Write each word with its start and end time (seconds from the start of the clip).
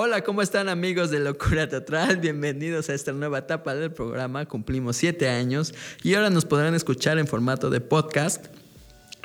Hola, 0.00 0.22
¿cómo 0.22 0.42
están 0.42 0.68
amigos 0.68 1.10
de 1.10 1.18
Locura 1.18 1.68
Teatral? 1.68 2.18
Bienvenidos 2.18 2.88
a 2.88 2.94
esta 2.94 3.10
nueva 3.10 3.38
etapa 3.38 3.74
del 3.74 3.90
programa. 3.90 4.46
Cumplimos 4.46 4.96
siete 4.96 5.28
años 5.28 5.74
y 6.04 6.14
ahora 6.14 6.30
nos 6.30 6.44
podrán 6.44 6.76
escuchar 6.76 7.18
en 7.18 7.26
formato 7.26 7.68
de 7.68 7.80
podcast. 7.80 8.46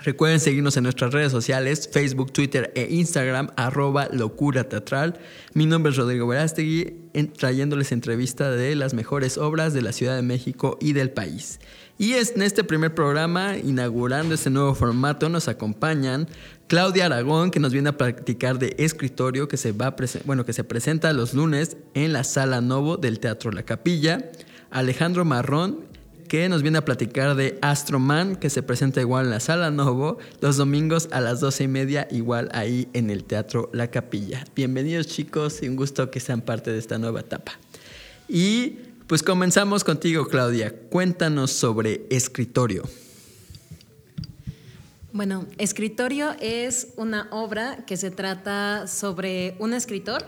Recuerden 0.04 0.42
seguirnos 0.42 0.76
en 0.76 0.84
nuestras 0.84 1.14
redes 1.14 1.32
sociales, 1.32 1.90
Facebook, 1.90 2.34
Twitter 2.34 2.74
e 2.76 2.88
Instagram, 2.94 3.52
arroba 3.56 4.10
locura 4.12 4.66
teatral. 4.66 5.18
Mi 5.54 5.66
nombre 5.66 5.92
es 5.92 5.98
Rodrigo 5.98 6.28
Verástegui, 6.28 7.10
trayéndoles 7.38 7.94
entrevista 7.94 8.52
de 8.52 8.76
las 8.76 8.94
mejores 8.94 9.38
obras 9.38 9.74
de 9.74 9.82
la 9.82 9.94
Ciudad 9.94 10.18
de 10.18 10.22
México 10.22 10.78
y 10.82 10.92
del 10.92 11.12
país. 11.12 11.62
Y 11.98 12.16
en 12.16 12.42
este 12.42 12.66
primer 12.66 12.94
programa, 12.94 13.56
inaugurando 13.58 14.36
este 14.36 14.50
nuevo 14.50 14.76
formato, 14.76 15.30
nos 15.30 15.48
acompañan 15.48 16.28
Claudia 16.68 17.06
Aragón, 17.06 17.50
que 17.50 17.62
nos 17.62 17.72
viene 17.72 17.88
a 17.88 17.98
practicar 17.98 18.60
de 18.60 18.76
escritorio, 18.80 19.48
que 19.48 19.56
se, 19.56 19.72
va 19.72 19.96
bueno, 20.26 20.46
que 20.46 20.52
se 20.52 20.66
presenta 20.66 21.14
los 21.14 21.34
lunes 21.34 21.78
en 21.94 22.12
la 22.12 22.26
Sala 22.26 22.60
Novo 22.60 22.98
del 22.98 23.22
Teatro 23.22 23.52
La 23.52 23.64
Capilla. 23.64 24.32
Alejandro 24.70 25.24
Marrón, 25.24 25.93
que 26.34 26.50
nos 26.50 26.64
viene 26.64 26.80
a 26.80 26.84
platicar 26.84 27.36
de 27.36 27.60
Astroman, 27.62 28.38
que 28.38 28.50
se 28.50 28.64
presenta 28.64 29.00
igual 29.00 29.26
en 29.26 29.30
la 29.30 29.40
Sala 29.40 29.70
Novo, 29.70 30.18
los 30.42 30.58
domingos 30.58 31.08
a 31.12 31.22
las 31.22 31.42
doce 31.42 31.66
y 31.66 31.68
media, 31.68 32.08
igual 32.10 32.50
ahí 32.54 32.88
en 32.94 33.12
el 33.12 33.24
Teatro 33.24 33.70
La 33.72 33.92
Capilla. 33.92 34.44
Bienvenidos 34.56 35.06
chicos 35.06 35.62
y 35.62 35.68
un 35.68 35.76
gusto 35.76 36.10
que 36.10 36.20
sean 36.20 36.42
parte 36.42 36.72
de 36.72 36.80
esta 36.80 36.98
nueva 36.98 37.20
etapa. 37.20 37.52
Y 38.28 38.80
pues 39.06 39.22
comenzamos 39.22 39.84
contigo, 39.84 40.26
Claudia. 40.26 40.74
Cuéntanos 40.90 41.52
sobre 41.52 42.08
escritorio. 42.10 42.82
Bueno, 45.12 45.46
Escritorio 45.60 46.36
es 46.42 46.88
una 46.96 47.28
obra 47.30 47.86
que 47.86 47.96
se 47.96 48.10
trata 48.10 48.88
sobre 48.88 49.56
un 49.60 49.76
escritor, 49.76 50.26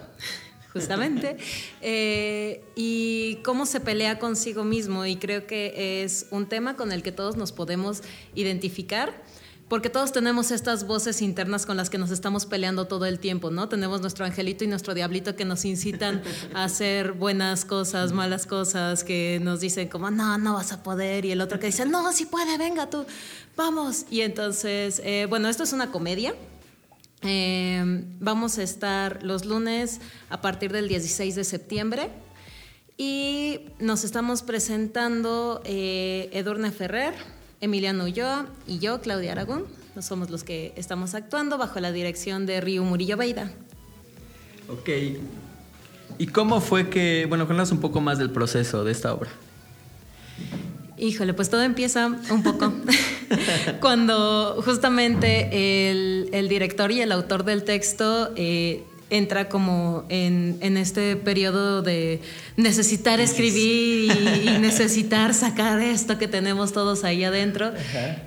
justamente, 0.76 1.38
eh, 1.81 2.62
y 2.76 3.38
cómo 3.44 3.66
se 3.66 3.80
pelea 3.80 4.20
consigo 4.20 4.66
mismo. 4.66 5.06
Y 5.06 5.16
creo 5.16 5.48
que 5.48 6.04
es 6.04 6.28
un 6.31 6.48
tema 6.48 6.76
con 6.76 6.92
el 6.92 7.02
que 7.02 7.14
todos 7.14 7.38
nos 7.38 7.54
podemos 7.54 8.04
identificar 8.36 9.23
porque 9.68 9.90
todos 9.90 10.12
tenemos 10.12 10.52
estas 10.52 10.86
voces 10.86 11.23
internas 11.23 11.66
con 11.66 11.76
las 11.76 11.90
que 11.90 11.98
nos 11.98 12.12
estamos 12.12 12.46
peleando 12.46 12.86
todo 12.86 13.08
el 13.08 13.18
tiempo, 13.18 13.50
¿no? 13.50 13.68
Tenemos 13.68 14.00
nuestro 14.00 14.23
angelito 14.23 14.64
y 14.64 14.68
nuestro 14.68 14.94
diablito 14.94 15.36
que 15.36 15.44
nos 15.44 15.66
incitan 15.66 16.22
a 16.53 16.66
hacer 16.66 17.14
buenas 17.14 17.66
cosas, 17.66 18.12
malas 18.12 18.46
cosas, 18.46 19.03
que 19.03 19.40
nos 19.42 19.62
dicen 19.62 19.88
como, 19.88 20.12
no, 20.12 20.38
no 20.38 20.53
vas 20.53 20.72
a 20.72 20.84
poder, 20.84 21.26
y 21.26 21.31
el 21.31 21.42
otro 21.42 21.59
que 21.59 21.68
dice, 21.68 21.86
no, 21.88 22.12
sí 22.14 22.26
puede, 22.26 22.59
venga 22.59 22.92
tú, 22.92 23.08
vamos. 23.56 24.06
Y 24.12 24.22
entonces, 24.22 25.02
eh, 25.03 25.26
bueno, 25.28 25.50
esto 25.50 25.64
es 25.64 25.73
una 25.73 25.92
comedia. 25.92 26.36
Eh, 27.26 28.04
vamos 28.20 28.58
a 28.58 28.64
estar 28.64 29.23
los 29.23 29.45
lunes 29.45 30.00
a 30.30 30.42
partir 30.42 30.72
del 30.72 30.88
16 30.88 31.36
de 31.36 31.44
septiembre. 31.44 32.09
Y 32.98 33.62
nos 33.80 34.04
estamos 34.04 34.42
presentando 34.42 35.62
eh, 35.66 36.30
Edurne 36.31 36.72
Ferrer, 36.72 37.14
Emiliano 37.59 38.06
Ulloa 38.06 38.48
y 38.68 38.80
yo, 38.80 39.02
Claudia 39.02 39.34
Aragón. 39.34 39.66
No 39.96 40.02
somos 40.02 40.30
los 40.30 40.44
que 40.44 40.73
estamos 40.76 41.14
actuando 41.14 41.58
bajo 41.58 41.80
la 41.80 41.92
dirección 41.92 42.46
de 42.46 42.62
Río 42.62 42.84
Murillo 42.84 43.18
Beida. 43.18 43.52
Ok. 44.70 44.90
¿Y 46.18 46.28
cómo 46.28 46.62
fue 46.62 46.90
que, 46.90 47.26
bueno, 47.28 47.46
cuéntanos 47.46 47.72
un 47.72 47.81
poco 47.81 48.00
más 48.00 48.18
del 48.18 48.30
proceso 48.30 48.84
de 48.84 48.92
esta 48.92 49.14
obra? 49.14 49.30
Híjole, 50.98 51.34
pues 51.34 51.50
todo 51.50 51.64
empieza 51.64 52.08
un 52.08 52.44
poco 52.44 52.72
cuando 53.81 54.62
justamente 54.64 55.90
el, 55.92 56.48
director 56.50 56.92
y 56.92 57.02
el 57.02 57.12
autor 57.12 57.44
del 57.44 57.64
texto 57.64 58.31
eh, 58.36 58.84
entra 59.09 59.50
como 59.50 60.06
en, 60.09 60.78
este 60.78 61.16
periodo 61.16 61.81
de 61.81 62.22
necesitar 62.58 63.19
escribir 63.19 64.12
y, 64.44 64.50
necesitar 64.59 65.34
sacar 65.34 65.81
esto 65.81 66.18
que 66.18 66.28
tenemos 66.28 66.74
todos 66.74 67.03
ahí 67.03 67.24
adentro. 67.24 67.72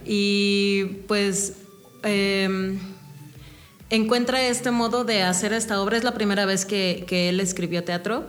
Y 0.05 0.85
pues 1.07 1.55
em, 2.03 2.79
encuentra 3.91 4.43
este 4.43 4.71
modo 4.71 5.05
de 5.05 5.23
hacer 5.23 5.53
esta 5.53 5.81
obra. 5.81 5.97
Es 5.97 6.05
la 6.05 6.15
primera 6.15 6.47
vez 6.47 6.65
que, 6.65 7.05
que 7.07 7.29
él 7.29 7.41
escribió 7.41 7.85
teatro. 7.85 8.27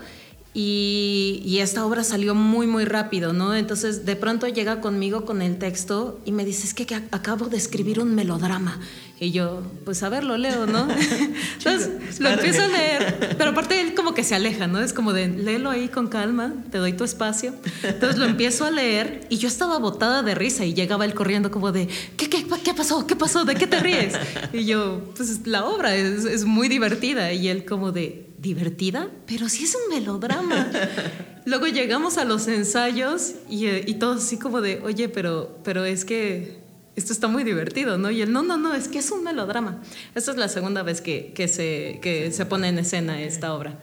Y, 0.52 1.44
y, 1.46 1.60
esta 1.60 1.86
obra 1.86 2.04
salió 2.04 2.34
muy, 2.34 2.66
muy 2.66 2.84
rápido, 2.84 3.34
¿no? 3.34 3.56
Entonces, 3.56 4.08
de 4.08 4.16
pronto 4.16 4.48
llega 4.48 4.82
conmigo 4.82 5.24
con 5.24 5.44
el 5.44 5.60
texto 5.60 6.20
y 6.26 6.32
me 6.32 6.44
dice, 6.44 6.66
es 6.66 6.74
que, 6.74 6.88
que 6.88 6.96
acabo 6.96 7.46
de 7.46 7.58
escribir 7.58 8.00
un 8.00 8.16
melodrama. 8.16 8.80
Y 9.20 9.32
yo, 9.32 9.62
pues 9.84 10.02
a 10.02 10.10
ver, 10.10 10.24
lo 10.24 10.38
leo, 10.38 10.66
¿no? 10.66 10.88
Entonces 11.58 12.20
lo 12.20 12.30
empiezo 12.30 12.64
a 12.64 12.68
leer, 12.68 13.36
pero 13.38 13.52
aparte 13.52 13.80
él 13.82 13.94
como 13.94 14.14
que 14.14 14.24
se 14.24 14.34
aleja, 14.34 14.66
¿no? 14.66 14.80
Es 14.80 14.94
como 14.94 15.12
de, 15.12 15.28
léelo 15.28 15.70
ahí 15.70 15.90
con 15.90 16.08
calma, 16.08 16.54
te 16.72 16.78
doy 16.78 16.94
tu 16.94 17.04
espacio. 17.04 17.54
Entonces 17.84 18.18
lo 18.18 18.26
empiezo 18.26 18.66
a 18.66 18.72
leer 18.72 19.28
y 19.30 19.38
yo 19.38 19.50
estaba 19.50 19.78
botada 19.78 20.24
de 20.24 20.36
risa 20.36 20.64
y 20.64 20.74
llegaba 20.74 21.04
él 21.04 21.14
corriendo 21.14 21.52
como 21.52 21.74
de, 21.74 21.90
¿qué, 22.16 22.30
qué, 22.30 22.48
qué 22.64 22.74
pasó? 22.74 23.06
¿Qué 23.06 23.16
pasó? 23.18 23.44
¿De 23.44 23.56
qué 23.56 23.68
te 23.68 23.80
ríes? 23.82 24.14
Y 24.54 24.64
yo, 24.64 25.02
pues 25.16 25.46
la 25.46 25.66
obra 25.66 25.96
es, 25.96 26.24
es 26.24 26.46
muy 26.46 26.70
divertida. 26.70 27.34
Y 27.34 27.50
él 27.50 27.66
como 27.66 27.92
de, 27.92 28.29
¿divertida? 28.42 29.10
Pero 29.26 29.50
sí 29.50 29.66
es 29.66 29.76
un 29.76 29.94
melodrama. 29.94 30.72
Luego 31.46 31.68
llegamos 31.68 32.18
a 32.18 32.26
los 32.26 32.48
ensayos 32.48 33.34
y, 33.50 33.68
y 33.68 33.94
todos 33.96 34.24
así 34.24 34.38
como 34.38 34.62
de, 34.62 34.82
oye, 34.84 35.10
pero, 35.10 35.58
pero 35.64 35.86
es 35.86 36.06
que 36.06 36.60
esto 36.96 37.14
está 37.14 37.28
muy 37.28 37.44
divertido, 37.44 37.98
¿no? 37.98 38.12
Y 38.12 38.22
él, 38.22 38.32
no, 38.32 38.44
no, 38.44 38.58
no, 38.58 38.74
es 38.74 38.88
que 38.88 39.00
es 39.00 39.10
un 39.12 39.24
melodrama. 39.24 39.82
Esta 40.16 40.32
es 40.32 40.38
la 40.38 40.50
segunda 40.50 40.84
vez 40.84 41.02
que, 41.02 41.32
que, 41.34 41.48
se, 41.48 42.00
que 42.02 42.32
se 42.32 42.46
pone 42.46 42.68
en 42.68 42.80
escena 42.80 43.22
esta 43.22 43.54
obra. 43.54 43.80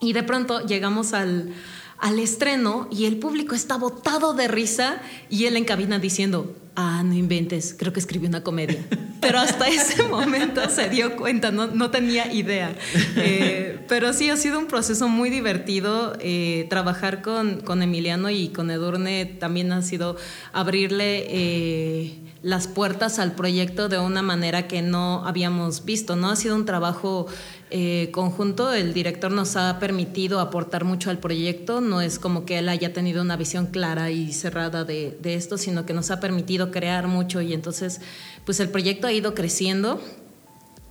Y 0.00 0.14
de 0.14 0.22
pronto 0.22 0.64
llegamos 0.64 1.12
al, 1.12 1.52
al 2.00 2.18
estreno 2.18 2.88
y 2.90 3.04
el 3.04 3.18
público 3.18 3.54
está 3.54 3.76
botado 3.76 4.32
de 4.32 4.48
risa 4.48 5.00
y 5.28 5.44
él 5.44 5.56
en 5.56 5.64
cabina 5.64 5.98
diciendo, 5.98 6.56
ah, 6.74 7.02
no 7.04 7.14
inventes, 7.14 7.74
creo 7.78 7.92
que 7.92 8.00
escribió 8.00 8.28
una 8.28 8.42
comedia. 8.42 8.84
Pero 9.20 9.38
hasta 9.38 9.68
ese 9.68 10.02
momento 10.04 10.68
se 10.70 10.88
dio 10.88 11.14
cuenta, 11.16 11.50
no, 11.50 11.66
no 11.66 11.90
tenía 11.90 12.32
idea. 12.32 12.74
Eh, 13.16 13.84
pero 13.86 14.14
sí, 14.14 14.30
ha 14.30 14.36
sido 14.38 14.58
un 14.58 14.66
proceso 14.66 15.08
muy 15.08 15.28
divertido. 15.28 16.16
Eh, 16.20 16.66
trabajar 16.70 17.20
con, 17.20 17.60
con, 17.60 17.82
Emiliano 17.82 18.30
y 18.30 18.48
con 18.48 18.70
Edurne 18.70 19.26
también 19.26 19.72
ha 19.72 19.82
sido 19.82 20.16
abrirle... 20.52 21.26
Eh, 21.28 22.18
las 22.42 22.68
puertas 22.68 23.18
al 23.18 23.32
proyecto 23.32 23.90
de 23.90 23.98
una 23.98 24.22
manera 24.22 24.66
que 24.66 24.80
no 24.80 25.26
habíamos 25.26 25.84
visto, 25.84 26.16
¿no? 26.16 26.30
Ha 26.30 26.36
sido 26.36 26.56
un 26.56 26.64
trabajo 26.64 27.26
eh, 27.72 28.10
conjunto, 28.10 28.72
el 28.72 28.92
director 28.92 29.30
nos 29.30 29.54
ha 29.54 29.78
permitido 29.78 30.40
aportar 30.40 30.84
mucho 30.84 31.08
al 31.08 31.18
proyecto, 31.18 31.80
no 31.80 32.00
es 32.00 32.18
como 32.18 32.44
que 32.44 32.58
él 32.58 32.68
haya 32.68 32.92
tenido 32.92 33.22
una 33.22 33.36
visión 33.36 33.66
clara 33.66 34.10
y 34.10 34.32
cerrada 34.32 34.84
de, 34.84 35.16
esto, 35.22 35.56
sino 35.56 35.86
que 35.86 35.92
nos 35.92 36.10
ha 36.10 36.18
permitido 36.18 36.72
crear 36.72 37.06
mucho 37.06 37.40
y 37.40 37.52
entonces 37.52 38.00
pues 38.44 38.58
el 38.58 38.70
proyecto 38.70 39.06
ha 39.06 39.12
ido 39.12 39.34
creciendo 39.34 40.02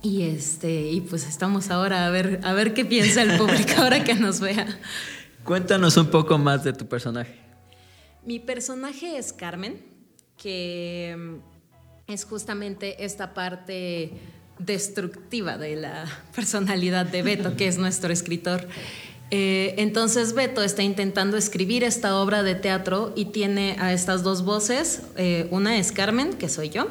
y 0.02 0.22
este 0.22 0.90
y 0.90 1.02
pues 1.02 1.28
estamos 1.28 1.70
ahora 1.70 2.06
a 2.06 2.10
ver 2.10 2.40
a 2.44 2.54
ver 2.54 2.72
qué 2.72 2.86
piensa 2.86 3.20
el 3.22 3.36
público 3.36 3.72
ahora 3.76 4.02
que 4.02 4.14
nos 4.14 4.40
vea. 4.40 4.66
Cuéntanos 5.44 5.98
un 5.98 6.06
poco 6.06 6.38
más 6.38 6.64
de 6.64 6.72
tu 6.72 6.86
personaje. 6.86 7.34
Mi 8.24 8.38
personaje 8.38 9.18
es 9.18 9.34
Carmen 9.34 9.82
que 10.38 11.14
mm, 11.18 12.12
es 12.12 12.24
justamente 12.24 13.04
esta 13.04 13.34
parte 13.34 14.12
destructiva 14.64 15.58
de 15.58 15.76
la 15.76 16.04
personalidad 16.34 17.06
de 17.06 17.22
Beto, 17.22 17.56
que 17.56 17.66
es 17.68 17.78
nuestro 17.78 18.12
escritor. 18.12 18.68
Eh, 19.32 19.74
entonces 19.78 20.32
Beto 20.34 20.62
está 20.62 20.82
intentando 20.82 21.36
escribir 21.36 21.84
esta 21.84 22.16
obra 22.16 22.42
de 22.42 22.56
teatro 22.56 23.12
y 23.14 23.26
tiene 23.26 23.76
a 23.78 23.92
estas 23.92 24.22
dos 24.22 24.44
voces. 24.44 25.02
Eh, 25.16 25.46
una 25.50 25.78
es 25.78 25.92
Carmen, 25.92 26.32
que 26.34 26.48
soy 26.48 26.68
yo. 26.70 26.88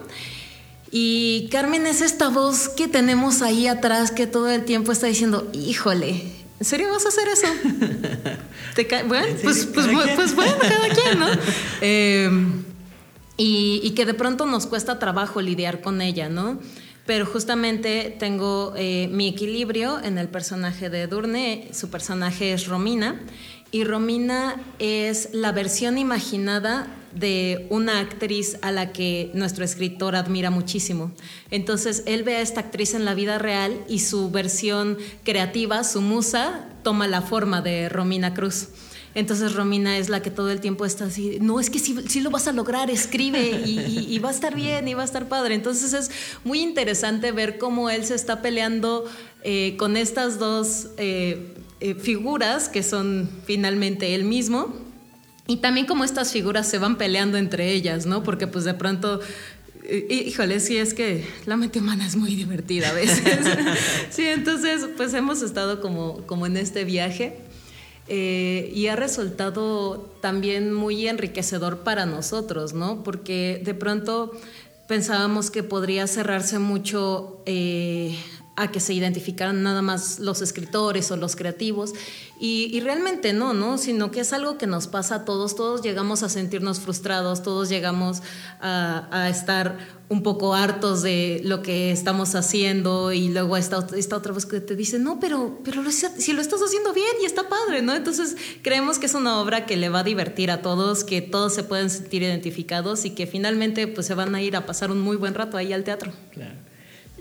Y 0.92 1.50
Carmen 1.52 1.86
es 1.86 2.02
esta 2.02 2.30
voz 2.30 2.70
que 2.70 2.88
tenemos 2.88 3.42
ahí 3.42 3.68
atrás 3.68 4.12
que 4.12 4.26
todo 4.26 4.50
el 4.50 4.66
tiempo 4.66 4.92
está 4.92 5.08
diciendo, 5.08 5.50
híjole, 5.54 6.24
¿en 6.60 6.66
serio 6.66 6.90
vas 6.90 7.06
a 7.06 7.10
hacer 7.10 7.28
eso? 7.28 7.48
bueno, 9.08 9.28
pues, 9.44 9.68
pues, 9.68 9.88
pues, 10.16 10.36
bueno, 10.36 10.56
cada 10.62 10.90
quien, 10.90 11.20
¿no? 11.20 11.28
Eh, 11.82 12.30
y, 13.42 13.92
que 13.92 14.06
de 14.06 14.14
pronto 14.14 14.46
nos 14.46 14.68
cuesta 14.68 15.00
trabajo 15.00 15.42
lidiar 15.42 15.80
con 15.80 16.02
ella, 16.02 16.28
¿no? 16.28 16.60
Pero 17.10 17.26
justamente 17.26 18.16
tengo 18.20 18.74
eh, 18.78 19.10
mi 19.12 19.30
equilibrio 19.30 20.00
en 20.00 20.20
el 20.20 20.28
personaje 20.28 20.92
de 20.92 21.08
Durne, 21.08 21.68
su 21.74 21.90
personaje 21.90 22.54
es 22.54 22.68
Romina, 22.68 23.20
y 23.72 23.84
Romina 23.84 24.62
es 24.78 25.30
la 25.34 25.52
versión 25.52 25.98
imaginada 25.98 26.86
de 27.16 27.66
una 27.72 27.98
actriz 27.98 28.60
a 28.62 28.72
la 28.72 28.94
que 28.94 29.32
nuestro 29.34 29.66
escritor 29.66 30.16
admira 30.16 30.52
muchísimo. 30.52 31.12
Entonces, 31.50 32.04
él 32.06 32.22
ve 32.22 32.36
a 32.36 32.42
esta 32.42 32.60
actriz 32.60 32.94
en 32.94 33.06
la 33.06 33.16
vida 33.16 33.40
real 33.40 33.84
y 33.88 34.02
su 34.02 34.30
versión 34.30 35.00
creativa, 35.24 35.84
su 35.84 36.02
musa, 36.02 36.70
toma 36.84 37.08
la 37.08 37.24
forma 37.24 37.64
de 37.64 37.90
Romina 37.90 38.36
Cruz. 38.36 38.68
Entonces 39.16 39.54
Romina 39.54 39.98
es 39.98 40.10
la 40.10 40.22
que 40.22 40.30
todo 40.30 40.52
el 40.52 40.60
tiempo 40.60 40.86
está 40.86 41.06
así, 41.06 41.40
no, 41.42 41.60
es 41.60 41.70
que 41.70 41.80
sí, 41.80 42.22
lo 42.22 42.30
vas 42.30 42.48
a 42.48 42.52
lograr, 42.52 42.92
escribe 42.92 43.64
y, 43.66 44.20
va 44.20 44.30
a 44.30 44.32
estar 44.32 44.54
bien 44.54 44.88
y 44.88 44.94
va 44.94 45.02
a 45.02 45.06
estar 45.06 45.28
padre. 45.28 45.56
Entonces 45.56 45.94
es 45.94 46.12
muy 46.44 46.62
interesante 46.62 47.32
ver 47.32 47.58
cómo 47.58 47.90
él 47.90 48.06
se 48.06 48.16
está 48.16 48.42
peleando 48.42 49.06
eh, 49.44 49.76
con 49.78 49.98
estas 49.98 50.38
dos 50.38 50.90
eh, 50.98 51.56
figuras 52.00 52.70
que 52.70 52.84
son 52.84 53.30
finalmente 53.46 54.14
él 54.14 54.26
mismo. 54.26 54.76
Y 55.48 55.58
también 55.58 55.88
como 55.88 56.04
estas 56.04 56.32
figuras 56.32 56.70
se 56.70 56.78
van 56.78 56.98
peleando 56.98 57.38
entre 57.40 57.72
ellas, 57.72 58.06
¿no? 58.06 58.22
Porque 58.22 58.46
pues 58.46 58.66
de 58.66 58.76
pronto 58.76 59.20
Híjole, 60.08 60.60
sí, 60.60 60.78
es 60.78 60.94
que 60.94 61.26
la 61.48 61.58
mente 61.58 61.80
humana 61.80 62.06
es 62.06 62.16
muy 62.16 62.36
divertida 62.36 62.90
a 62.90 62.94
veces. 62.94 63.24
sí, 64.12 64.24
entonces, 64.24 64.88
pues 64.96 65.16
hemos 65.16 65.42
estado 65.42 65.82
como, 65.82 66.28
como 66.28 66.46
en 66.46 66.58
este 66.58 66.84
viaje 66.84 67.38
eh, 68.10 68.72
y 68.74 68.88
ha 68.88 68.96
resultado 68.96 70.10
también 70.22 70.74
muy 70.74 71.08
enriquecedor 71.08 71.80
para 71.80 72.06
nosotros, 72.06 72.74
¿no? 72.74 73.04
Porque 73.04 73.62
de 73.64 73.74
pronto 73.74 74.32
pensábamos 74.88 75.52
que 75.52 75.62
podría 75.62 76.08
cerrarse 76.08 76.58
mucho 76.58 77.44
eh, 77.46 78.18
a 78.60 78.72
que 78.72 78.80
se 78.80 78.94
identificaran 78.94 79.64
nada 79.64 79.82
más 79.82 80.20
los 80.20 80.42
escritores 80.42 81.10
o 81.12 81.18
los 81.18 81.36
creativos. 81.36 81.94
Y, 82.42 82.80
realmente 82.80 83.34
no, 83.34 83.54
¿no? 83.54 83.78
Sino 83.78 84.12
que 84.12 84.22
es 84.22 84.32
algo 84.32 84.58
que 84.58 84.66
nos 84.66 84.88
pasa 84.88 85.16
a 85.16 85.26
todos. 85.26 85.56
Todos 85.56 85.82
llegamos 85.82 86.24
a 86.24 86.30
sentirnos 86.30 86.80
frustrados, 86.80 87.44
todos 87.44 87.68
llegamos 87.68 88.22
a, 88.62 89.28
estar 89.30 89.78
un 90.08 90.24
poco 90.24 90.56
hartos 90.56 91.04
de 91.04 91.42
lo 91.44 91.62
que 91.62 91.92
estamos 91.92 92.36
haciendo 92.36 93.12
y 93.12 93.30
luego 93.30 93.58
esta, 93.58 93.86
esta 93.96 94.16
otra 94.16 94.34
voz 94.34 94.46
que 94.46 94.60
te 94.60 94.76
dice, 94.76 94.98
no, 95.00 95.20
pero, 95.20 95.60
pero 95.64 95.84
si 95.92 96.34
lo 96.34 96.42
estás 96.42 96.62
haciendo 96.62 96.94
bien 96.94 97.12
y 97.22 97.26
está 97.26 97.48
padre, 97.48 97.82
¿no? 97.82 97.94
Entonces 97.94 98.36
creemos 98.64 99.00
que 99.00 99.06
es 99.06 99.14
una 99.14 99.40
obra 99.40 99.66
que 99.66 99.78
le 99.78 99.90
va 99.90 100.00
a 100.00 100.04
divertir 100.04 100.50
a 100.50 100.62
todos, 100.62 101.04
que 101.04 101.22
todos 101.22 101.54
se 101.54 101.64
pueden 101.64 101.90
sentir 101.90 102.24
identificados 102.24 103.06
y 103.06 103.12
que 103.12 103.28
finalmente 103.28 103.88
pues 103.88 104.08
se 104.08 104.16
van 104.16 104.34
a 104.34 104.42
ir 104.42 104.56
a 104.56 104.66
pasar 104.66 104.92
un 104.92 105.02
muy 105.02 105.18
buen 105.18 105.34
rato 105.36 105.58
ahí 105.58 105.74
al 105.74 105.84
teatro. 105.84 106.12
Claro. 106.32 106.56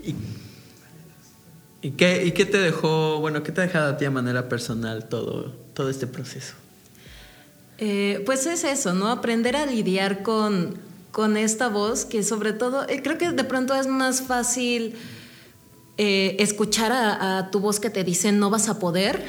Y 0.03 0.15
¿Y 1.81 1.91
qué, 1.91 2.25
¿Y 2.25 2.31
qué 2.31 2.45
te 2.45 2.57
dejó, 2.57 3.19
bueno, 3.19 3.41
qué 3.43 3.51
te 3.51 3.61
ha 3.61 3.63
dejado 3.65 3.93
a 3.93 3.97
ti 3.97 4.05
de 4.05 4.11
manera 4.11 4.49
personal 4.49 5.07
todo, 5.07 5.53
todo 5.73 5.89
este 5.89 6.07
proceso? 6.07 6.53
Eh, 7.77 8.21
pues 8.25 8.45
es 8.45 8.65
eso, 8.65 8.93
¿no? 8.93 9.07
Aprender 9.07 9.55
a 9.55 9.65
lidiar 9.65 10.21
con, 10.21 10.77
con 11.11 11.37
esta 11.37 11.69
voz, 11.69 12.03
que 12.03 12.23
sobre 12.23 12.51
todo, 12.51 12.87
eh, 12.89 13.01
creo 13.01 13.17
que 13.17 13.31
de 13.31 13.43
pronto 13.45 13.73
es 13.75 13.87
más 13.87 14.21
fácil 14.21 14.95
eh, 15.97 16.35
escuchar 16.39 16.91
a, 16.91 17.37
a, 17.37 17.51
tu 17.51 17.61
voz 17.61 17.79
que 17.79 17.89
te 17.89 18.03
dice 18.03 18.31
no 18.31 18.49
vas 18.49 18.67
a 18.67 18.79
poder 18.79 19.25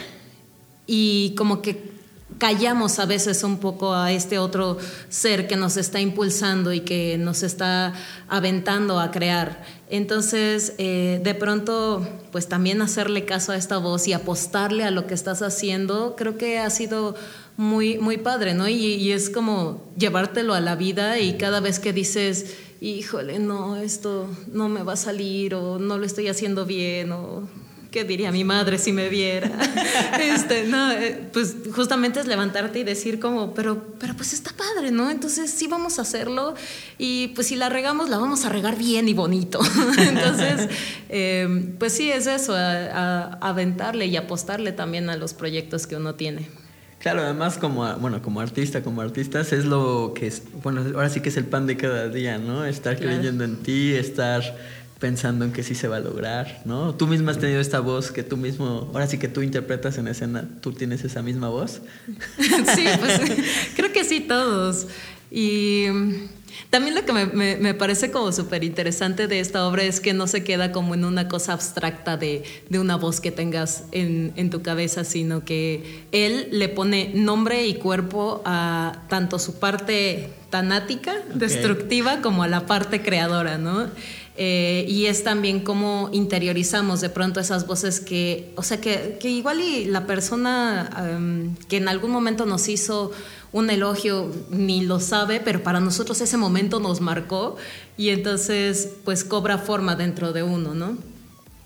y 0.87 1.35
como 1.37 1.63
que 1.63 2.00
callamos 2.41 2.99
a 2.99 3.05
veces 3.05 3.45
un 3.45 3.59
poco 3.59 3.95
a 3.95 4.11
este 4.13 4.39
otro 4.39 4.79
ser 5.11 5.47
que 5.47 5.57
nos 5.57 5.77
está 5.77 6.01
impulsando 6.01 6.73
y 6.73 6.81
que 6.81 7.19
nos 7.19 7.43
está 7.43 7.93
aventando 8.29 8.99
a 8.99 9.11
crear. 9.11 9.63
Entonces, 9.91 10.73
eh, 10.79 11.21
de 11.23 11.35
pronto, 11.35 12.09
pues 12.33 12.49
también 12.49 12.81
hacerle 12.81 13.27
caso 13.27 13.53
a 13.53 13.57
esta 13.57 13.77
voz 13.77 14.09
y 14.09 14.15
apostarle 14.15 14.85
a 14.85 14.91
lo 14.91 15.07
que 15.07 15.13
estás 15.13 15.43
haciendo, 15.43 16.17
creo 16.17 16.39
que 16.39 16.59
ha 16.59 16.71
sido 16.71 17.15
muy, 17.59 17.99
muy 17.99 18.17
padre, 18.17 18.55
¿no? 18.55 18.67
Y, 18.69 18.75
y 18.75 19.13
es 19.13 19.29
como 19.29 19.93
llevártelo 19.99 20.55
a 20.55 20.61
la 20.61 20.77
vida 20.77 21.19
y 21.19 21.37
cada 21.37 21.61
vez 21.61 21.79
que 21.79 21.93
dices, 21.93 22.57
híjole, 22.81 23.39
no, 23.39 23.77
esto 23.77 24.27
no 24.51 24.71
me 24.71 24.83
va 24.83 24.95
a 24.95 24.97
salir 24.97 25.55
o 25.55 25.79
no 25.79 25.99
lo 25.99 26.07
estoy 26.07 26.29
haciendo 26.29 26.65
bien 26.65 27.13
o 27.13 27.49
¿qué 27.91 28.05
diría 28.05 28.33
mi 28.33 28.45
madre 28.45 28.79
si 28.79 28.93
me 28.93 29.09
viera? 29.09 29.51
este, 30.21 30.65
no, 30.65 30.93
eh, 30.93 31.29
pues 31.33 31.57
justamente 31.75 32.21
es 32.21 32.27
levantarte 32.27 32.79
y 32.79 32.85
decir 32.85 33.19
como, 33.19 33.55
pero, 33.55 33.85
pero 33.99 34.15
pues 34.15 34.33
está 34.33 34.53
padre, 34.53 34.91
¿no? 34.91 35.11
Entonces 35.11 35.51
sí 35.51 35.67
vamos 35.67 35.99
a 35.99 36.03
hacerlo 36.03 36.55
y 36.99 37.29
pues 37.29 37.49
si 37.49 37.57
la 37.57 37.69
regamos, 37.69 38.09
la 38.09 38.19
vamos 38.19 38.45
a 38.45 38.49
regar 38.49 38.77
bien 38.77 39.09
y 39.09 39.15
bonito. 39.15 39.61
Entonces, 39.99 40.69
em, 41.09 41.77
pues 41.77 41.93
sí, 41.93 42.11
es 42.11 42.27
eso, 42.27 42.55
aventarle 42.57 44.07
y 44.07 44.17
apostarle 44.17 44.73
también 44.73 45.11
a 45.11 45.17
los 45.17 45.35
proyectos 45.35 45.87
que 45.87 45.97
uno 45.97 46.15
tiene. 46.15 46.49
Claro, 47.01 47.23
además 47.23 47.57
como, 47.57 47.91
bueno, 47.97 48.21
como 48.21 48.41
artista, 48.41 48.83
como 48.83 49.01
artistas 49.01 49.55
es 49.55 49.65
lo 49.65 50.13
que 50.15 50.27
es, 50.27 50.43
bueno, 50.63 50.83
ahora 50.95 51.09
sí 51.09 51.21
que 51.21 51.31
es 51.31 51.37
el 51.39 51.47
pan 51.47 51.67
de 51.67 51.79
cada 51.79 52.09
día, 52.09 52.37
¿no? 52.37 52.67
Estar 52.67 52.99
creyendo 52.99 53.43
en 53.43 53.57
ti, 53.57 53.95
estar 53.95 54.43
pensando 55.01 55.45
en 55.45 55.53
que 55.53 55.63
sí 55.63 55.75
se 55.75 55.89
va 55.89 55.97
a 55.97 56.01
lograr, 56.01 56.63
¿no? 56.67 56.95
Tú 56.95 57.07
misma 57.07 57.33
has 57.33 57.39
tenido 57.39 57.61
esta 57.61 57.81
voz 57.81 58.13
que 58.13 58.23
tú 58.23 58.37
mismo, 58.37 58.91
ahora 58.93 59.07
sí 59.07 59.19
que 59.19 59.29
tú 59.29 59.41
interpretas 59.43 59.99
en 59.99 60.07
escena, 60.07 60.47
¿tú 60.61 60.73
tienes 60.73 61.03
esa 61.05 61.23
misma 61.23 61.49
voz? 61.49 61.81
sí, 62.39 62.85
pues 62.99 63.21
creo 63.77 63.93
que 63.93 64.05
sí 64.05 64.21
todos. 64.21 64.87
Y 65.31 65.87
también 66.71 66.95
lo 66.95 67.05
que 67.05 67.13
me, 67.13 67.75
parece 67.75 68.11
como 68.11 68.31
súper 68.31 68.63
interesante 68.63 69.27
de 69.27 69.41
esta 69.41 69.67
obra 69.67 69.83
es 69.85 70.01
que 70.01 70.13
no 70.13 70.27
se 70.27 70.45
queda 70.45 70.71
como 70.71 70.95
en 70.95 71.05
una 71.05 71.29
cosa 71.29 71.53
abstracta 71.53 72.17
de, 72.17 72.45
una 72.71 72.97
voz 72.97 73.21
que 73.21 73.31
tengas 73.31 73.85
en, 73.93 74.51
tu 74.51 74.63
cabeza, 74.63 75.05
sino 75.05 75.45
que 75.45 76.05
él 76.13 76.49
le 76.53 76.69
pone 76.69 77.13
nombre 77.15 77.67
y 77.67 77.75
cuerpo 77.75 78.43
a 78.45 79.03
tanto 79.09 79.39
su 79.39 79.59
parte 79.59 80.31
tanática, 80.51 81.15
destructiva, 81.35 82.21
como 82.21 82.43
a 82.43 82.49
la 82.49 82.67
parte 82.67 83.03
creadora, 83.03 83.57
¿no? 83.57 83.89
Eh, 84.43 84.87
y 84.89 85.05
es 85.05 85.23
también 85.23 85.61
cómo 85.61 86.09
interiorizamos 86.13 87.03
de 87.03 87.11
pronto 87.11 87.41
esas 87.41 87.67
voces 87.67 88.01
que, 88.01 88.55
o 88.57 88.63
sea, 88.63 88.81
que, 88.81 89.19
que 89.21 89.29
igual 89.29 89.61
y 89.61 89.85
la 89.85 90.07
persona 90.07 90.89
em, 91.15 91.55
que 91.69 91.77
en 91.77 91.89
algún 91.89 92.11
momento 92.11 92.47
nos 92.47 92.67
hizo 92.71 93.13
un 93.53 93.69
elogio 93.69 94.33
ni 94.49 94.81
lo 94.81 94.99
sabe, 94.99 95.41
pero 95.41 95.63
para 95.63 95.79
nosotros 95.79 96.23
ese 96.23 96.39
momento 96.39 96.81
nos 96.81 97.03
marcó 97.03 97.59
y 97.99 98.09
entonces 98.09 98.89
pues 99.05 99.25
cobra 99.25 99.59
forma 99.59 99.95
dentro 99.95 100.33
de 100.33 100.43
uno, 100.43 100.73
¿no? 100.73 100.97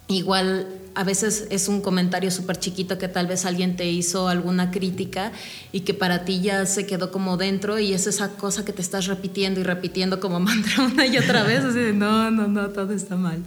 Igual 0.08 0.66
a 0.94 1.02
veces 1.02 1.46
es 1.50 1.68
un 1.68 1.80
comentario 1.80 2.30
súper 2.30 2.58
chiquito 2.58 2.98
que 2.98 3.08
tal 3.08 3.26
vez 3.26 3.44
alguien 3.44 3.76
te 3.76 3.90
hizo 3.90 4.28
alguna 4.28 4.70
crítica 4.70 5.32
y 5.72 5.80
que 5.80 5.92
para 5.92 6.24
ti 6.24 6.40
ya 6.40 6.66
se 6.66 6.86
quedó 6.86 7.10
como 7.10 7.36
dentro 7.36 7.78
y 7.78 7.92
es 7.92 8.06
esa 8.06 8.30
cosa 8.30 8.64
que 8.64 8.72
te 8.72 8.82
estás 8.82 9.06
repitiendo 9.06 9.60
y 9.60 9.64
repitiendo 9.64 10.20
como 10.20 10.38
mantra 10.40 10.84
una 10.84 11.06
y 11.06 11.18
otra 11.18 11.42
vez, 11.42 11.64
así 11.64 11.80
de 11.80 11.92
no, 11.92 12.30
no, 12.30 12.46
no, 12.46 12.70
todo 12.70 12.92
está 12.92 13.16
mal. 13.16 13.42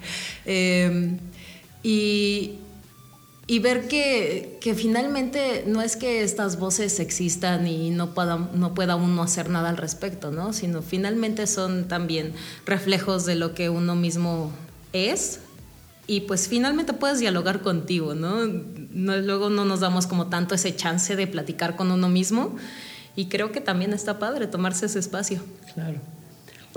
Em, 0.46 1.18
y, 1.84 2.56
y, 3.48 3.60
ver 3.60 3.88
que, 3.88 4.58
que, 4.60 4.76
finalmente 4.76 5.64
no 5.68 5.82
es 5.82 5.96
que 5.96 6.24
estas 6.24 6.60
voces 6.60 7.00
existan 7.00 7.66
y 7.66 7.92
no 7.92 8.14
pueda, 8.14 8.50
no 8.54 8.74
pueda 8.74 8.98
uno 8.98 9.24
hacer 9.24 9.50
nada 9.50 9.70
al 9.70 9.78
respecto, 9.78 10.32
¿no? 10.32 10.52
sino 10.52 10.82
finalmente 10.82 11.48
son 11.48 11.88
también 11.88 12.34
reflejos 12.66 13.26
de 13.26 13.36
lo 13.36 13.54
que 13.54 13.70
uno 13.70 13.96
mismo 13.96 14.52
es 14.92 15.40
y 16.08 16.22
pues 16.22 16.48
finalmente 16.48 16.94
puedes 16.94 17.20
dialogar 17.20 17.62
contigo, 17.62 18.16
¿no? 18.16 18.46
Luego 18.46 19.50
no 19.50 19.66
nos 19.66 19.82
damos 19.82 20.08
como 20.08 20.28
tanto 20.28 20.56
ese 20.56 20.76
chance 20.76 21.16
de 21.16 21.28
platicar 21.28 21.76
con 21.76 21.92
uno 21.92 22.08
mismo 22.08 22.56
y 23.16 23.26
creo 23.26 23.52
que 23.52 23.60
también 23.60 23.94
está 23.94 24.18
padre 24.18 24.48
tomarse 24.48 24.86
ese 24.86 25.00
espacio. 25.00 25.44
Claro. 25.74 26.00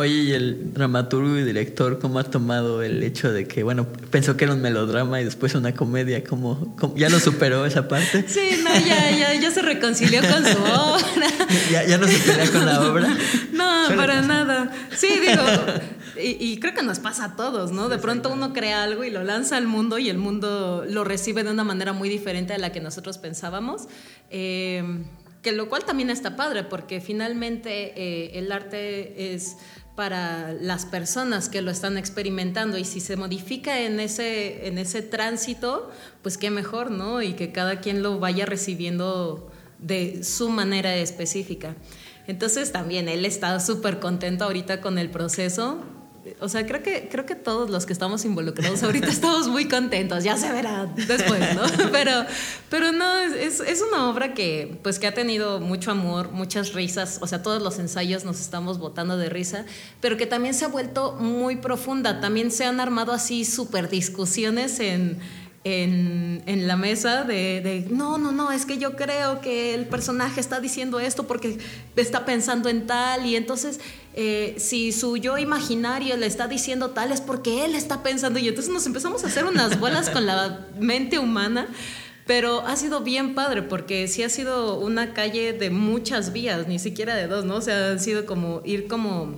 Oye, 0.01 0.15
¿y 0.15 0.33
el 0.33 0.73
dramaturgo 0.73 1.37
y 1.37 1.43
director 1.43 1.99
cómo 1.99 2.19
ha 2.19 2.25
tomado 2.25 2.83
el 2.83 3.03
hecho 3.03 3.31
de 3.31 3.47
que, 3.47 3.63
bueno, 3.63 3.87
pensó 4.11 4.35
que 4.35 4.45
era 4.45 4.55
un 4.55 4.63
melodrama 4.63 5.21
y 5.21 5.25
después 5.25 5.55
una 5.55 5.75
comedia? 5.75 6.25
¿Cómo, 6.25 6.75
ya 6.97 7.11
lo 7.11 7.21
superó 7.21 7.67
esa 7.67 7.87
parte? 7.87 8.25
Sí, 8.27 8.63
no, 8.65 8.71
ya, 8.87 9.11
ya, 9.11 9.35
ya 9.35 9.51
se 9.51 9.61
reconcilió 9.61 10.23
con 10.23 10.43
su 10.47 10.59
obra. 10.59 11.29
¿Ya, 11.71 11.85
ya 11.85 11.99
no 11.99 12.07
se 12.07 12.19
pelea 12.19 12.51
con 12.51 12.65
la 12.65 12.81
obra? 12.81 13.15
No, 13.53 13.95
para 13.95 14.23
nada. 14.23 14.73
Sí, 14.97 15.09
digo, 15.21 15.43
y, 16.23 16.59
creo 16.59 16.75
que 16.75 16.83
nos 16.83 16.99
pasa 16.99 17.25
a 17.25 17.37
todos, 17.37 17.73
¿no? 17.73 17.89
De 17.89 17.99
pronto 17.99 18.33
uno 18.33 18.53
crea 18.53 18.83
algo 18.83 19.05
y 19.05 19.11
lo 19.11 19.25
lanza 19.25 19.57
al 19.57 19.67
mundo 19.67 19.99
y 19.99 20.09
el 20.09 20.19
mundo 20.19 20.85
lo 20.89 21.05
recibe 21.05 21.45
de 21.45 21.51
una 21.51 21.65
manera 21.65 21.93
muy 21.93 22.09
diferente 22.09 22.53
a 22.55 22.59
la 22.59 22.73
que 22.73 22.81
nosotros 22.81 23.19
pensábamos. 23.19 23.89
Eh, 24.31 24.83
que 25.43 25.53
lo 25.53 25.69
cual 25.69 25.85
también 25.85 26.11
está 26.11 26.37
padre, 26.37 26.65
porque 26.65 27.01
finalmente 27.01 27.95
eh, 27.97 28.39
el 28.39 28.53
arte 28.53 29.35
es 29.35 29.57
para 29.97 30.53
las 30.53 30.87
personas 30.87 31.49
que 31.49 31.63
lo 31.63 31.71
están 31.71 31.99
experimentando 31.99 32.79
y 32.79 32.85
si 32.85 33.01
se 33.01 33.17
modifica 33.17 33.81
en 33.81 34.01
ese, 34.01 34.67
en 34.67 34.79
ese 34.79 35.03
tránsito, 35.03 35.91
pues 36.23 36.39
qué 36.39 36.51
mejor, 36.51 36.91
¿no? 36.91 37.23
Y 37.23 37.35
que 37.35 37.53
cada 37.53 37.81
quien 37.81 38.03
lo 38.03 38.19
vaya 38.19 38.47
recibiendo 38.47 39.51
de 39.79 40.25
su 40.25 40.51
manera 40.51 40.95
específica. 40.97 41.75
Entonces 42.27 42.71
también 42.71 43.09
él 43.09 43.25
está 43.25 43.59
súper 43.61 43.99
contento 43.99 44.45
ahorita 44.45 44.81
con 44.81 44.99
el 44.99 45.11
proceso 45.11 45.83
o 46.41 46.49
sea, 46.49 46.67
creo 46.67 46.83
que, 46.83 47.09
creo 47.11 47.25
que 47.25 47.35
todos 47.35 47.71
los 47.71 47.87
que 47.87 47.93
estamos 47.93 48.25
involucrados 48.25 48.83
ahorita 48.83 49.07
estamos 49.11 49.49
muy 49.49 49.69
contentos, 49.69 50.23
ya 50.23 50.37
se 50.37 50.53
verá 50.53 50.87
después, 50.95 51.41
¿no? 51.55 51.63
Pero, 51.93 52.25
pero 52.69 52.93
no, 52.93 53.19
es, 53.19 53.61
es, 53.61 53.83
una 53.83 54.09
obra 54.09 54.33
que, 54.33 54.79
pues, 54.83 54.99
que 54.99 55.07
ha 55.07 55.15
tenido 55.15 55.61
mucho 55.61 55.91
amor, 55.91 56.31
muchas 56.31 56.73
risas, 56.73 57.19
o 57.21 57.27
sea, 57.27 57.43
todos 57.43 57.63
los 57.63 57.79
ensayos 57.79 58.25
nos 58.25 58.41
estamos 58.41 58.79
botando 58.79 59.17
de 59.17 59.29
risa, 59.29 59.65
pero 60.01 60.17
que 60.17 60.27
también 60.27 60.55
se 60.55 60.65
ha 60.65 60.69
vuelto 60.69 61.13
muy 61.13 61.57
profunda, 61.57 62.21
también 62.21 62.51
se 62.51 62.65
han 62.65 62.81
armado 62.81 63.13
así 63.13 63.45
súper 63.45 63.89
discusiones 63.89 64.79
en 64.81 65.19
en, 65.65 66.67
la 66.67 66.77
mesa 66.77 67.25
de, 67.25 67.87
no, 67.91 68.17
no, 68.17 68.33
no, 68.33 68.51
es 68.53 68.65
que 68.65 68.79
yo 68.79 68.97
creo 68.97 69.41
que 69.41 69.75
el 69.75 69.87
personaje 69.87 70.41
está 70.41 70.61
diciendo 70.61 71.01
esto 71.01 71.27
porque 71.27 71.59
está 71.97 72.25
pensando 72.25 72.69
en 72.69 72.87
tal 72.87 73.27
y 73.27 73.37
entonces 73.37 73.81
eh, 74.15 74.55
si 74.59 74.93
su 74.93 75.17
yo 75.17 75.37
imaginario 75.37 76.17
le 76.17 76.27
está 76.27 76.49
diciendo 76.49 76.91
tal 76.91 77.13
es 77.13 77.21
porque 77.21 77.65
él 77.65 77.75
está 77.75 78.03
pensando 78.03 78.39
y 78.39 78.49
entonces 78.49 78.73
nos 78.73 78.87
empezamos 78.87 79.23
a 79.25 79.27
hacer 79.27 79.45
unas 79.45 79.79
bolas 79.79 80.09
con 80.11 80.27
la 80.27 80.67
mente 80.79 81.19
humana. 81.19 81.69
Pero 82.27 82.61
ha 82.61 82.77
sido 82.77 83.01
bien 83.01 83.35
padre 83.35 83.63
porque 83.63 84.07
sí 84.07 84.23
ha 84.23 84.29
sido 84.29 84.79
una 84.79 85.15
calle 85.15 85.53
de 85.53 85.71
muchas 85.71 86.33
vías, 86.33 86.69
ni 86.69 86.79
siquiera 86.79 87.17
de 87.17 87.27
dos, 87.27 87.45
¿no? 87.45 87.57
O 87.57 87.61
sea, 87.61 87.95
ha 87.95 87.99
sido 87.99 88.25
como 88.25 88.63
ir 88.65 88.87
como 88.87 89.35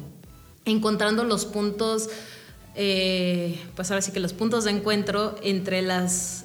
encontrando 0.67 1.25
los 1.25 1.47
puntos 1.47 2.11
eh, 2.75 3.61
pues 3.75 3.91
ahora 3.91 4.03
sí 4.03 4.13
que 4.13 4.21
los 4.21 4.33
puntos 4.33 4.65
de 4.65 4.71
encuentro 4.71 5.37
entre 5.43 5.83
las 5.83 6.45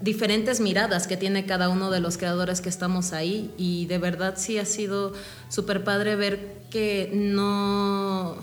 diferentes 0.00 0.60
miradas 0.60 1.06
que 1.06 1.16
tiene 1.16 1.46
cada 1.46 1.68
uno 1.68 1.90
de 1.90 2.00
los 2.00 2.18
creadores 2.18 2.60
que 2.60 2.68
estamos 2.68 3.12
ahí 3.12 3.52
y 3.56 3.86
de 3.86 3.98
verdad 3.98 4.34
sí 4.36 4.58
ha 4.58 4.64
sido 4.64 5.12
súper 5.48 5.84
padre 5.84 6.16
ver 6.16 6.62
que 6.70 7.10
no 7.14 8.36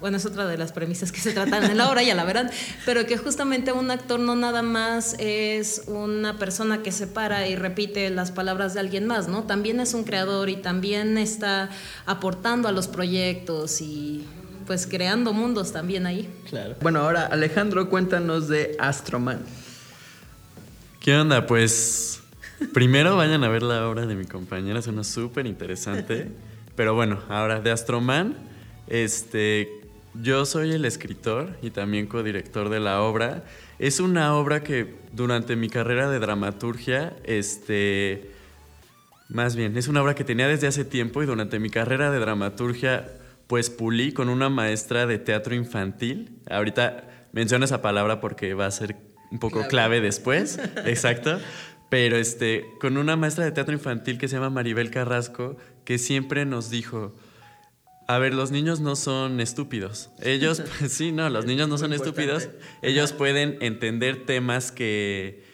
bueno, 0.00 0.18
es 0.18 0.26
otra 0.26 0.46
de 0.46 0.58
las 0.58 0.72
premisas 0.72 1.10
que 1.10 1.20
se 1.20 1.32
tratan 1.32 1.64
en 1.64 1.78
la 1.78 1.90
obra, 1.90 2.02
ya 2.02 2.14
la 2.14 2.24
verán, 2.24 2.50
pero 2.84 3.06
que 3.06 3.16
justamente 3.16 3.72
un 3.72 3.90
actor 3.90 4.20
no 4.20 4.36
nada 4.36 4.60
más 4.60 5.16
es 5.18 5.84
una 5.86 6.38
persona 6.38 6.82
que 6.82 6.92
se 6.92 7.06
para 7.06 7.48
y 7.48 7.56
repite 7.56 8.10
las 8.10 8.30
palabras 8.30 8.74
de 8.74 8.80
alguien 8.80 9.06
más, 9.06 9.26
¿no? 9.28 9.44
También 9.44 9.80
es 9.80 9.94
un 9.94 10.04
creador 10.04 10.50
y 10.50 10.56
también 10.56 11.16
está 11.16 11.70
aportando 12.04 12.68
a 12.68 12.72
los 12.72 12.88
proyectos 12.88 13.80
y 13.80 14.26
pues 14.66 14.86
creando 14.86 15.32
mundos 15.32 15.72
también 15.72 16.06
ahí. 16.06 16.28
Claro. 16.48 16.76
Bueno, 16.80 17.00
ahora 17.00 17.26
Alejandro, 17.26 17.88
cuéntanos 17.88 18.48
de 18.48 18.76
Astroman. 18.78 19.40
¿Qué 21.00 21.16
onda? 21.16 21.46
Pues 21.46 22.20
primero 22.72 23.16
vayan 23.16 23.44
a 23.44 23.48
ver 23.48 23.62
la 23.62 23.88
obra 23.88 24.06
de 24.06 24.14
mi 24.14 24.24
compañera, 24.24 24.82
suena 24.82 25.04
súper 25.04 25.46
interesante. 25.46 26.30
Pero 26.76 26.94
bueno, 26.94 27.20
ahora 27.28 27.60
de 27.60 27.70
Astroman, 27.70 28.36
este, 28.86 29.70
yo 30.14 30.44
soy 30.44 30.72
el 30.72 30.84
escritor 30.84 31.56
y 31.62 31.70
también 31.70 32.06
codirector 32.06 32.68
de 32.68 32.80
la 32.80 33.00
obra. 33.00 33.44
Es 33.78 34.00
una 34.00 34.34
obra 34.34 34.62
que 34.62 34.94
durante 35.12 35.56
mi 35.56 35.70
carrera 35.70 36.10
de 36.10 36.18
dramaturgia, 36.18 37.16
este, 37.24 38.30
más 39.28 39.56
bien, 39.56 39.76
es 39.76 39.88
una 39.88 40.02
obra 40.02 40.14
que 40.14 40.24
tenía 40.24 40.48
desde 40.48 40.66
hace 40.66 40.84
tiempo 40.84 41.22
y 41.22 41.26
durante 41.26 41.58
mi 41.58 41.70
carrera 41.70 42.10
de 42.10 42.18
dramaturgia 42.18 43.08
pues 43.46 43.70
pulí 43.70 44.12
con 44.12 44.28
una 44.28 44.48
maestra 44.48 45.06
de 45.06 45.18
teatro 45.18 45.54
infantil. 45.54 46.38
Ahorita 46.50 47.28
menciono 47.32 47.64
esa 47.64 47.82
palabra 47.82 48.20
porque 48.20 48.54
va 48.54 48.66
a 48.66 48.70
ser 48.70 48.96
un 49.30 49.38
poco 49.38 49.66
clave, 49.68 50.00
después, 50.00 50.58
exacto. 50.84 51.38
Pero 51.88 52.16
este, 52.16 52.66
con 52.80 52.96
una 52.96 53.16
maestra 53.16 53.44
de 53.44 53.52
teatro 53.52 53.74
infantil 53.74 54.18
que 54.18 54.28
se 54.28 54.36
llama 54.36 54.50
Maribel 54.50 54.90
Carrasco, 54.90 55.56
que 55.84 55.98
siempre 55.98 56.44
nos 56.44 56.68
dijo, 56.70 57.14
a 58.08 58.18
ver, 58.18 58.34
los 58.34 58.50
niños 58.50 58.80
no 58.80 58.96
son 58.96 59.40
estúpidos. 59.40 60.10
Ellos, 60.22 60.62
pues, 60.78 60.92
sí, 60.92 61.12
no, 61.12 61.28
los 61.30 61.46
niños 61.46 61.68
no 61.68 61.78
son 61.78 61.92
estúpidos. 61.92 62.48
Ellos 62.82 63.12
pueden 63.12 63.58
entender 63.60 64.26
temas 64.26 64.72
que... 64.72 65.44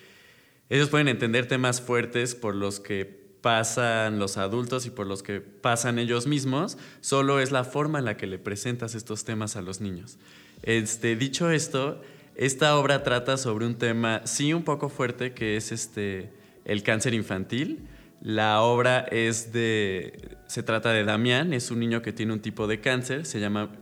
Ellos 0.71 0.89
pueden 0.89 1.09
entender 1.09 1.47
temas 1.47 1.83
fuertes 1.83 2.35
por 2.35 2.55
los 2.55 2.81
que 2.81 3.22
pasan 3.43 4.19
los 4.19 4.39
adultos 4.39 4.87
y 4.87 4.91
por 4.91 5.07
los 5.07 5.23
que 5.23 5.41
pasan 5.41 5.99
ellos 5.99 6.27
mismos, 6.27 6.79
solo 7.01 7.41
es 7.41 7.51
la 7.51 7.65
forma 7.65 7.99
en 7.99 8.07
la 8.07 8.17
que 8.17 8.27
le 8.27 8.39
presentas 8.39 8.95
estos 8.95 9.25
temas 9.25 9.57
a 9.57 9.63
los 9.63 9.81
niños. 9.81 10.19
Este, 10.63 11.17
dicho 11.17 11.51
esto, 11.51 12.01
esta 12.37 12.79
obra 12.79 13.03
trata 13.03 13.37
sobre 13.37 13.67
un 13.67 13.75
tema 13.75 14.23
sí 14.25 14.55
un 14.55 14.63
poco 14.63 14.89
fuerte 14.89 15.35
que 15.35 15.57
es 15.57 15.73
este, 15.73 16.33
el 16.65 16.83
cáncer 16.83 17.15
infantil. 17.15 17.89
La 18.23 18.63
obra 18.63 19.01
es 19.01 19.53
de, 19.53 20.37
se 20.47 20.63
trata 20.63 20.93
de 20.93 21.05
Damián, 21.05 21.53
es 21.53 21.73
un 21.73 21.81
niño 21.81 22.01
que 22.01 22.13
tiene 22.13 22.33
un 22.33 22.41
tipo 22.41 22.69
de 22.69 22.81
cáncer, 22.81 23.27
se 23.27 23.41
llama 23.41 23.73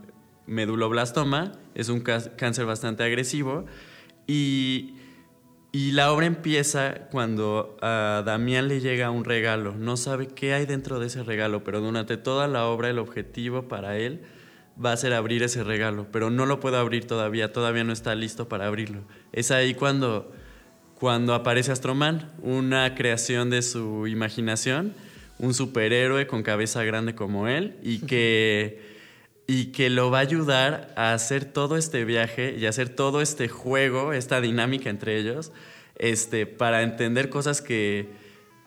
meduloblastoma, 0.47 1.51
es 1.75 1.89
un 1.89 2.01
cáncer 2.01 2.65
bastante 2.65 3.03
agresivo 3.03 3.65
y 4.25 4.95
y 5.71 5.91
la 5.91 6.11
obra 6.11 6.25
empieza 6.25 7.07
cuando 7.11 7.77
a 7.81 8.23
Damián 8.25 8.67
le 8.67 8.81
llega 8.81 9.09
un 9.09 9.23
regalo. 9.23 9.73
No 9.77 9.95
sabe 9.95 10.27
qué 10.27 10.53
hay 10.53 10.65
dentro 10.65 10.99
de 10.99 11.07
ese 11.07 11.23
regalo, 11.23 11.63
pero 11.63 11.79
durante 11.79 12.17
toda 12.17 12.47
la 12.47 12.65
obra 12.65 12.89
el 12.89 12.99
objetivo 12.99 13.69
para 13.69 13.97
él 13.97 14.21
va 14.83 14.91
a 14.91 14.97
ser 14.97 15.13
abrir 15.13 15.43
ese 15.43 15.63
regalo, 15.63 16.07
pero 16.11 16.29
no 16.29 16.45
lo 16.45 16.59
puede 16.59 16.77
abrir 16.77 17.05
todavía, 17.05 17.53
todavía 17.53 17.83
no 17.83 17.93
está 17.93 18.15
listo 18.15 18.49
para 18.49 18.67
abrirlo. 18.67 19.01
Es 19.31 19.51
ahí 19.51 19.73
cuando, 19.73 20.33
cuando 20.99 21.33
aparece 21.33 21.71
Astroman, 21.71 22.31
una 22.41 22.93
creación 22.95 23.49
de 23.49 23.61
su 23.61 24.07
imaginación, 24.07 24.93
un 25.39 25.53
superhéroe 25.53 26.27
con 26.27 26.43
cabeza 26.43 26.83
grande 26.83 27.15
como 27.15 27.47
él 27.47 27.77
y 27.81 27.99
que 27.99 28.81
y 29.53 29.65
que 29.73 29.89
lo 29.89 30.09
va 30.11 30.19
a 30.19 30.21
ayudar 30.21 30.93
a 30.95 31.13
hacer 31.13 31.43
todo 31.43 31.75
este 31.75 32.05
viaje 32.05 32.55
y 32.57 32.67
hacer 32.67 32.87
todo 32.87 33.21
este 33.21 33.49
juego, 33.49 34.13
esta 34.13 34.39
dinámica 34.39 34.89
entre 34.89 35.17
ellos, 35.17 35.51
este, 35.97 36.45
para 36.45 36.83
entender 36.83 37.27
cosas 37.29 37.61
que 37.61 38.07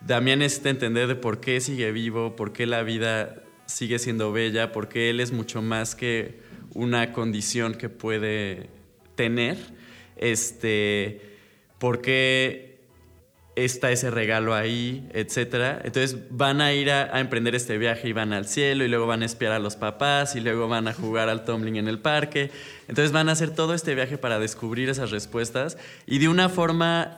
Damián 0.05 0.37
necesita 0.37 0.69
entender 0.69 1.07
de 1.07 1.15
por 1.15 1.39
qué 1.39 1.59
sigue 1.59 1.91
vivo, 1.91 2.35
por 2.35 2.53
qué 2.53 2.67
la 2.67 2.83
vida 2.83 3.41
sigue 3.65 3.97
siendo 3.97 4.31
bella, 4.31 4.71
por 4.71 4.87
qué 4.87 5.09
él 5.09 5.21
es 5.21 5.31
mucho 5.31 5.63
más 5.63 5.95
que 5.95 6.39
una 6.75 7.13
condición 7.13 7.73
que 7.73 7.89
puede 7.89 8.69
tener, 9.15 9.57
este, 10.17 11.19
por 11.79 11.99
qué 12.01 12.74
está 13.55 13.91
ese 13.91 14.11
regalo 14.11 14.53
ahí, 14.53 15.07
etcétera. 15.13 15.81
Entonces 15.83 16.17
van 16.29 16.59
a 16.61 16.73
ir 16.73 16.91
a, 16.91 17.19
emprender 17.19 17.55
este 17.55 17.77
viaje 17.77 18.09
y 18.09 18.13
van 18.13 18.33
al 18.33 18.47
cielo 18.47 18.83
y 18.83 18.89
luego 18.89 19.07
van 19.07 19.21
a 19.21 19.25
espiar 19.25 19.53
a 19.53 19.59
los 19.59 19.77
papás 19.77 20.35
y 20.35 20.41
luego 20.41 20.67
van 20.67 20.87
a 20.87 20.93
jugar 20.93 21.29
al 21.29 21.45
tumbling 21.45 21.77
en 21.77 21.87
el 21.87 21.99
parque. 21.99 22.51
Entonces 22.87 23.11
van 23.11 23.29
a 23.29 23.31
hacer 23.31 23.51
todo 23.51 23.73
este 23.73 23.95
viaje 23.95 24.17
para 24.17 24.39
descubrir 24.39 24.89
esas 24.89 25.11
respuestas 25.11 25.77
y 26.05 26.19
de 26.19 26.27
una 26.27 26.49
forma, 26.49 27.17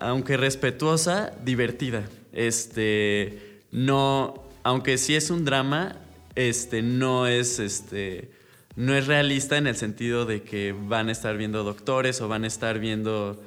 aunque 0.00 0.36
respetuosa, 0.36 1.32
divertida. 1.44 2.04
Este, 2.32 3.60
no, 3.70 4.48
aunque 4.62 4.96
sí 4.96 5.14
es 5.14 5.30
un 5.30 5.44
drama, 5.44 5.96
este, 6.34 6.80
no 6.80 7.26
es, 7.26 7.58
este, 7.58 8.30
no 8.74 8.94
es 8.94 9.06
realista 9.06 9.58
en 9.58 9.66
el 9.66 9.76
sentido 9.76 10.24
de 10.24 10.42
que 10.42 10.74
van 10.76 11.10
a 11.10 11.12
estar 11.12 11.36
viendo 11.36 11.62
doctores 11.62 12.22
o 12.22 12.28
van 12.28 12.44
a 12.44 12.46
estar 12.46 12.78
viendo 12.78 13.42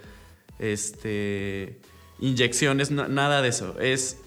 este, 0.60 1.80
inyecciones, 2.20 2.92
nada 2.92 3.42
de 3.42 3.50
eso. 3.50 3.80
Es, 3.80 4.18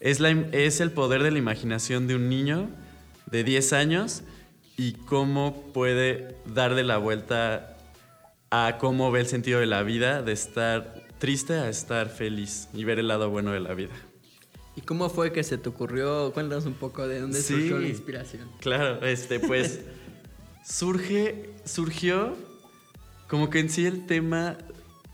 es, 0.00 0.20
la, 0.20 0.30
es 0.30 0.80
el 0.80 0.92
poder 0.92 1.22
de 1.22 1.30
la 1.30 1.38
imaginación 1.38 2.06
de 2.06 2.16
un 2.16 2.28
niño 2.28 2.70
de 3.30 3.44
10 3.44 3.72
años 3.72 4.22
y 4.76 4.92
cómo 4.92 5.72
puede 5.72 6.36
darle 6.46 6.84
la 6.84 6.96
vuelta 6.96 7.76
a 8.50 8.78
cómo 8.78 9.10
ve 9.10 9.20
el 9.20 9.26
sentido 9.26 9.60
de 9.60 9.66
la 9.66 9.82
vida, 9.82 10.22
de 10.22 10.32
estar 10.32 11.06
triste 11.18 11.54
a 11.54 11.68
estar 11.68 12.08
feliz 12.08 12.68
y 12.72 12.84
ver 12.84 12.98
el 12.98 13.08
lado 13.08 13.30
bueno 13.30 13.52
de 13.52 13.60
la 13.60 13.74
vida. 13.74 13.92
¿Y 14.74 14.80
cómo 14.80 15.10
fue 15.10 15.32
que 15.32 15.42
se 15.42 15.58
te 15.58 15.68
ocurrió? 15.68 16.32
Cuéntanos 16.32 16.64
un 16.64 16.74
poco 16.74 17.06
de 17.06 17.20
dónde 17.20 17.42
surgió 17.42 17.78
la 17.78 17.88
inspiración. 17.88 18.48
Claro, 18.60 19.04
este, 19.04 19.38
pues 19.38 19.80
surge, 20.64 21.50
surgió 21.64 22.36
como 23.28 23.50
que 23.50 23.60
en 23.60 23.68
sí 23.68 23.84
el 23.84 24.06
tema 24.06 24.56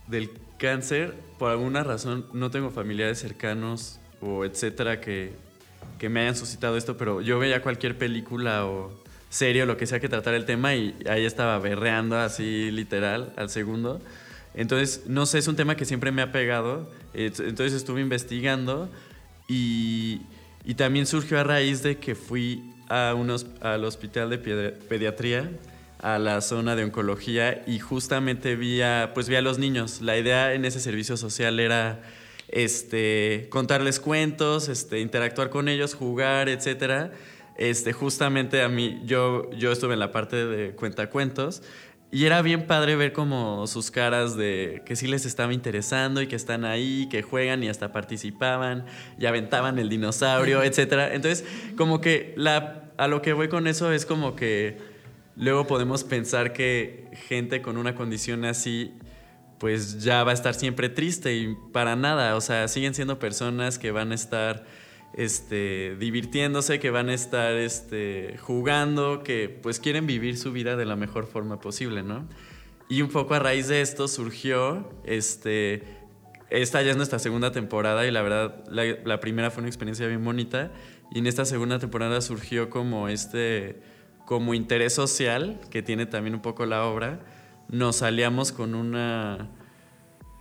del 0.06 0.30
Cáncer, 0.58 1.14
por 1.38 1.50
alguna 1.50 1.84
razón, 1.84 2.26
no 2.32 2.50
tengo 2.50 2.70
familiares 2.70 3.18
cercanos 3.18 4.00
o 4.20 4.44
etcétera 4.44 5.00
que, 5.00 5.32
que 5.98 6.08
me 6.08 6.20
hayan 6.20 6.36
suscitado 6.36 6.76
esto, 6.76 6.96
pero 6.96 7.20
yo 7.20 7.38
veía 7.38 7.62
cualquier 7.62 7.98
película 7.98 8.66
o 8.66 8.92
serie 9.28 9.62
o 9.62 9.66
lo 9.66 9.76
que 9.76 9.86
sea 9.86 10.00
que 10.00 10.08
tratara 10.08 10.36
el 10.36 10.44
tema 10.44 10.74
y 10.74 10.96
ahí 11.08 11.24
estaba 11.24 11.58
berreando 11.58 12.18
así 12.18 12.70
literal 12.70 13.32
al 13.36 13.50
segundo. 13.50 14.00
Entonces, 14.54 15.02
no 15.06 15.26
sé, 15.26 15.38
es 15.38 15.48
un 15.48 15.56
tema 15.56 15.76
que 15.76 15.84
siempre 15.84 16.10
me 16.10 16.22
ha 16.22 16.32
pegado. 16.32 16.90
Entonces 17.12 17.74
estuve 17.74 18.00
investigando 18.00 18.88
y, 19.48 20.22
y 20.64 20.74
también 20.74 21.06
surgió 21.06 21.38
a 21.38 21.44
raíz 21.44 21.82
de 21.82 21.98
que 21.98 22.14
fui 22.14 22.72
a 22.88 23.14
unos, 23.14 23.46
al 23.60 23.84
hospital 23.84 24.30
de 24.30 24.38
pediatría 24.38 25.50
a 26.00 26.18
la 26.18 26.40
zona 26.40 26.76
de 26.76 26.84
oncología 26.84 27.62
y 27.66 27.78
justamente 27.78 28.56
vi 28.56 28.82
a, 28.82 29.12
pues 29.14 29.28
vi 29.28 29.36
a 29.36 29.42
los 29.42 29.58
niños. 29.58 30.00
La 30.02 30.18
idea 30.18 30.52
en 30.54 30.64
ese 30.64 30.80
servicio 30.80 31.16
social 31.16 31.58
era 31.60 32.02
este, 32.48 33.48
contarles 33.50 34.00
cuentos, 34.00 34.68
este, 34.68 35.00
interactuar 35.00 35.50
con 35.50 35.68
ellos, 35.68 35.94
jugar, 35.94 36.48
etc. 36.48 37.12
Este, 37.56 37.92
justamente 37.92 38.62
a 38.62 38.68
mí, 38.68 39.00
yo, 39.04 39.50
yo 39.52 39.72
estuve 39.72 39.94
en 39.94 40.00
la 40.00 40.12
parte 40.12 40.46
de 40.46 40.72
cuentacuentos 40.72 41.62
y 42.12 42.24
era 42.24 42.40
bien 42.40 42.66
padre 42.66 42.94
ver 42.94 43.12
como 43.12 43.66
sus 43.66 43.90
caras 43.90 44.36
de 44.36 44.82
que 44.86 44.94
sí 44.94 45.08
les 45.08 45.26
estaba 45.26 45.52
interesando 45.52 46.22
y 46.22 46.28
que 46.28 46.36
están 46.36 46.64
ahí, 46.64 47.08
que 47.10 47.22
juegan 47.22 47.64
y 47.64 47.68
hasta 47.68 47.92
participaban 47.92 48.86
y 49.18 49.26
aventaban 49.26 49.78
el 49.78 49.88
dinosaurio, 49.88 50.62
etc. 50.62 51.10
Entonces, 51.12 51.44
como 51.76 52.00
que 52.00 52.32
la, 52.36 52.90
a 52.96 53.08
lo 53.08 53.22
que 53.22 53.32
voy 53.32 53.48
con 53.48 53.66
eso 53.66 53.90
es 53.90 54.06
como 54.06 54.36
que 54.36 54.95
luego 55.36 55.66
podemos 55.66 56.04
pensar 56.04 56.52
que 56.52 57.08
gente 57.28 57.62
con 57.62 57.76
una 57.76 57.94
condición 57.94 58.44
así 58.44 58.94
pues 59.58 60.02
ya 60.02 60.24
va 60.24 60.32
a 60.32 60.34
estar 60.34 60.54
siempre 60.54 60.88
triste 60.88 61.34
y 61.34 61.56
para 61.72 61.96
nada, 61.96 62.36
o 62.36 62.40
sea, 62.40 62.68
siguen 62.68 62.94
siendo 62.94 63.18
personas 63.18 63.78
que 63.78 63.90
van 63.90 64.12
a 64.12 64.14
estar 64.14 64.66
este, 65.14 65.96
divirtiéndose, 65.98 66.78
que 66.78 66.90
van 66.90 67.08
a 67.08 67.14
estar 67.14 67.54
este, 67.54 68.36
jugando, 68.38 69.22
que 69.22 69.48
pues 69.48 69.80
quieren 69.80 70.06
vivir 70.06 70.36
su 70.36 70.52
vida 70.52 70.76
de 70.76 70.84
la 70.84 70.96
mejor 70.96 71.26
forma 71.26 71.58
posible, 71.58 72.02
¿no? 72.02 72.28
Y 72.88 73.02
un 73.02 73.08
poco 73.08 73.34
a 73.34 73.38
raíz 73.38 73.68
de 73.68 73.80
esto 73.80 74.08
surgió, 74.08 74.90
este, 75.04 75.82
esta 76.50 76.82
ya 76.82 76.90
es 76.90 76.96
nuestra 76.96 77.18
segunda 77.18 77.50
temporada 77.50 78.06
y 78.06 78.10
la 78.10 78.22
verdad 78.22 78.62
la, 78.70 78.84
la 79.04 79.20
primera 79.20 79.50
fue 79.50 79.62
una 79.62 79.68
experiencia 79.68 80.06
bien 80.06 80.22
bonita 80.22 80.70
y 81.10 81.18
en 81.18 81.26
esta 81.26 81.44
segunda 81.44 81.78
temporada 81.78 82.20
surgió 82.20 82.68
como 82.68 83.08
este, 83.08 83.80
como 84.26 84.52
interés 84.52 84.92
social 84.92 85.58
que 85.70 85.82
tiene 85.82 86.04
también 86.04 86.34
un 86.34 86.42
poco 86.42 86.66
la 86.66 86.84
obra. 86.84 87.20
Nos 87.70 88.02
aliamos 88.02 88.52
con 88.52 88.74
una 88.74 89.48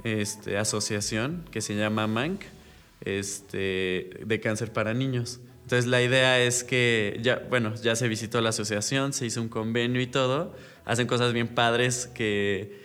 este, 0.04 0.58
asociación 0.58 1.46
que 1.52 1.62
se 1.62 1.76
llama 1.76 2.08
MANC, 2.08 2.42
este, 3.02 4.10
de 4.26 4.40
cáncer 4.42 4.74
para 4.74 4.94
niños. 4.94 5.40
Entonces 5.62 5.88
la 5.88 6.02
idea 6.02 6.40
es 6.40 6.64
que 6.64 7.20
ya, 7.22 7.42
bueno, 7.50 7.74
ya 7.76 7.96
se 7.96 8.08
visitó 8.08 8.42
la 8.42 8.50
asociación, 8.50 9.14
se 9.14 9.26
hizo 9.28 9.42
un 9.42 9.50
convenio 9.50 10.02
y 10.02 10.08
todo. 10.08 10.56
Hacen 10.84 11.08
cosas 11.08 11.32
bien 11.32 11.48
padres 11.48 12.08
que, 12.08 12.84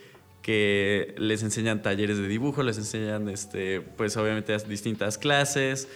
les 1.16 1.42
enseñan 1.44 1.80
talleres 1.80 2.18
de 2.18 2.26
dibujo, 2.26 2.62
les 2.64 2.76
enseñan, 2.76 3.28
este, 3.28 3.80
pues 3.80 4.16
obviamente 4.16 4.56
distintas 4.66 5.16
clases, 5.16 5.86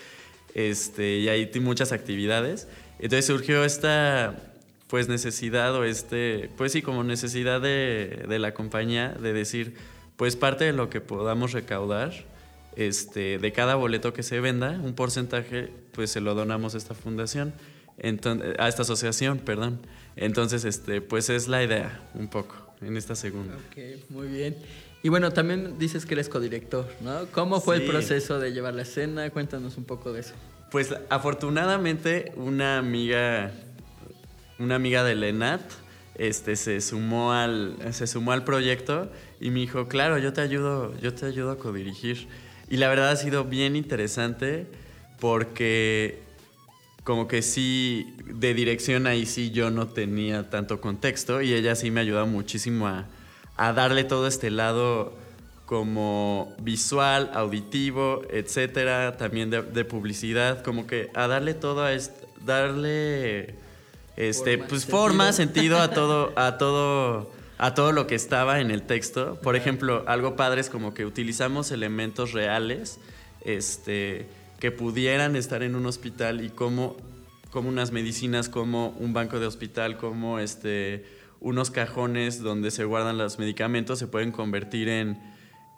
y 0.54 1.28
hay 1.28 1.50
muchas 1.60 1.90
actividades. 1.90 2.68
Entonces 3.00 3.26
surgió 3.26 3.64
esta, 3.64 4.53
pues 4.94 5.08
necesidad 5.08 5.74
o 5.74 5.82
este, 5.82 6.50
pues 6.56 6.70
sí, 6.70 6.80
como 6.80 7.02
necesidad 7.02 7.60
de, 7.60 8.26
de 8.28 8.38
la 8.38 8.54
compañía 8.54 9.08
de 9.08 9.32
decir, 9.32 9.74
pues 10.14 10.36
parte 10.36 10.66
de 10.66 10.72
lo 10.72 10.88
que 10.88 11.00
podamos 11.00 11.50
recaudar 11.50 12.12
este, 12.76 13.38
de 13.38 13.52
cada 13.52 13.74
boleto 13.74 14.12
que 14.12 14.22
se 14.22 14.38
venda, 14.38 14.70
un 14.70 14.94
porcentaje, 14.94 15.68
pues 15.90 16.12
se 16.12 16.20
lo 16.20 16.36
donamos 16.36 16.76
a 16.76 16.78
esta 16.78 16.94
fundación, 16.94 17.54
a 18.56 18.68
esta 18.68 18.82
asociación, 18.82 19.38
perdón. 19.38 19.80
Entonces, 20.14 20.64
este, 20.64 21.00
pues 21.00 21.28
es 21.28 21.48
la 21.48 21.64
idea, 21.64 22.00
un 22.14 22.28
poco, 22.28 22.54
en 22.80 22.96
esta 22.96 23.16
segunda. 23.16 23.56
Ok, 23.56 24.10
muy 24.10 24.28
bien. 24.28 24.54
Y 25.02 25.08
bueno, 25.08 25.32
también 25.32 25.76
dices 25.76 26.06
que 26.06 26.14
eres 26.14 26.28
codirector, 26.28 26.86
¿no? 27.00 27.26
¿Cómo 27.32 27.60
fue 27.60 27.78
el 27.78 27.82
proceso 27.82 28.38
de 28.38 28.52
llevar 28.52 28.74
la 28.74 28.82
escena? 28.82 29.28
Cuéntanos 29.30 29.76
un 29.76 29.86
poco 29.86 30.12
de 30.12 30.20
eso. 30.20 30.34
Pues 30.70 30.94
afortunadamente 31.10 32.32
una 32.36 32.78
amiga, 32.78 33.50
una 34.58 34.76
amiga 34.76 35.04
de 35.04 35.14
Lenat, 35.14 35.62
este, 36.16 36.56
se 36.56 36.80
sumó 36.80 37.32
al, 37.32 37.76
se 37.92 38.06
sumó 38.06 38.32
al 38.32 38.44
proyecto 38.44 39.10
y 39.40 39.50
me 39.50 39.60
dijo, 39.60 39.88
claro, 39.88 40.18
yo 40.18 40.32
te 40.32 40.40
ayudo, 40.40 40.98
yo 41.00 41.12
te 41.14 41.26
ayudo 41.26 41.50
a 41.50 41.58
codirigir. 41.58 42.28
Y 42.70 42.76
la 42.76 42.88
verdad 42.88 43.10
ha 43.10 43.16
sido 43.16 43.44
bien 43.44 43.76
interesante 43.76 44.66
porque 45.20 46.22
como 47.04 47.28
que 47.28 47.42
sí, 47.42 48.16
de 48.24 48.54
dirección 48.54 49.06
ahí 49.06 49.26
sí 49.26 49.50
yo 49.50 49.70
no 49.70 49.88
tenía 49.88 50.48
tanto 50.48 50.80
contexto 50.80 51.42
y 51.42 51.52
ella 51.52 51.76
sí 51.76 51.90
me 51.90 52.00
ayudó 52.00 52.26
muchísimo 52.26 52.88
a, 52.88 53.06
darle 53.56 54.04
todo 54.04 54.26
este 54.26 54.50
lado 54.50 55.12
como 55.66 56.54
visual, 56.60 57.30
auditivo, 57.34 58.22
etcétera, 58.30 59.16
también 59.16 59.50
de, 59.50 59.84
publicidad, 59.84 60.62
como 60.62 60.86
que 60.86 61.10
a 61.14 61.26
darle 61.26 61.54
todo 61.54 61.84
a 61.84 61.90
darle 62.44 63.54
este 64.16 64.56
forma, 64.56 64.68
pues 64.68 64.82
sentido. 64.82 64.98
forma, 64.98 65.32
sentido 65.32 65.78
a 65.80 65.90
todo 65.90 66.32
a 66.36 66.58
todo 66.58 67.30
a 67.58 67.74
todo 67.74 67.92
lo 67.92 68.06
que 68.06 68.14
estaba 68.14 68.60
en 68.60 68.70
el 68.70 68.82
texto. 68.82 69.38
Por 69.40 69.56
ejemplo, 69.56 70.04
algo 70.06 70.36
padre 70.36 70.60
es 70.60 70.70
como 70.70 70.92
que 70.92 71.06
utilizamos 71.06 71.70
elementos 71.70 72.32
reales 72.32 72.98
este, 73.44 74.26
que 74.58 74.72
pudieran 74.72 75.36
estar 75.36 75.62
en 75.62 75.76
un 75.76 75.86
hospital 75.86 76.44
y 76.44 76.50
como, 76.50 76.96
como 77.50 77.68
unas 77.68 77.92
medicinas, 77.92 78.48
como 78.48 78.88
un 78.98 79.12
banco 79.12 79.38
de 79.38 79.46
hospital, 79.46 79.98
como 79.98 80.38
este, 80.40 81.04
unos 81.40 81.70
cajones 81.70 82.42
donde 82.42 82.70
se 82.70 82.84
guardan 82.84 83.18
los 83.18 83.38
medicamentos, 83.38 83.98
se 83.98 84.08
pueden 84.08 84.32
convertir 84.32 84.88
en, 84.88 85.18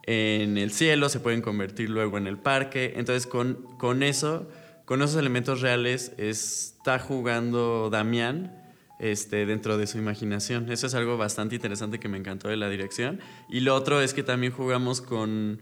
en 0.05 0.57
el 0.57 0.71
cielo, 0.71 1.09
se 1.09 1.21
pueden 1.21 1.43
convertir 1.43 1.91
luego 1.91 2.17
en 2.17 2.27
el 2.27 2.39
parque. 2.39 2.95
Entonces, 2.97 3.27
con, 3.27 3.55
con 3.77 4.03
eso, 4.03 4.47
con 4.87 5.03
esos 5.03 5.17
elementos 5.17 5.61
reales, 5.61 6.13
está 6.17 6.99
jugando 7.01 7.91
Damián 7.91 8.63
este, 9.01 9.45
dentro 9.45 9.77
de 9.77 9.87
su 9.89 9.99
imaginación. 9.99 10.71
Eso 10.71 10.87
es 10.87 10.95
algo 10.95 11.19
bastante 11.19 11.57
interesante 11.57 11.99
que 11.99 12.09
me 12.09 12.17
encantó 12.17 12.49
de 12.49 12.57
la 12.57 12.71
dirección. 12.71 13.21
Y 13.51 13.61
lo 13.61 13.75
otro 13.75 14.01
es 14.01 14.15
que 14.15 14.23
también 14.23 14.53
jugamos 14.53 15.01
con, 15.01 15.61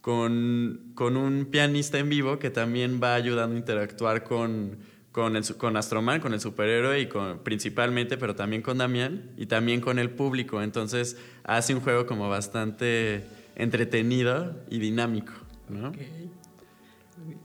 con, 0.00 0.80
con 0.94 1.18
un 1.18 1.44
pianista 1.44 1.98
en 1.98 2.08
vivo 2.08 2.38
que 2.38 2.48
también 2.48 2.98
va 3.00 3.14
ayudando 3.14 3.54
a 3.54 3.58
interactuar 3.58 4.24
con, 4.24 4.78
con, 5.12 5.36
el, 5.36 5.44
con 5.56 5.76
Astroman, 5.76 6.20
con 6.20 6.32
el 6.32 6.40
superhéroe 6.40 6.98
y 6.98 7.08
principalmente, 7.44 8.16
pero 8.16 8.34
también 8.34 8.62
con 8.62 8.78
Damián 8.78 9.32
y 9.36 9.46
también 9.46 9.82
con 9.82 9.98
el 9.98 10.08
público. 10.08 10.62
Entonces 10.62 11.18
hace 11.44 11.74
un 11.74 11.82
juego 11.82 12.06
como 12.06 12.30
bastante 12.30 13.26
entretenido 13.54 14.56
y 14.70 14.78
dinámico. 14.78 15.34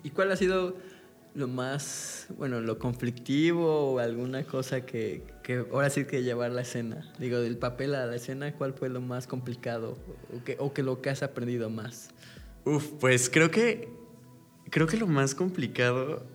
¿Y 0.04 0.10
cuál 0.12 0.32
ha 0.32 0.38
sido 0.38 0.76
lo 1.34 1.48
más, 1.48 2.28
bueno, 2.38 2.60
lo 2.62 2.78
conflictivo 2.78 3.94
o 3.94 4.00
alguna 4.00 4.44
cosa 4.44 4.86
que, 4.86 5.24
que, 5.44 5.66
ahora 5.72 5.90
sí 5.90 6.06
que 6.06 6.24
llevar 6.24 6.52
la 6.52 6.62
escena? 6.62 7.10
Digo, 7.20 7.40
del 7.40 7.58
papel 7.58 7.96
a 7.96 8.06
la 8.06 8.16
escena, 8.16 8.54
¿cuál 8.54 8.74
fue 8.74 8.90
lo 8.90 9.02
más 9.02 9.28
complicado 9.28 9.98
o 10.36 10.44
que, 10.44 10.58
o 10.60 10.74
que 10.74 10.84
lo 10.84 11.02
que 11.02 11.10
has 11.10 11.24
aprendido 11.24 11.70
más? 11.70 12.10
Uf, 12.66 12.88
pues 13.00 13.30
creo 13.30 13.50
que, 13.50 13.90
creo 14.70 14.88
que 14.88 14.98
lo 14.98 15.08
más 15.08 15.34
complicado 15.34 16.26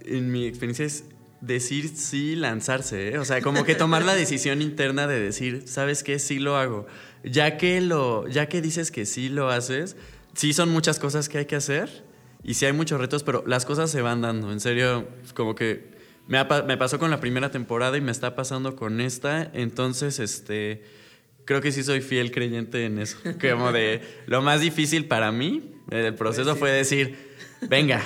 en 0.00 0.30
mi 0.30 0.46
experiencia 0.46 0.84
es 0.84 1.04
decir 1.40 1.88
sí, 1.88 2.36
lanzarse, 2.36 3.08
¿eh? 3.08 3.18
o 3.18 3.24
sea, 3.24 3.42
como 3.42 3.64
que 3.64 3.74
tomar 3.74 4.04
la 4.04 4.14
decisión 4.14 4.62
interna 4.62 5.06
de 5.06 5.20
decir, 5.20 5.64
¿sabes 5.66 6.02
qué? 6.02 6.18
Sí 6.18 6.38
lo 6.38 6.56
hago. 6.56 6.86
Ya 7.22 7.56
que 7.56 7.80
lo, 7.80 8.28
ya 8.28 8.48
que 8.48 8.62
dices 8.62 8.90
que 8.90 9.04
sí 9.04 9.28
lo 9.28 9.50
haces, 9.50 9.96
sí 10.34 10.52
son 10.52 10.70
muchas 10.70 10.98
cosas 10.98 11.28
que 11.28 11.38
hay 11.38 11.46
que 11.46 11.56
hacer 11.56 12.04
y 12.44 12.54
sí 12.54 12.66
hay 12.66 12.72
muchos 12.72 13.00
retos, 13.00 13.24
pero 13.24 13.42
las 13.46 13.64
cosas 13.64 13.90
se 13.90 14.02
van 14.02 14.20
dando. 14.20 14.52
En 14.52 14.60
serio, 14.60 15.08
como 15.34 15.54
que 15.54 15.94
me, 16.28 16.38
me 16.66 16.76
pasó 16.76 16.98
con 16.98 17.10
la 17.10 17.18
primera 17.18 17.50
temporada 17.50 17.96
y 17.96 18.02
me 18.02 18.12
está 18.12 18.34
pasando 18.34 18.76
con 18.76 19.00
esta. 19.00 19.50
Entonces, 19.54 20.20
este, 20.20 20.82
creo 21.46 21.62
que 21.62 21.72
sí 21.72 21.82
soy 21.82 22.02
fiel 22.02 22.30
creyente 22.30 22.84
en 22.84 22.98
eso. 22.98 23.16
Como 23.40 23.72
de 23.72 24.02
lo 24.26 24.42
más 24.42 24.60
difícil 24.60 25.06
para 25.06 25.32
mí, 25.32 25.72
el 25.90 26.14
proceso 26.14 26.50
pues 26.50 26.58
fue 26.58 26.70
decir, 26.70 27.16
venga, 27.68 28.02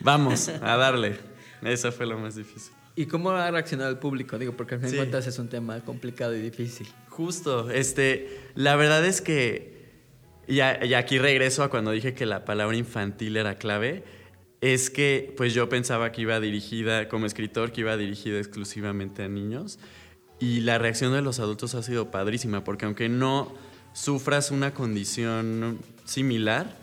vamos 0.00 0.48
a 0.48 0.76
darle. 0.76 1.16
Eso 1.62 1.90
fue 1.90 2.06
lo 2.06 2.18
más 2.18 2.36
difícil. 2.36 2.72
¿Y 2.94 3.06
cómo 3.06 3.30
ha 3.30 3.50
reaccionado 3.50 3.90
el 3.90 3.98
público? 3.98 4.38
Digo, 4.38 4.56
porque 4.56 4.74
al 4.74 4.80
fin 4.80 4.90
de 4.90 4.96
cuentas 4.96 5.26
es 5.26 5.38
un 5.38 5.48
tema 5.48 5.80
complicado 5.84 6.34
y 6.34 6.40
difícil. 6.40 6.88
Justo, 7.08 7.70
este, 7.70 8.40
la 8.54 8.76
verdad 8.76 9.06
es 9.06 9.20
que 9.20 9.77
y, 10.48 10.60
aquí 10.60 11.18
regreso 11.18 11.62
a 11.62 11.68
cuando 11.68 11.90
dije 11.90 12.14
que 12.14 12.24
la 12.24 12.44
palabra 12.44 12.76
infantil 12.76 13.36
era 13.36 13.56
clave. 13.56 14.02
Es 14.60 14.90
que 14.90 15.32
pues 15.36 15.54
yo 15.54 15.68
pensaba 15.68 16.10
que 16.10 16.22
iba 16.22 16.40
dirigida, 16.40 17.08
como 17.08 17.26
escritor, 17.26 17.70
que 17.70 17.82
iba 17.82 17.96
dirigida 17.96 18.38
exclusivamente 18.38 19.22
a 19.22 19.28
niños. 19.28 19.78
Y 20.40 20.60
la 20.60 20.78
reacción 20.78 21.12
de 21.12 21.22
los 21.22 21.38
adultos 21.38 21.74
ha 21.74 21.82
sido 21.82 22.10
padrísima, 22.10 22.64
porque 22.64 22.86
aunque 22.86 23.08
no 23.08 23.52
sufras 23.92 24.50
una 24.50 24.72
condición 24.72 25.78
similar, 26.04 26.76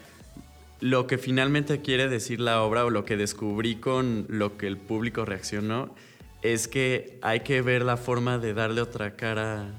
lo 0.79 1.07
que 1.07 1.17
finalmente 1.17 1.81
quiere 1.81 2.07
decir 2.07 2.39
la 2.39 2.61
obra 2.61 2.85
o 2.85 2.89
lo 2.89 3.03
que 3.03 3.17
descubrí 3.17 3.75
con 3.75 4.25
lo 4.29 4.57
que 4.57 4.67
el 4.67 4.77
público 4.77 5.25
reaccionó 5.25 5.93
es 6.41 6.67
que 6.67 7.17
hay 7.21 7.39
que 7.39 7.61
ver 7.61 7.81
la 7.81 7.97
forma 7.97 8.37
de 8.37 8.53
darle 8.53 8.81
otra 8.81 9.15
cara 9.15 9.73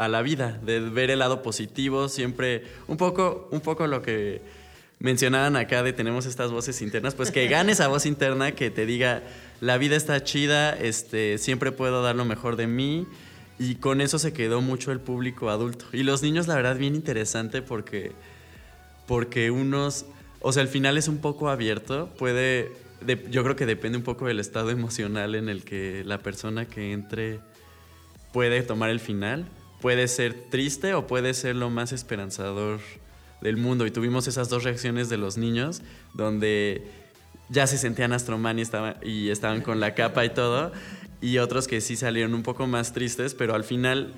a 0.00 0.08
la 0.08 0.22
vida, 0.22 0.58
de 0.62 0.80
ver 0.80 1.10
el 1.10 1.18
lado 1.18 1.42
positivo, 1.42 2.08
siempre 2.08 2.64
un 2.88 2.96
poco, 2.96 3.48
un 3.50 3.60
poco 3.60 3.86
lo 3.86 4.00
que 4.00 4.40
mencionaban 4.98 5.56
acá 5.56 5.82
de 5.82 5.92
tenemos 5.92 6.24
estas 6.24 6.50
voces 6.50 6.80
internas, 6.80 7.14
pues 7.14 7.30
que 7.30 7.46
gane 7.48 7.72
esa 7.72 7.86
voz 7.86 8.06
interna 8.06 8.52
que 8.52 8.70
te 8.70 8.86
diga, 8.86 9.22
la 9.60 9.76
vida 9.76 9.96
está 9.96 10.24
chida, 10.24 10.70
este, 10.70 11.36
siempre 11.36 11.70
puedo 11.70 12.02
dar 12.02 12.16
lo 12.16 12.24
mejor 12.24 12.56
de 12.56 12.66
mí. 12.66 13.06
Y 13.58 13.74
con 13.74 14.00
eso 14.00 14.18
se 14.18 14.32
quedó 14.32 14.62
mucho 14.62 14.90
el 14.90 15.00
público 15.00 15.50
adulto. 15.50 15.84
Y 15.92 16.02
los 16.02 16.22
niños, 16.22 16.48
la 16.48 16.54
verdad, 16.54 16.78
bien 16.78 16.94
interesante 16.94 17.60
porque, 17.60 18.12
porque 19.06 19.50
unos, 19.50 20.06
o 20.40 20.50
sea, 20.50 20.62
el 20.62 20.68
final 20.68 20.96
es 20.96 21.08
un 21.08 21.18
poco 21.18 21.50
abierto, 21.50 22.08
puede, 22.18 22.72
yo 23.30 23.42
creo 23.42 23.56
que 23.56 23.66
depende 23.66 23.98
un 23.98 24.04
poco 24.04 24.28
del 24.28 24.40
estado 24.40 24.70
emocional 24.70 25.34
en 25.34 25.50
el 25.50 25.62
que 25.62 26.04
la 26.06 26.22
persona 26.22 26.64
que 26.64 26.92
entre 26.92 27.40
puede 28.32 28.62
tomar 28.62 28.88
el 28.88 29.00
final 29.00 29.46
puede 29.80 30.08
ser 30.08 30.34
triste 30.50 30.94
o 30.94 31.06
puede 31.06 31.34
ser 31.34 31.56
lo 31.56 31.70
más 31.70 31.92
esperanzador 31.92 32.80
del 33.40 33.56
mundo. 33.56 33.86
Y 33.86 33.90
tuvimos 33.90 34.28
esas 34.28 34.48
dos 34.48 34.64
reacciones 34.64 35.08
de 35.08 35.16
los 35.16 35.36
niños, 35.36 35.82
donde 36.14 36.84
ya 37.48 37.66
se 37.66 37.78
sentían 37.78 38.12
Astroman 38.12 38.58
y, 38.58 38.62
y 39.02 39.30
estaban 39.30 39.62
con 39.62 39.80
la 39.80 39.94
capa 39.94 40.24
y 40.24 40.30
todo, 40.30 40.72
y 41.20 41.38
otros 41.38 41.66
que 41.68 41.80
sí 41.80 41.96
salieron 41.96 42.34
un 42.34 42.42
poco 42.42 42.66
más 42.66 42.92
tristes, 42.92 43.34
pero 43.34 43.54
al 43.54 43.64
final 43.64 44.14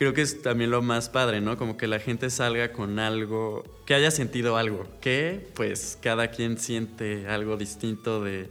creo 0.00 0.14
que 0.14 0.22
es 0.22 0.40
también 0.40 0.70
lo 0.70 0.80
más 0.80 1.10
padre, 1.10 1.42
¿no? 1.42 1.58
Como 1.58 1.76
que 1.76 1.86
la 1.86 1.98
gente 1.98 2.30
salga 2.30 2.72
con 2.72 2.98
algo, 2.98 3.64
que 3.84 3.92
haya 3.92 4.10
sentido 4.10 4.56
algo, 4.56 4.86
que 5.02 5.46
pues 5.54 5.98
cada 6.00 6.28
quien 6.28 6.58
siente 6.58 7.28
algo 7.28 7.56
distinto 7.56 8.22
de... 8.24 8.48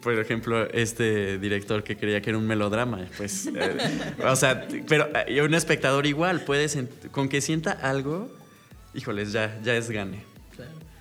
por 0.00 0.18
ejemplo, 0.18 0.68
este 0.70 1.38
director 1.38 1.82
que 1.82 1.96
creía 1.96 2.20
que 2.20 2.30
era 2.30 2.38
un 2.38 2.46
melodrama, 2.46 3.06
pues, 3.16 3.46
eh, 3.46 3.76
o 4.24 4.36
sea, 4.36 4.66
pero 4.88 5.08
eh, 5.26 5.42
un 5.42 5.54
espectador 5.54 6.06
igual 6.06 6.42
puede, 6.42 6.68
con 7.10 7.28
que 7.28 7.40
sienta 7.40 7.72
algo, 7.72 8.30
híjoles, 8.94 9.32
ya, 9.32 9.60
ya 9.62 9.76
es 9.76 9.90
gane. 9.90 10.22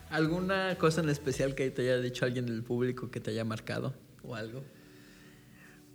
¿Alguna 0.10 0.78
cosa 0.78 1.02
en 1.02 1.10
especial 1.10 1.56
que 1.56 1.70
te 1.72 1.82
haya 1.82 1.98
dicho 2.00 2.26
alguien 2.26 2.46
del 2.46 2.64
público 2.64 3.12
que 3.12 3.20
te 3.20 3.32
haya 3.32 3.44
marcado 3.44 3.94
o 4.24 4.36
algo? 4.36 4.64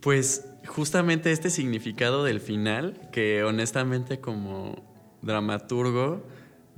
Pues 0.01 0.47
justamente 0.67 1.33
este 1.33 1.51
significado 1.51 2.25
del 2.25 2.41
final, 2.41 3.09
que 3.13 3.43
honestamente 3.45 4.21
como 4.21 5.19
dramaturgo 5.23 6.27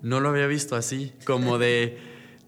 no 0.00 0.20
lo 0.20 0.28
había 0.28 0.46
visto 0.46 0.76
así, 0.76 1.12
como 1.24 1.58
de 1.58 1.98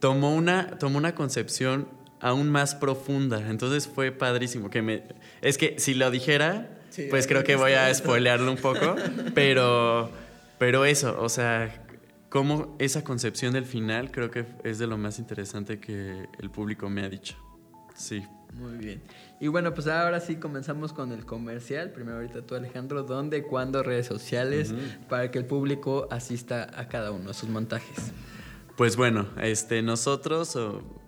tomó 0.01 0.35
una, 0.35 0.79
tomó 0.79 0.99
una 0.99 1.15
concepción 1.15 1.89
aún 2.25 2.51
más 2.51 2.75
profunda, 2.75 3.39
entonces 3.51 3.87
fue 3.87 4.11
padrísimo, 4.11 4.71
que 4.71 4.81
me, 4.81 5.03
es 5.43 5.59
que 5.59 5.79
si 5.79 5.93
lo 5.93 6.11
dijera, 6.11 6.81
pues 7.11 7.27
creo 7.27 7.45
que 7.45 7.55
voy 7.55 7.73
a 7.73 7.93
spoilearlo 7.95 8.51
un 8.51 8.57
poco, 8.57 8.97
pero, 9.35 10.11
pero 10.59 10.87
eso, 10.87 11.21
o 11.21 11.29
sea, 11.29 11.85
como 12.31 12.77
esa 12.79 13.05
concepción 13.05 13.53
del 13.53 13.67
final 13.67 14.11
creo 14.11 14.31
que 14.31 14.47
es 14.65 14.79
de 14.79 14.87
lo 14.87 14.97
más 14.97 15.19
interesante 15.19 15.79
que 15.79 16.27
el 16.41 16.51
público 16.51 16.89
me 16.89 17.05
ha 17.05 17.11
dicho, 17.11 17.37
sí. 17.95 18.25
Muy 18.55 18.79
bien. 18.79 19.03
Y 19.39 19.49
bueno, 19.49 19.75
pues 19.75 19.87
ahora 19.89 20.21
sí 20.21 20.37
comenzamos 20.37 20.93
con 20.93 21.11
el 21.11 21.27
comercial. 21.27 21.91
Primero 21.91 22.19
ahorita 22.19 22.43
tú 22.43 22.55
Alejandro, 22.55 23.03
¿dónde, 23.03 23.43
cuándo, 23.43 23.83
redes 23.83 24.07
sociales 24.07 24.73
para 25.09 25.33
que 25.33 25.39
el 25.39 25.45
público 25.45 26.07
asista 26.09 26.71
a 26.79 26.89
cada 26.89 27.11
uno 27.11 27.29
de 27.29 27.35
sus 27.35 27.49
montajes? 27.49 28.13
Pues 28.77 28.97
bueno, 28.97 29.29
este, 29.41 29.83
nosotros 29.83 30.59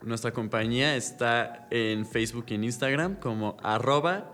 nuestra 0.03 0.33
compañía 0.33 0.95
está 0.95 1.67
en 1.73 2.07
Facebook 2.07 2.45
y 2.51 2.55
en 2.55 2.63
Instagram 2.63 3.17
como 3.17 3.57
arroba 3.61 4.33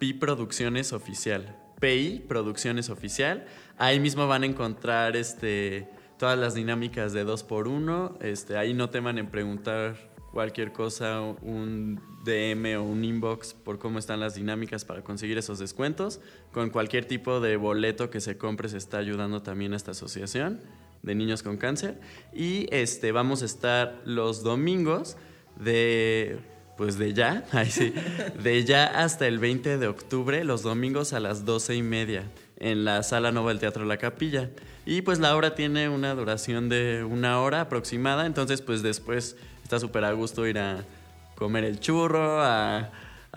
Pi 0.00 0.14
Producciones 0.14 0.92
Oficial. 0.92 1.56
PI 1.80 2.24
Producciones 2.26 2.90
Oficial. 2.90 3.46
Ahí 3.78 4.00
mismo 4.00 4.26
van 4.26 4.42
a 4.42 4.46
encontrar 4.46 5.14
este, 5.14 5.88
todas 6.18 6.36
las 6.36 6.54
dinámicas 6.54 7.12
de 7.12 7.24
2x1. 7.24 8.20
Este, 8.20 8.56
ahí 8.56 8.74
no 8.74 8.90
teman 8.90 9.16
en 9.18 9.28
preguntar 9.28 10.10
cualquier 10.32 10.72
cosa, 10.72 11.20
un 11.20 12.00
DM 12.24 12.78
o 12.78 12.82
un 12.82 13.04
inbox 13.04 13.54
por 13.54 13.78
cómo 13.78 14.00
están 14.00 14.18
las 14.18 14.34
dinámicas 14.34 14.84
para 14.84 15.04
conseguir 15.04 15.38
esos 15.38 15.60
descuentos. 15.60 16.20
Con 16.50 16.70
cualquier 16.70 17.04
tipo 17.04 17.38
de 17.38 17.56
boleto 17.56 18.10
que 18.10 18.20
se 18.20 18.38
compre 18.38 18.68
se 18.68 18.78
está 18.78 18.98
ayudando 18.98 19.40
también 19.40 19.72
a 19.72 19.76
esta 19.76 19.92
asociación 19.92 20.60
de 21.02 21.14
niños 21.14 21.42
con 21.42 21.56
cáncer. 21.56 22.00
Y 22.32 22.66
este, 22.70 23.12
vamos 23.12 23.42
a 23.42 23.46
estar 23.46 24.00
los 24.04 24.42
domingos 24.42 25.16
de 25.56 26.38
pues 26.76 26.98
de 26.98 27.12
ya, 27.12 27.44
sí, 27.68 27.94
de 28.42 28.64
ya 28.64 28.86
hasta 28.86 29.26
el 29.26 29.38
20 29.38 29.78
de 29.78 29.86
octubre, 29.86 30.42
los 30.42 30.62
domingos 30.62 31.12
a 31.12 31.20
las 31.20 31.44
12 31.44 31.76
y 31.76 31.82
media, 31.82 32.24
en 32.58 32.84
la 32.84 33.02
Sala 33.02 33.30
Nova 33.30 33.50
del 33.50 33.60
Teatro 33.60 33.84
La 33.84 33.98
Capilla. 33.98 34.50
Y 34.84 35.02
pues 35.02 35.20
la 35.20 35.36
obra 35.36 35.54
tiene 35.54 35.88
una 35.88 36.14
duración 36.14 36.68
de 36.68 37.04
una 37.04 37.40
hora 37.40 37.60
aproximada, 37.60 38.26
entonces 38.26 38.62
pues 38.62 38.82
después 38.82 39.36
está 39.62 39.78
súper 39.78 40.04
a 40.04 40.12
gusto 40.12 40.46
ir 40.46 40.58
a 40.58 40.84
comer 41.36 41.64
el 41.64 41.78
churro, 41.78 42.42
a, 42.42 42.90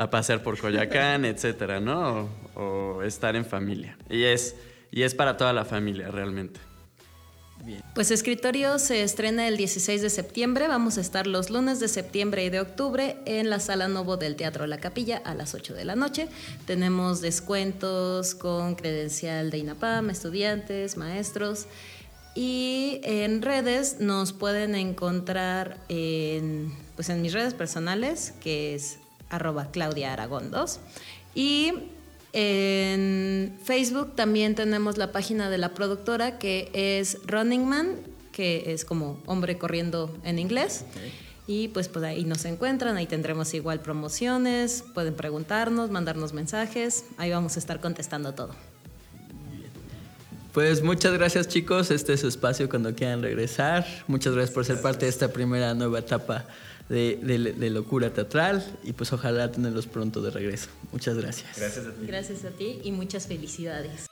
pasear 0.09 0.41
por 0.41 0.57
Coyacán, 0.59 1.25
etcétera, 1.25 1.79
¿no? 1.79 2.29
O, 2.55 3.03
estar 3.03 3.35
en 3.35 3.45
familia. 3.45 3.97
Y 4.09 4.23
es, 4.23 4.55
y 4.91 5.03
es 5.03 5.13
para 5.13 5.37
toda 5.37 5.53
la 5.53 5.65
familia 5.65 6.09
realmente. 6.09 6.59
Pues 7.93 8.11
Escritorio 8.11 8.77
se 8.79 9.03
estrena 9.03 9.47
el 9.47 9.57
16 9.57 10.01
de 10.01 10.09
septiembre. 10.09 10.67
Vamos 10.67 10.97
a 10.97 11.01
estar 11.01 11.27
los 11.27 11.49
lunes 11.49 11.79
de 11.79 11.87
septiembre 11.87 12.43
y 12.45 12.49
de 12.49 12.59
octubre 12.59 13.17
en 13.25 13.49
la 13.49 13.59
Sala 13.59 13.87
Novo 13.87 14.17
del 14.17 14.35
Teatro 14.35 14.67
La 14.67 14.77
Capilla 14.77 15.17
a 15.23 15.33
las 15.33 15.53
8 15.55 15.73
de 15.73 15.85
la 15.85 15.95
noche. 15.95 16.27
Tenemos 16.65 17.21
descuentos 17.21 18.35
con 18.35 18.75
credencial 18.75 19.49
de 19.49 19.59
INAPAM, 19.59 20.09
estudiantes, 20.09 20.97
maestros. 20.97 21.67
Y 22.35 22.99
en 23.03 23.41
redes 23.41 24.01
nos 24.01 24.33
pueden 24.33 24.75
encontrar 24.75 25.79
en, 25.87 26.75
pues 26.95 27.09
en 27.09 27.21
mis 27.21 27.33
redes 27.33 27.53
personales, 27.53 28.33
que 28.41 28.75
es 28.75 28.99
arroba 29.29 29.71
Claudia 29.71 30.13
Aragón 30.13 30.51
2. 30.51 30.79
Y 31.33 31.73
en 32.37 33.57
Facebook 33.63 34.13
también 34.13 34.55
tenemos 34.55 34.97
la 34.97 35.13
página 35.13 35.49
de 35.49 35.57
la 35.57 35.73
productora 35.73 36.37
que 36.37 36.69
es 36.73 37.19
Running 37.25 37.65
Man, 37.65 37.95
que 38.33 38.73
es 38.73 38.83
como 38.83 39.23
hombre 39.25 39.57
corriendo 39.57 40.13
en 40.25 40.37
inglés. 40.37 40.83
Y 41.47 41.69
pues, 41.69 41.87
pues 41.87 42.03
ahí 42.03 42.25
nos 42.25 42.43
encuentran, 42.43 42.97
ahí 42.97 43.05
tendremos 43.05 43.53
igual 43.53 43.79
promociones, 43.79 44.83
pueden 44.93 45.13
preguntarnos, 45.13 45.91
mandarnos 45.91 46.33
mensajes, 46.33 47.05
ahí 47.15 47.31
vamos 47.31 47.55
a 47.55 47.59
estar 47.59 47.79
contestando 47.79 48.33
todo. 48.33 48.53
Pues 50.51 50.83
muchas 50.83 51.13
gracias 51.13 51.47
chicos, 51.47 51.89
este 51.89 52.13
es 52.13 52.19
su 52.19 52.27
espacio 52.27 52.67
cuando 52.67 52.93
quieran 52.93 53.21
regresar. 53.21 53.85
Muchas 54.07 54.33
gracias 54.33 54.53
por 54.53 54.65
ser 54.65 54.81
parte 54.81 55.05
de 55.05 55.09
esta 55.09 55.29
primera 55.29 55.73
nueva 55.73 55.99
etapa 55.99 56.45
de, 56.89 57.55
de, 57.57 57.69
locura 57.69 58.11
teatral 58.13 58.63
y 58.83 58.93
pues 58.93 59.11
ojalá 59.11 59.51
tenerlos 59.51 59.87
pronto 59.87 60.21
de 60.21 60.29
regreso. 60.29 60.69
Muchas 60.91 61.17
gracias. 61.17 61.57
Gracias 61.57 61.85
a 61.85 61.91
ti. 61.91 62.05
Gracias 62.05 62.45
a 62.45 62.49
ti 62.51 62.79
y 62.83 62.91
muchas 62.91 63.27
felicidades. 63.27 64.07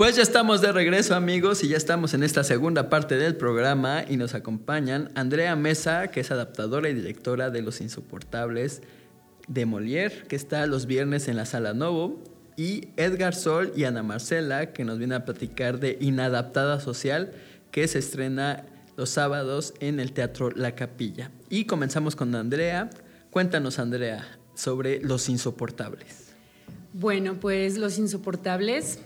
Pues 0.00 0.16
ya 0.16 0.22
estamos 0.22 0.62
de 0.62 0.72
regreso 0.72 1.14
amigos 1.14 1.62
y 1.62 1.68
ya 1.68 1.76
estamos 1.76 2.14
en 2.14 2.22
esta 2.22 2.42
segunda 2.42 2.88
parte 2.88 3.18
del 3.18 3.36
programa 3.36 4.02
y 4.08 4.16
nos 4.16 4.32
acompañan 4.32 5.12
Andrea 5.14 5.54
Mesa, 5.56 6.08
que 6.08 6.20
es 6.20 6.30
adaptadora 6.30 6.88
y 6.88 6.94
directora 6.94 7.50
de 7.50 7.60
Los 7.60 7.82
Insoportables 7.82 8.80
de 9.50 9.66
Molière, 9.66 10.26
que 10.26 10.36
está 10.36 10.66
los 10.66 10.86
viernes 10.86 11.28
en 11.28 11.36
la 11.36 11.44
Sala 11.44 11.74
Novo, 11.74 12.22
y 12.56 12.88
Edgar 12.96 13.34
Sol 13.34 13.72
y 13.76 13.84
Ana 13.84 14.02
Marcela, 14.02 14.72
que 14.72 14.86
nos 14.86 14.96
viene 14.96 15.16
a 15.16 15.26
platicar 15.26 15.78
de 15.78 15.98
Inadaptada 16.00 16.80
Social, 16.80 17.32
que 17.70 17.86
se 17.86 17.98
estrena 17.98 18.64
los 18.96 19.10
sábados 19.10 19.74
en 19.80 20.00
el 20.00 20.12
Teatro 20.12 20.50
La 20.50 20.74
Capilla. 20.74 21.30
Y 21.50 21.66
comenzamos 21.66 22.16
con 22.16 22.34
Andrea. 22.34 22.88
Cuéntanos, 23.30 23.78
Andrea, 23.78 24.26
sobre 24.54 25.00
Los 25.02 25.28
Insoportables. 25.28 26.32
Bueno, 26.94 27.38
pues 27.38 27.76
Los 27.76 27.98
Insoportables 27.98 28.98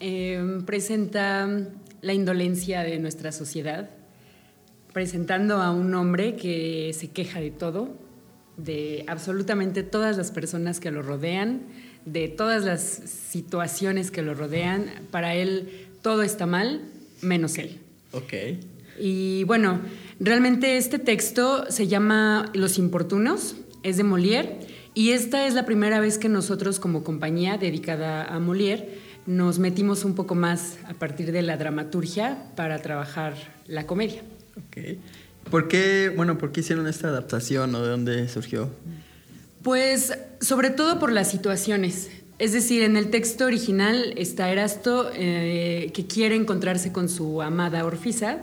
Em, 0.00 0.64
presenta 0.64 1.48
la 2.02 2.12
indolencia 2.12 2.82
de 2.82 3.00
nuestra 3.00 3.32
sociedad, 3.32 3.90
presentando 4.92 5.56
a 5.56 5.72
un 5.72 5.92
hombre 5.94 6.36
que 6.36 6.92
se 6.94 7.10
queja 7.10 7.40
de 7.40 7.50
todo, 7.50 7.96
de 8.58 9.04
absolutamente 9.06 9.82
todas 9.82 10.16
las 10.18 10.30
personas 10.30 10.80
que 10.80 10.90
lo 10.90 11.02
rodean, 11.02 11.62
de 12.04 12.28
todas 12.28 12.64
las 12.64 12.82
situaciones 12.82 14.10
que 14.10 14.22
lo 14.22 14.34
rodean. 14.34 14.90
Para 15.10 15.34
él 15.34 15.86
todo 16.02 16.22
está 16.22 16.46
mal, 16.46 16.82
menos 17.22 17.56
él. 17.58 17.78
Ok. 18.12 18.34
Y 19.00 19.44
bueno, 19.44 19.80
realmente 20.20 20.76
este 20.76 20.98
texto 20.98 21.70
se 21.70 21.86
llama 21.86 22.50
Los 22.52 22.78
Importunos, 22.78 23.56
es 23.82 23.96
de 23.96 24.04
Molière, 24.04 24.58
y 24.94 25.10
esta 25.10 25.46
es 25.46 25.54
la 25.54 25.64
primera 25.64 26.00
vez 26.00 26.18
que 26.18 26.28
nosotros 26.28 26.80
como 26.80 27.04
compañía 27.04 27.56
dedicada 27.58 28.24
a 28.24 28.40
Molière 28.40 28.98
nos 29.26 29.58
metimos 29.58 30.04
un 30.04 30.14
poco 30.14 30.34
más 30.34 30.78
a 30.88 30.94
partir 30.94 31.32
de 31.32 31.42
la 31.42 31.56
dramaturgia 31.56 32.50
para 32.56 32.80
trabajar 32.80 33.34
la 33.66 33.86
comedia. 33.86 34.22
Okay. 34.68 34.98
¿Por 35.50 35.68
qué, 35.68 36.12
bueno, 36.14 36.38
por 36.38 36.52
qué 36.52 36.60
hicieron 36.60 36.86
esta 36.86 37.08
adaptación 37.08 37.74
o 37.74 37.82
de 37.82 37.88
dónde 37.88 38.28
surgió? 38.28 38.70
Pues 39.62 40.16
sobre 40.40 40.70
todo 40.70 40.98
por 40.98 41.12
las 41.12 41.30
situaciones. 41.30 42.10
Es 42.38 42.52
decir, 42.52 42.82
en 42.82 42.96
el 42.96 43.10
texto 43.10 43.46
original 43.46 44.14
está 44.16 44.50
Erasto 44.50 45.10
eh, 45.14 45.90
que 45.92 46.06
quiere 46.06 46.36
encontrarse 46.36 46.92
con 46.92 47.08
su 47.08 47.42
amada 47.42 47.84
Orfisa 47.84 48.38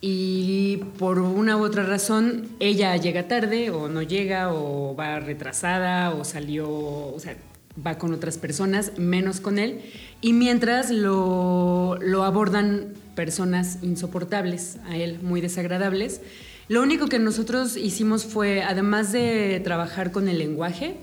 y 0.00 0.78
por 0.98 1.18
una 1.18 1.56
u 1.56 1.64
otra 1.64 1.82
razón 1.82 2.48
ella 2.60 2.96
llega 2.96 3.28
tarde 3.28 3.70
o 3.70 3.88
no 3.88 4.02
llega 4.02 4.52
o 4.52 4.96
va 4.96 5.20
retrasada 5.20 6.12
o 6.14 6.24
salió, 6.24 6.68
o 6.68 7.18
sea, 7.18 7.36
va 7.84 7.98
con 7.98 8.14
otras 8.14 8.38
personas, 8.38 8.92
menos 8.96 9.40
con 9.40 9.58
él, 9.58 9.82
y 10.22 10.32
mientras 10.32 10.90
lo, 10.90 11.98
lo 12.00 12.24
abordan 12.24 12.94
personas 13.16 13.78
insoportables 13.82 14.76
a 14.84 14.96
él, 14.96 15.18
muy 15.22 15.40
desagradables. 15.40 16.20
Lo 16.68 16.82
único 16.82 17.08
que 17.08 17.18
nosotros 17.18 17.76
hicimos 17.76 18.24
fue, 18.24 18.62
además 18.62 19.10
de 19.10 19.60
trabajar 19.64 20.12
con 20.12 20.28
el 20.28 20.38
lenguaje, 20.38 20.96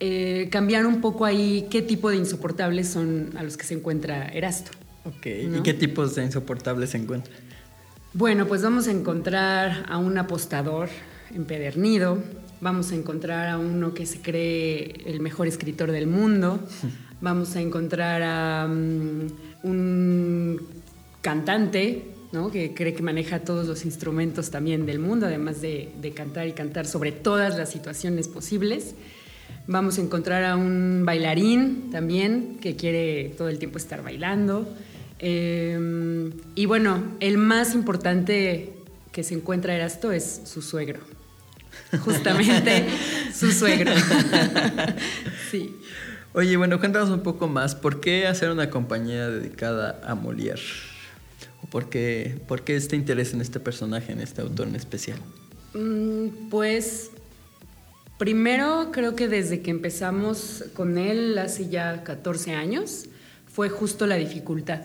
eh, 0.00 0.48
cambiar 0.50 0.86
un 0.86 1.00
poco 1.00 1.24
ahí 1.24 1.68
qué 1.70 1.82
tipo 1.82 2.10
de 2.10 2.16
insoportables 2.16 2.88
son 2.88 3.30
a 3.36 3.44
los 3.44 3.56
que 3.56 3.64
se 3.64 3.74
encuentra 3.74 4.28
Erasto. 4.28 4.72
Ok, 5.04 5.26
¿y 5.26 5.62
qué 5.62 5.74
tipos 5.74 6.16
de 6.16 6.24
insoportables 6.24 6.90
se 6.90 6.98
encuentran? 6.98 7.36
Bueno, 8.12 8.46
pues 8.46 8.62
vamos 8.62 8.88
a 8.88 8.90
encontrar 8.90 9.86
a 9.88 9.98
un 9.98 10.18
apostador 10.18 10.88
empedernido, 11.34 12.18
vamos 12.60 12.92
a 12.92 12.94
encontrar 12.94 13.48
a 13.48 13.58
uno 13.58 13.94
que 13.94 14.06
se 14.06 14.20
cree 14.20 15.02
el 15.06 15.20
mejor 15.20 15.48
escritor 15.48 15.90
del 15.92 16.06
mundo, 16.06 16.60
vamos 17.20 17.56
a 17.56 17.60
encontrar 17.60 18.22
a 18.22 18.66
um, 18.68 19.28
un 19.62 20.81
cantante, 21.22 22.04
¿no? 22.32 22.50
que 22.50 22.74
cree 22.74 22.92
que 22.94 23.02
maneja 23.02 23.40
todos 23.40 23.66
los 23.66 23.84
instrumentos 23.86 24.50
también 24.50 24.84
del 24.84 24.98
mundo, 24.98 25.26
además 25.26 25.62
de, 25.62 25.88
de 26.00 26.12
cantar 26.12 26.46
y 26.46 26.52
cantar 26.52 26.86
sobre 26.86 27.12
todas 27.12 27.56
las 27.56 27.70
situaciones 27.70 28.28
posibles. 28.28 28.94
Vamos 29.66 29.98
a 29.98 30.02
encontrar 30.02 30.44
a 30.44 30.56
un 30.56 31.04
bailarín 31.06 31.90
también 31.90 32.58
que 32.60 32.76
quiere 32.76 33.32
todo 33.38 33.48
el 33.48 33.58
tiempo 33.58 33.78
estar 33.78 34.02
bailando. 34.02 34.68
Eh, 35.20 36.32
y 36.56 36.66
bueno, 36.66 37.14
el 37.20 37.38
más 37.38 37.74
importante 37.74 38.72
que 39.12 39.22
se 39.22 39.34
encuentra 39.34 39.74
Erasto 39.74 40.10
es 40.10 40.42
su 40.44 40.62
suegro. 40.62 40.98
Justamente 42.00 42.86
su 43.34 43.52
suegro. 43.52 43.92
sí. 45.50 45.76
Oye, 46.34 46.56
bueno, 46.56 46.80
cuéntanos 46.80 47.10
un 47.10 47.20
poco 47.20 47.46
más. 47.46 47.76
¿Por 47.76 48.00
qué 48.00 48.26
hacer 48.26 48.50
una 48.50 48.68
compañía 48.68 49.28
dedicada 49.28 50.00
a 50.04 50.16
Molière? 50.16 50.91
¿Por 51.72 51.88
qué, 51.88 52.38
¿Por 52.46 52.64
qué 52.64 52.76
este 52.76 52.96
interés 52.96 53.32
en 53.32 53.40
este 53.40 53.58
personaje, 53.58 54.12
en 54.12 54.20
este 54.20 54.42
autor 54.42 54.68
en 54.68 54.76
especial? 54.76 55.18
Mm, 55.72 56.50
pues 56.50 57.10
primero 58.18 58.90
creo 58.92 59.16
que 59.16 59.26
desde 59.26 59.62
que 59.62 59.70
empezamos 59.70 60.66
con 60.74 60.98
él 60.98 61.38
hace 61.38 61.70
ya 61.70 62.04
14 62.04 62.52
años 62.52 63.06
fue 63.46 63.70
justo 63.70 64.06
la 64.06 64.16
dificultad. 64.16 64.82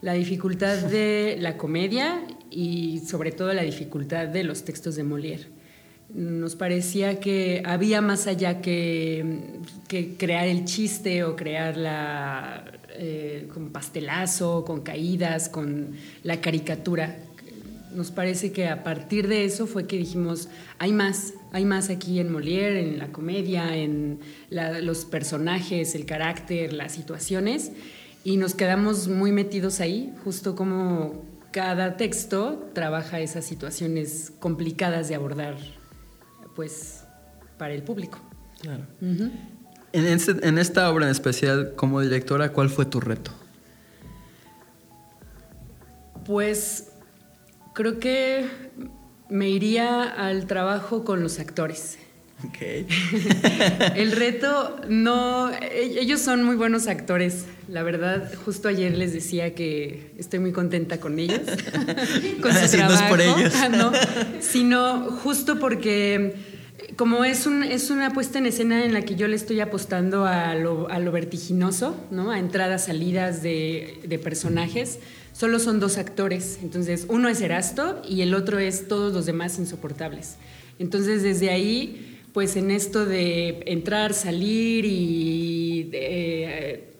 La 0.00 0.12
dificultad 0.12 0.78
de 0.90 1.38
la 1.40 1.56
comedia 1.56 2.22
y 2.50 3.00
sobre 3.00 3.32
todo 3.32 3.52
la 3.52 3.62
dificultad 3.62 4.28
de 4.28 4.44
los 4.44 4.62
textos 4.64 4.94
de 4.94 5.02
Molière. 5.02 5.48
Nos 6.14 6.54
parecía 6.54 7.18
que 7.18 7.64
había 7.64 8.00
más 8.00 8.28
allá 8.28 8.60
que, 8.60 9.58
que 9.88 10.14
crear 10.16 10.46
el 10.46 10.66
chiste 10.66 11.24
o 11.24 11.34
crear 11.34 11.76
la, 11.76 12.71
eh, 12.94 13.48
con 13.52 13.70
pastelazo, 13.70 14.64
con 14.64 14.82
caídas, 14.82 15.48
con 15.48 15.92
la 16.22 16.40
caricatura. 16.40 17.18
Nos 17.94 18.10
parece 18.10 18.52
que 18.52 18.68
a 18.68 18.82
partir 18.84 19.28
de 19.28 19.44
eso 19.44 19.66
fue 19.66 19.86
que 19.86 19.96
dijimos, 19.96 20.48
hay 20.78 20.92
más, 20.92 21.34
hay 21.52 21.64
más 21.64 21.90
aquí 21.90 22.20
en 22.20 22.32
Molière, 22.32 22.80
en 22.80 22.98
la 22.98 23.08
comedia, 23.08 23.76
en 23.76 24.20
los 24.50 25.04
personajes, 25.04 25.94
el 25.94 26.06
carácter, 26.06 26.72
las 26.72 26.92
situaciones, 26.92 27.72
y 28.24 28.36
nos 28.36 28.54
quedamos 28.54 29.08
muy 29.08 29.32
metidos 29.32 29.80
ahí, 29.80 30.12
justo 30.24 30.54
como 30.54 31.24
cada 31.52 31.96
texto 31.96 32.70
trabaja 32.72 33.20
esas 33.20 33.44
situaciones 33.44 34.32
complicadas 34.38 35.08
de 35.08 35.14
abordar, 35.14 35.56
pues, 36.56 37.04
para 37.58 37.74
el 37.74 37.82
público. 37.82 38.18
Claro. 38.60 38.86
Este, 39.92 40.46
en, 40.46 40.58
esta 40.58 40.90
obra 40.90 41.06
en 41.06 41.10
especial, 41.10 41.72
como 41.76 42.00
directora, 42.00 42.52
¿cuál 42.52 42.70
fue 42.70 42.86
tu 42.86 43.00
reto? 43.00 43.30
Pues 46.24 46.88
creo 47.74 47.98
que 47.98 48.46
me 49.28 49.50
iría 49.50 50.02
al 50.02 50.46
trabajo 50.46 51.04
con 51.04 51.22
los 51.22 51.38
actores. 51.38 51.98
Okay. 52.48 52.88
el 53.96 54.12
reto, 54.12 54.80
no, 54.88 55.50
e, 55.50 56.00
ellos 56.00 56.20
son 56.20 56.42
muy 56.42 56.56
buenos 56.56 56.88
actores. 56.88 57.44
La 57.68 57.82
verdad, 57.82 58.32
justo 58.44 58.68
ayer 58.68 58.96
les 58.96 59.12
decía 59.12 59.54
que 59.54 60.12
estoy 60.18 60.40
muy 60.40 60.52
contenta 60.52 60.98
con 60.98 61.18
ellos, 61.18 61.40
con 62.42 62.52
su 62.52 62.70
trabajo. 62.70 62.94
No 62.94 62.94
es 62.94 63.02
por 63.02 63.20
ellos. 63.20 63.54
no, 63.70 63.92
sino 64.40 65.10
justo 65.22 65.58
porque 65.60 66.34
como 66.96 67.24
es, 67.24 67.46
un, 67.46 67.62
es 67.62 67.90
una 67.90 68.12
puesta 68.12 68.38
en 68.38 68.46
escena 68.46 68.84
en 68.84 68.92
la 68.92 69.02
que 69.02 69.14
yo 69.14 69.28
le 69.28 69.36
estoy 69.36 69.60
apostando 69.60 70.26
a 70.26 70.54
lo, 70.54 70.88
a 70.88 70.98
lo 70.98 71.12
vertiginoso, 71.12 71.96
¿no? 72.10 72.30
a 72.30 72.38
entradas, 72.38 72.86
salidas 72.86 73.42
de, 73.42 73.98
de, 74.04 74.18
personajes, 74.18 74.98
solo 75.32 75.58
son 75.58 75.80
dos 75.80 75.98
actores. 75.98 76.58
Entonces, 76.62 77.06
uno 77.08 77.28
es 77.28 77.40
Erasto 77.40 78.02
y 78.08 78.22
el 78.22 78.34
otro 78.34 78.58
es 78.58 78.88
todos 78.88 79.12
los 79.12 79.26
demás 79.26 79.58
insoportables. 79.58 80.36
Entonces, 80.78 81.22
desde 81.22 81.50
ahí, 81.50 82.20
pues 82.32 82.56
en 82.56 82.70
esto 82.70 83.06
de 83.06 83.62
entrar, 83.66 84.14
salir 84.14 84.84
y 84.84 85.90
eh, 85.92 86.91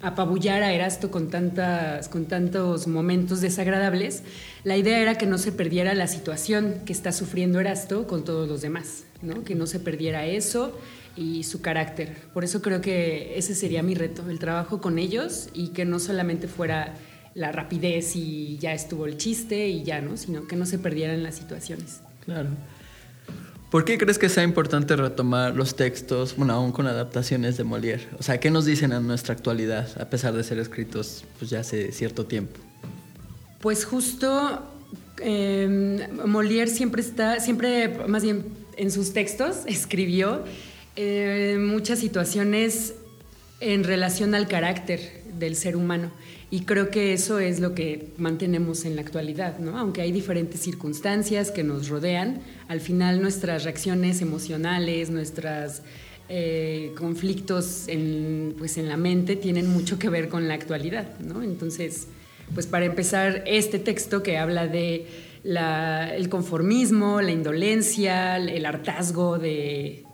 apabullar 0.00 0.62
a 0.62 0.72
Erasto 0.72 1.10
con, 1.10 1.30
tantas, 1.30 2.08
con 2.08 2.26
tantos 2.26 2.86
momentos 2.86 3.40
desagradables, 3.40 4.22
la 4.64 4.76
idea 4.76 5.00
era 5.00 5.16
que 5.16 5.26
no 5.26 5.38
se 5.38 5.52
perdiera 5.52 5.94
la 5.94 6.06
situación 6.06 6.82
que 6.84 6.92
está 6.92 7.12
sufriendo 7.12 7.60
Erasto 7.60 8.06
con 8.06 8.24
todos 8.24 8.48
los 8.48 8.60
demás, 8.60 9.04
¿no? 9.22 9.44
que 9.44 9.54
no 9.54 9.66
se 9.66 9.80
perdiera 9.80 10.26
eso 10.26 10.78
y 11.16 11.44
su 11.44 11.62
carácter. 11.62 12.14
Por 12.34 12.44
eso 12.44 12.60
creo 12.60 12.80
que 12.80 13.38
ese 13.38 13.54
sería 13.54 13.82
mi 13.82 13.94
reto, 13.94 14.28
el 14.28 14.38
trabajo 14.38 14.80
con 14.80 14.98
ellos 14.98 15.48
y 15.54 15.68
que 15.68 15.84
no 15.84 15.98
solamente 15.98 16.46
fuera 16.46 16.94
la 17.34 17.52
rapidez 17.52 18.16
y 18.16 18.58
ya 18.58 18.72
estuvo 18.74 19.06
el 19.06 19.16
chiste 19.16 19.68
y 19.68 19.82
ya, 19.82 20.00
¿no? 20.00 20.16
sino 20.16 20.46
que 20.46 20.56
no 20.56 20.66
se 20.66 20.78
perdieran 20.78 21.22
las 21.22 21.36
situaciones. 21.36 22.00
Claro. 22.24 22.50
¿Por 23.70 23.84
qué 23.84 23.98
crees 23.98 24.18
que 24.18 24.28
sea 24.28 24.44
importante 24.44 24.94
retomar 24.94 25.56
los 25.56 25.74
textos, 25.74 26.36
bueno, 26.36 26.52
aún 26.54 26.70
con 26.70 26.86
adaptaciones 26.86 27.56
de 27.56 27.64
Molière? 27.64 28.06
O 28.18 28.22
sea, 28.22 28.38
¿qué 28.38 28.50
nos 28.50 28.64
dicen 28.64 28.92
en 28.92 29.06
nuestra 29.06 29.34
actualidad, 29.34 29.88
a 30.00 30.08
pesar 30.08 30.34
de 30.34 30.44
ser 30.44 30.58
escritos 30.58 31.24
pues, 31.38 31.50
ya 31.50 31.60
hace 31.60 31.90
cierto 31.90 32.26
tiempo? 32.26 32.60
Pues 33.60 33.84
justo 33.84 34.62
eh, 35.20 36.08
Molière 36.24 36.68
siempre 36.68 37.02
está, 37.02 37.40
siempre, 37.40 38.06
más 38.06 38.22
bien 38.22 38.44
en 38.76 38.92
sus 38.92 39.12
textos, 39.12 39.62
escribió 39.66 40.44
eh, 40.94 41.56
muchas 41.58 41.98
situaciones 41.98 42.94
en 43.58 43.82
relación 43.82 44.34
al 44.36 44.46
carácter 44.46 45.22
del 45.38 45.56
ser 45.56 45.76
humano. 45.76 46.12
Y 46.48 46.60
creo 46.60 46.90
que 46.90 47.12
eso 47.12 47.40
es 47.40 47.58
lo 47.58 47.74
que 47.74 48.12
mantenemos 48.18 48.84
en 48.84 48.94
la 48.94 49.02
actualidad, 49.02 49.58
¿no? 49.58 49.76
Aunque 49.78 50.02
hay 50.02 50.12
diferentes 50.12 50.60
circunstancias 50.60 51.50
que 51.50 51.64
nos 51.64 51.88
rodean, 51.88 52.40
al 52.68 52.80
final 52.80 53.20
nuestras 53.20 53.64
reacciones 53.64 54.22
emocionales, 54.22 55.10
nuestros 55.10 55.82
eh, 56.28 56.92
conflictos 56.96 57.88
en, 57.88 58.54
pues 58.58 58.78
en 58.78 58.88
la 58.88 58.96
mente 58.96 59.34
tienen 59.34 59.68
mucho 59.68 59.98
que 59.98 60.08
ver 60.08 60.28
con 60.28 60.46
la 60.46 60.54
actualidad, 60.54 61.18
¿no? 61.18 61.42
Entonces, 61.42 62.06
pues 62.54 62.68
para 62.68 62.84
empezar, 62.84 63.42
este 63.46 63.80
texto 63.80 64.22
que 64.22 64.38
habla 64.38 64.68
de 64.68 65.06
el 65.42 66.28
conformismo, 66.28 67.20
la 67.22 67.30
indolencia, 67.30 68.36
el 68.36 68.66
hartazgo 68.66 69.38
de... 69.38 70.04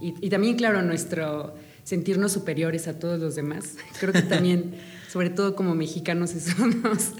Y, 0.00 0.14
y 0.20 0.30
también, 0.30 0.56
claro, 0.56 0.80
nuestro 0.82 1.54
sentirnos 1.82 2.32
superiores 2.32 2.88
a 2.88 2.98
todos 2.98 3.18
los 3.18 3.34
demás. 3.34 3.76
Creo 3.98 4.12
que 4.12 4.22
también 4.22 4.74
sobre 5.08 5.30
todo 5.30 5.56
como 5.56 5.74
mexicanos 5.74 6.34
eso 6.34 6.66
nos, 6.66 7.12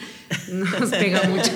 nos 0.53 0.91
pega 0.91 1.23
mucho, 1.25 1.53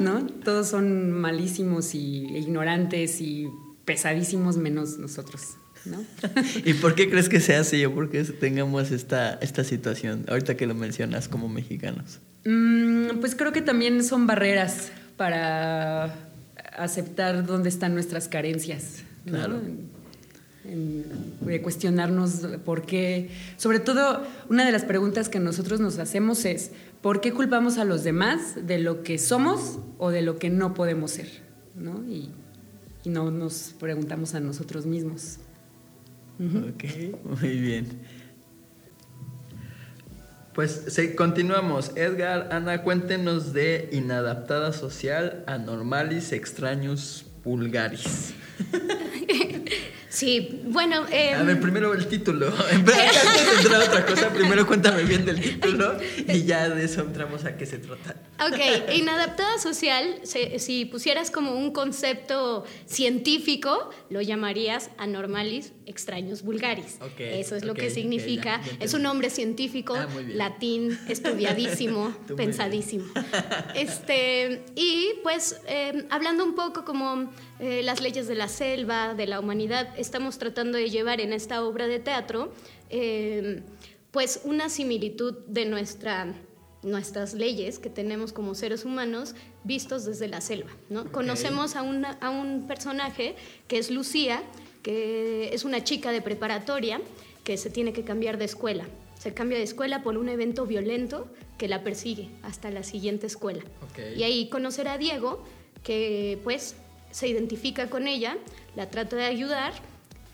¿no? 0.00 0.26
Todos 0.44 0.68
son 0.68 1.12
malísimos 1.12 1.94
y 1.94 2.26
ignorantes 2.36 3.20
y 3.20 3.48
pesadísimos 3.84 4.56
menos 4.56 4.98
nosotros. 4.98 5.56
¿No? 5.84 6.04
¿Y 6.64 6.74
por 6.74 6.96
qué 6.96 7.08
crees 7.08 7.28
que 7.28 7.38
sea 7.38 7.60
así 7.60 7.84
o 7.84 7.94
por 7.94 8.10
qué 8.10 8.24
tengamos 8.24 8.90
esta, 8.90 9.34
esta 9.34 9.62
situación, 9.62 10.24
ahorita 10.26 10.56
que 10.56 10.66
lo 10.66 10.74
mencionas 10.74 11.28
como 11.28 11.48
mexicanos? 11.48 12.18
Mm, 12.44 13.20
pues 13.20 13.36
creo 13.36 13.52
que 13.52 13.62
también 13.62 14.02
son 14.02 14.26
barreras 14.26 14.90
para 15.16 16.12
aceptar 16.76 17.46
dónde 17.46 17.68
están 17.68 17.94
nuestras 17.94 18.26
carencias. 18.26 19.04
Claro 19.26 19.60
de 21.40 21.62
cuestionarnos 21.62 22.46
por 22.64 22.86
qué. 22.86 23.30
Sobre 23.56 23.80
todo, 23.80 24.22
una 24.48 24.64
de 24.64 24.72
las 24.72 24.84
preguntas 24.84 25.28
que 25.28 25.40
nosotros 25.40 25.80
nos 25.80 25.98
hacemos 25.98 26.44
es, 26.44 26.70
¿por 27.02 27.20
qué 27.20 27.32
culpamos 27.32 27.78
a 27.78 27.84
los 27.84 28.04
demás 28.04 28.66
de 28.66 28.78
lo 28.78 29.02
que 29.02 29.18
somos 29.18 29.78
o 29.98 30.10
de 30.10 30.22
lo 30.22 30.38
que 30.38 30.50
no 30.50 30.74
podemos 30.74 31.12
ser? 31.12 31.46
¿no? 31.76 32.02
Y, 32.08 32.30
no 33.04 33.30
nos 33.30 33.72
preguntamos 33.78 34.34
a 34.34 34.40
nosotros 34.40 34.84
mismos. 34.84 35.38
Ok, 36.40 36.84
muy 37.40 37.60
bien. 37.60 37.86
Pues 40.54 40.86
sí, 40.88 41.14
continuamos. 41.14 41.92
Edgar, 41.94 42.48
Ana, 42.50 42.82
cuéntenos 42.82 43.52
de 43.52 43.88
Inadaptada 43.92 44.72
Social, 44.72 45.44
Anormalis 45.46 46.32
Extraños 46.32 47.26
Vulgaris. 47.44 48.34
Sí, 50.16 50.62
bueno. 50.64 51.04
Eh, 51.12 51.34
a 51.34 51.42
ver, 51.42 51.60
primero 51.60 51.92
el 51.92 52.06
título. 52.06 52.46
Antes 52.72 52.96
de 52.96 53.56
entrar 53.58 53.82
a 53.82 53.84
otra 53.84 54.06
cosa, 54.06 54.30
primero 54.30 54.66
cuéntame 54.66 55.02
bien 55.02 55.26
del 55.26 55.38
título 55.38 55.98
y 56.26 56.44
ya 56.44 56.70
de 56.70 56.86
eso 56.86 57.02
entramos 57.02 57.44
a 57.44 57.58
qué 57.58 57.66
se 57.66 57.76
trata. 57.76 58.16
Ok, 58.40 58.94
inadaptada 58.94 59.58
social, 59.58 60.22
si 60.24 60.86
pusieras 60.86 61.30
como 61.30 61.52
un 61.52 61.70
concepto 61.70 62.64
científico, 62.86 63.90
lo 64.08 64.22
llamarías 64.22 64.88
anormalis 64.96 65.74
extraños 65.84 66.42
vulgaris. 66.42 66.98
eso 67.18 67.54
es 67.54 67.64
lo 67.64 67.74
que 67.74 67.90
significa. 67.90 68.62
es 68.80 68.94
un 68.94 69.02
nombre 69.02 69.28
científico, 69.28 69.94
ah, 69.96 70.08
latín, 70.28 70.98
estudiadísimo, 71.08 72.16
pensadísimo. 72.36 73.04
Este, 73.74 74.64
y 74.74 75.10
pues 75.22 75.60
eh, 75.68 76.06
hablando 76.08 76.42
un 76.42 76.54
poco 76.54 76.86
como 76.86 77.30
eh, 77.58 77.82
las 77.82 78.00
leyes 78.00 78.26
de 78.28 78.34
la 78.34 78.48
selva, 78.48 79.14
de 79.14 79.26
la 79.26 79.40
humanidad, 79.40 79.88
estamos 79.96 80.38
tratando 80.38 80.76
de 80.78 80.90
llevar 80.90 81.20
en 81.20 81.32
esta 81.32 81.64
obra 81.64 81.86
de 81.86 81.98
teatro 81.98 82.52
eh, 82.90 83.62
pues 84.10 84.40
una 84.44 84.68
similitud 84.68 85.34
de 85.46 85.64
nuestra, 85.64 86.34
nuestras 86.82 87.34
leyes 87.34 87.78
que 87.78 87.90
tenemos 87.90 88.32
como 88.32 88.54
seres 88.54 88.84
humanos 88.84 89.34
vistos 89.64 90.04
desde 90.04 90.28
la 90.28 90.40
selva. 90.40 90.70
¿no? 90.88 91.10
Conocemos 91.12 91.76
a, 91.76 91.80
a 91.80 92.30
un 92.30 92.66
personaje 92.66 93.36
que 93.68 93.78
es 93.78 93.90
Lucía, 93.90 94.42
que 94.82 95.54
es 95.54 95.64
una 95.64 95.82
chica 95.82 96.12
de 96.12 96.22
preparatoria 96.22 97.00
que 97.44 97.56
se 97.56 97.70
tiene 97.70 97.92
que 97.92 98.04
cambiar 98.04 98.38
de 98.38 98.44
escuela. 98.44 98.86
Se 99.18 99.34
cambia 99.34 99.58
de 99.58 99.64
escuela 99.64 100.02
por 100.02 100.18
un 100.18 100.28
evento 100.28 100.66
violento 100.66 101.28
que 101.58 101.68
la 101.68 101.82
persigue 101.82 102.28
hasta 102.42 102.70
la 102.70 102.82
siguiente 102.82 103.26
escuela. 103.26 103.64
Y 104.16 104.22
ahí 104.22 104.48
conocerá 104.48 104.94
a 104.94 104.98
Diego, 104.98 105.42
que 105.82 106.38
pues 106.44 106.76
se 107.16 107.26
identifica 107.28 107.88
con 107.88 108.08
ella, 108.08 108.36
la 108.74 108.90
trata 108.90 109.16
de 109.16 109.24
ayudar 109.24 109.72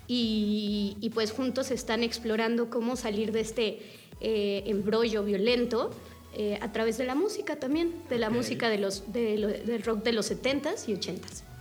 y, 0.08 1.12
pues 1.14 1.30
juntos 1.30 1.70
están 1.70 2.02
explorando 2.02 2.70
cómo 2.70 2.96
salir 2.96 3.30
de 3.30 3.40
este 3.40 3.78
eh, 4.20 4.64
embrollo 4.66 5.22
violento 5.22 5.92
eh, 6.34 6.58
a 6.60 6.72
través 6.72 6.98
de 6.98 7.04
la 7.04 7.14
música 7.14 7.54
también, 7.54 7.94
de 8.10 8.18
la 8.18 8.30
música 8.30 8.68
de 8.68 8.78
los, 8.78 9.12
del 9.12 9.80
rock 9.84 10.02
de 10.02 10.12
los 10.12 10.28
70s 10.28 10.88
y 10.88 10.94
80s. 10.94 11.51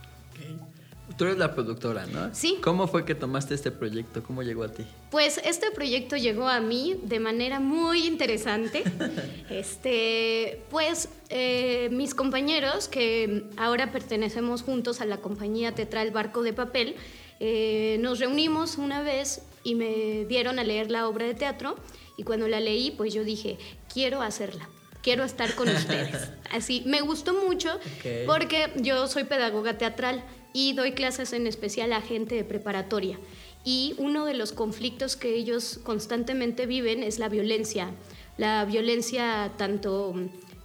Tú 1.16 1.24
eres 1.24 1.38
la 1.38 1.54
productora, 1.54 2.06
¿no? 2.06 2.34
Sí. 2.34 2.58
¿Cómo 2.62 2.86
fue 2.86 3.04
que 3.04 3.14
tomaste 3.14 3.54
este 3.54 3.70
proyecto? 3.70 4.22
¿Cómo 4.22 4.42
llegó 4.42 4.64
a 4.64 4.68
ti? 4.68 4.84
Pues 5.10 5.40
este 5.44 5.70
proyecto 5.70 6.16
llegó 6.16 6.48
a 6.48 6.60
mí 6.60 6.98
de 7.02 7.20
manera 7.20 7.60
muy 7.60 8.06
interesante. 8.06 8.82
este, 9.50 10.62
pues 10.70 11.08
eh, 11.28 11.88
mis 11.92 12.14
compañeros, 12.14 12.88
que 12.88 13.44
ahora 13.56 13.92
pertenecemos 13.92 14.62
juntos 14.62 15.00
a 15.00 15.06
la 15.06 15.18
compañía 15.18 15.74
teatral 15.74 16.10
Barco 16.10 16.42
de 16.42 16.52
Papel, 16.52 16.96
eh, 17.40 17.98
nos 18.00 18.20
reunimos 18.20 18.78
una 18.78 19.02
vez 19.02 19.42
y 19.64 19.74
me 19.74 20.24
dieron 20.26 20.58
a 20.58 20.64
leer 20.64 20.90
la 20.90 21.08
obra 21.08 21.26
de 21.26 21.34
teatro 21.34 21.76
y 22.16 22.22
cuando 22.24 22.48
la 22.48 22.60
leí, 22.60 22.90
pues 22.92 23.12
yo 23.12 23.24
dije, 23.24 23.58
quiero 23.92 24.22
hacerla 24.22 24.68
quiero 25.02 25.24
estar 25.24 25.54
con 25.54 25.68
ustedes. 25.68 26.30
Así, 26.50 26.82
me 26.86 27.00
gustó 27.00 27.34
mucho 27.34 27.78
porque 28.26 28.72
yo 28.76 29.06
soy 29.08 29.24
pedagoga 29.24 29.76
teatral 29.76 30.24
y 30.52 30.72
doy 30.74 30.92
clases 30.92 31.32
en 31.32 31.46
especial 31.46 31.92
a 31.92 32.00
gente 32.00 32.34
de 32.34 32.44
preparatoria. 32.44 33.18
Y 33.64 33.94
uno 33.98 34.24
de 34.24 34.34
los 34.34 34.52
conflictos 34.52 35.16
que 35.16 35.34
ellos 35.34 35.80
constantemente 35.82 36.66
viven 36.66 37.02
es 37.02 37.18
la 37.18 37.28
violencia, 37.28 37.90
la 38.36 38.64
violencia 38.64 39.52
tanto 39.56 40.14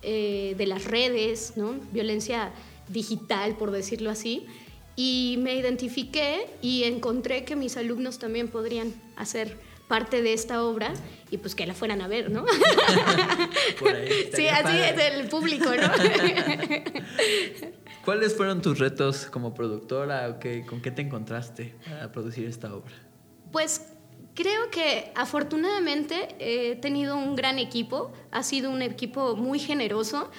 eh, 0.02 0.56
de 0.58 0.68
las 0.68 0.86
redes, 0.86 1.54
¿no? 1.58 1.76
violencia 1.92 2.52
digital, 2.88 3.56
por 3.58 3.72
decirlo 3.72 4.10
así. 4.10 4.46
Y 4.96 5.36
me 5.40 5.56
identifiqué 5.56 6.48
y 6.62 6.84
encontré 6.84 7.46
que 7.46 7.56
mis 7.56 7.78
alumnos 7.78 8.18
también 8.18 8.48
podrían 8.48 8.94
hacer 9.16 9.60
parte 9.88 10.22
de 10.22 10.34
esta 10.34 10.64
obra 10.64 10.94
y 11.32 11.38
pues 11.38 11.56
que 11.56 11.66
la 11.66 11.74
fueran 11.74 12.02
a 12.02 12.08
ver, 12.08 12.30
¿no? 12.30 12.46
sí, 14.34 14.48
así 14.48 14.78
es 14.78 15.00
el 15.14 15.28
público, 15.30 15.66
¿no? 15.66 15.92
¿Cuáles 18.06 18.36
fueron 18.36 18.62
tus 18.62 18.80
retos 18.80 19.26
como 19.26 19.54
productora 19.54 20.30
o 20.30 20.40
qué, 20.40 20.66
con 20.66 20.82
qué 20.82 20.92
te 20.92 21.02
encontraste 21.02 21.76
para 21.86 22.12
producir 22.12 22.48
esta 22.48 22.74
obra? 22.74 22.94
Pues 23.52 23.82
creo 24.34 24.70
que 24.70 25.12
afortunadamente 25.16 26.36
he 26.40 26.76
tenido 26.76 27.18
un 27.18 27.36
gran 27.36 27.60
equipo, 27.60 28.14
ha 28.32 28.44
sido 28.44 28.70
un 28.72 28.82
equipo 28.82 29.36
muy 29.36 29.60
generoso, 29.60 30.30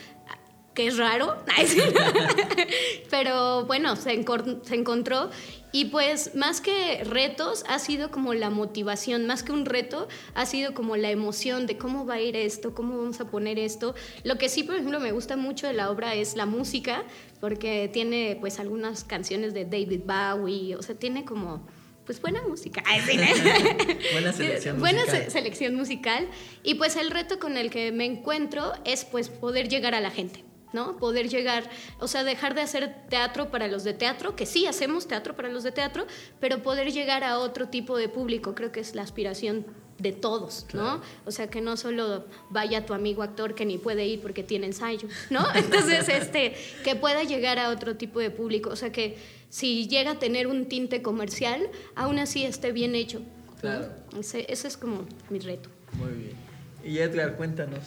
que 0.79 0.87
es 0.87 0.97
raro, 0.97 1.35
pero 3.11 3.65
bueno, 3.65 3.97
se, 3.97 4.13
encontró 4.13 5.29
y 5.73 5.87
pues 5.87 6.37
más 6.37 6.61
que 6.61 7.03
retos 7.03 7.65
ha 7.67 7.81
sido 7.81 8.13
como 8.13 8.33
la 8.33 8.49
motivación, 8.49 9.27
más 9.27 9.43
que 9.43 9.51
un 9.51 9.67
reto 9.67 10.07
ha 10.37 10.47
sido 10.47 10.75
como 10.75 10.97
la 10.97 11.11
emoción 11.11 11.67
de 11.67 11.79
cómo 11.79 12.07
va 12.07 12.15
a 12.15 12.21
ir 12.21 12.37
esto, 12.37 12.77
cómo 12.77 12.97
vamos 12.97 13.21
a 13.21 13.29
poner 13.29 13.59
esto. 13.59 13.97
Lo 14.23 14.39
que 14.39 14.49
sí, 14.49 14.63
por 14.63 14.77
ejemplo, 14.77 15.01
me 15.01 15.11
gusta 15.11 15.37
mucho 15.37 15.67
de 15.67 15.73
la 15.73 15.91
obra 15.91 16.15
es 16.15 16.37
la 16.37 16.47
música, 16.47 17.03
porque 17.41 17.91
tiene 17.93 18.37
pues 18.39 18.61
algunas 18.61 19.03
canciones 19.03 19.55
de 19.55 19.65
David 19.65 20.03
Bowie, 20.07 20.77
o 20.77 20.83
sea, 20.83 20.95
tiene 20.95 21.25
como 21.25 21.67
pues 22.07 22.23
buena 22.23 22.41
música. 22.43 22.85
buena 24.13 24.33
selección 24.33 24.79
buena 24.79 25.05
selección 25.29 25.75
musical. 25.75 26.29
Y 26.63 26.75
pues 26.75 26.95
el 26.95 27.11
reto 27.11 27.41
con 27.41 27.57
el 27.57 27.69
que 27.69 27.91
me 27.91 28.05
encuentro 28.05 28.75
es 28.85 29.05
pues 29.05 29.29
poder 29.29 29.69
llegar 29.69 29.97
a 29.97 30.01
la 30.01 30.13
gente. 30.13 30.48
¿No? 30.73 30.97
Poder 30.97 31.29
llegar, 31.29 31.69
o 31.99 32.09
sea, 32.09 32.25
dejar 32.25 32.55
de 32.55 32.63
hacer 32.63 33.07
teatro 33.09 33.51
para 33.51 33.69
los 33.69 33.85
de 33.85 33.95
teatro, 33.95 34.37
que 34.37 34.47
sí 34.47 34.67
hacemos 34.67 35.09
teatro 35.09 35.35
para 35.35 35.49
los 35.49 35.63
de 35.63 35.73
teatro, 35.73 36.07
pero 36.41 36.63
poder 36.63 36.93
llegar 36.93 37.25
a 37.25 37.39
otro 37.39 37.69
tipo 37.69 37.97
de 37.97 38.09
público, 38.09 38.55
creo 38.55 38.73
que 38.73 38.81
es 38.81 38.95
la 38.95 39.03
aspiración 39.03 39.67
de 39.99 40.13
todos, 40.13 40.67
¿no? 40.73 41.01
O 41.27 41.33
sea, 41.33 41.49
que 41.49 41.61
no 41.61 41.77
solo 41.77 42.25
vaya 42.51 42.87
tu 42.87 42.95
amigo 42.95 43.23
actor 43.23 43.55
que 43.55 43.67
ni 43.67 43.79
puede 43.79 44.07
ir 44.07 44.21
porque 44.21 44.45
tiene 44.45 44.67
ensayo, 44.67 45.09
¿no? 45.31 45.45
Entonces, 45.55 46.09
este, 46.09 46.55
que 46.85 46.95
pueda 46.95 47.25
llegar 47.25 47.59
a 47.59 47.71
otro 47.71 47.97
tipo 47.97 48.21
de 48.21 48.31
público, 48.31 48.71
o 48.71 48.77
sea, 48.77 48.93
que 48.93 49.19
si 49.49 49.89
llega 49.89 50.13
a 50.13 50.19
tener 50.19 50.47
un 50.47 50.67
tinte 50.67 51.03
comercial, 51.03 51.69
aún 51.97 52.19
así 52.19 52.45
esté 52.45 52.71
bien 52.71 52.95
hecho. 52.95 53.23
Claro. 53.61 53.89
Ese, 54.19 54.47
ese 54.49 54.69
es 54.69 54.77
como 54.77 55.05
mi 55.31 55.41
reto. 55.41 55.69
Muy 55.95 56.13
bien. 56.13 56.37
Y 56.85 56.99
Edgar, 56.99 57.37
cuéntanos. 57.37 57.83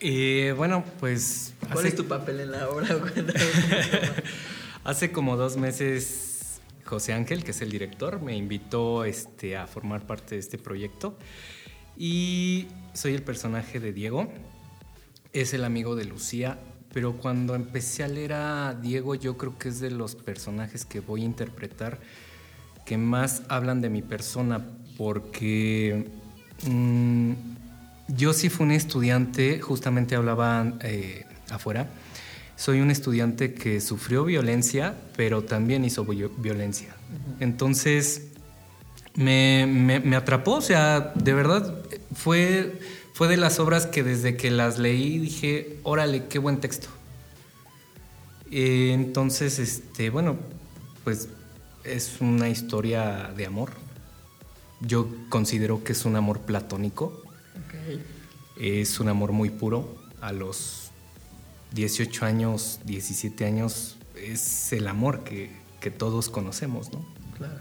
Eh, 0.00 0.54
bueno, 0.56 0.84
pues... 1.00 1.54
¿Cuál 1.72 1.86
es 1.86 1.96
tu 1.96 2.06
papel 2.06 2.40
en 2.40 2.52
la 2.52 2.68
obra? 2.68 2.88
hace 4.84 5.10
como 5.10 5.36
dos 5.36 5.56
meses 5.56 6.60
José 6.84 7.12
Ángel, 7.12 7.42
que 7.42 7.50
es 7.50 7.60
el 7.60 7.70
director, 7.70 8.22
me 8.22 8.36
invitó 8.36 9.04
este, 9.04 9.56
a 9.56 9.66
formar 9.66 10.06
parte 10.06 10.36
de 10.36 10.40
este 10.40 10.58
proyecto. 10.58 11.18
Y 11.96 12.66
soy 12.94 13.14
el 13.14 13.22
personaje 13.22 13.80
de 13.80 13.92
Diego, 13.92 14.30
es 15.32 15.52
el 15.54 15.64
amigo 15.64 15.96
de 15.96 16.04
Lucía, 16.04 16.58
pero 16.92 17.14
cuando 17.14 17.54
empecé 17.54 18.04
a 18.04 18.08
leer 18.08 18.34
a 18.34 18.74
Diego 18.74 19.14
yo 19.14 19.36
creo 19.36 19.58
que 19.58 19.68
es 19.68 19.80
de 19.80 19.90
los 19.90 20.14
personajes 20.14 20.84
que 20.84 21.00
voy 21.00 21.22
a 21.22 21.24
interpretar 21.24 22.00
que 22.84 22.96
más 22.96 23.42
hablan 23.48 23.80
de 23.80 23.90
mi 23.90 24.02
persona 24.02 24.64
porque... 24.96 26.08
Mm, 26.66 27.15
yo 28.08 28.32
sí 28.32 28.48
fui 28.48 28.66
un 28.66 28.72
estudiante, 28.72 29.60
justamente 29.60 30.14
hablaba 30.14 30.74
eh, 30.82 31.24
afuera, 31.50 31.88
soy 32.56 32.80
un 32.80 32.90
estudiante 32.90 33.52
que 33.52 33.80
sufrió 33.80 34.24
violencia, 34.24 34.94
pero 35.16 35.42
también 35.42 35.84
hizo 35.84 36.04
violencia. 36.04 36.94
Entonces, 37.40 38.28
me, 39.14 40.16
atrapó, 40.16 40.52
o 40.52 40.60
sea, 40.60 41.12
de 41.14 41.34
verdad, 41.34 41.82
fue, 42.14 42.80
fue 43.12 43.28
de 43.28 43.36
las 43.36 43.58
obras 43.58 43.86
que 43.86 44.02
desde 44.02 44.36
que 44.36 44.50
las 44.50 44.78
leí 44.78 45.18
dije, 45.18 45.78
órale, 45.82 46.26
qué 46.26 46.38
buen 46.38 46.60
texto. 46.60 46.88
entonces, 48.50 49.58
este, 49.58 50.10
bueno, 50.10 50.36
pues 51.04 51.28
es 51.84 52.20
una 52.20 52.48
historia 52.48 53.32
de 53.36 53.46
amor. 53.46 53.72
Yo 54.80 55.08
considero 55.28 55.84
que 55.84 55.92
es 55.92 56.04
un 56.04 56.16
amor 56.16 56.40
platónico 56.40 57.25
es 58.58 59.00
un 59.00 59.08
amor 59.08 59.32
muy 59.32 59.50
puro. 59.50 59.96
A 60.20 60.32
los 60.32 60.90
18 61.72 62.24
años, 62.24 62.80
17 62.84 63.44
años, 63.44 63.96
es 64.16 64.72
el 64.72 64.88
amor 64.88 65.24
que, 65.24 65.64
todos 65.98 66.28
conocemos, 66.28 66.92
¿no? 66.92 67.06
Claro. 67.36 67.60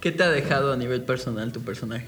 ¿Qué 0.00 0.12
te 0.12 0.22
ha 0.22 0.30
dejado 0.30 0.72
a 0.72 0.78
nivel 0.78 1.02
personal 1.02 1.52
tu 1.52 1.60
personaje? 1.60 2.06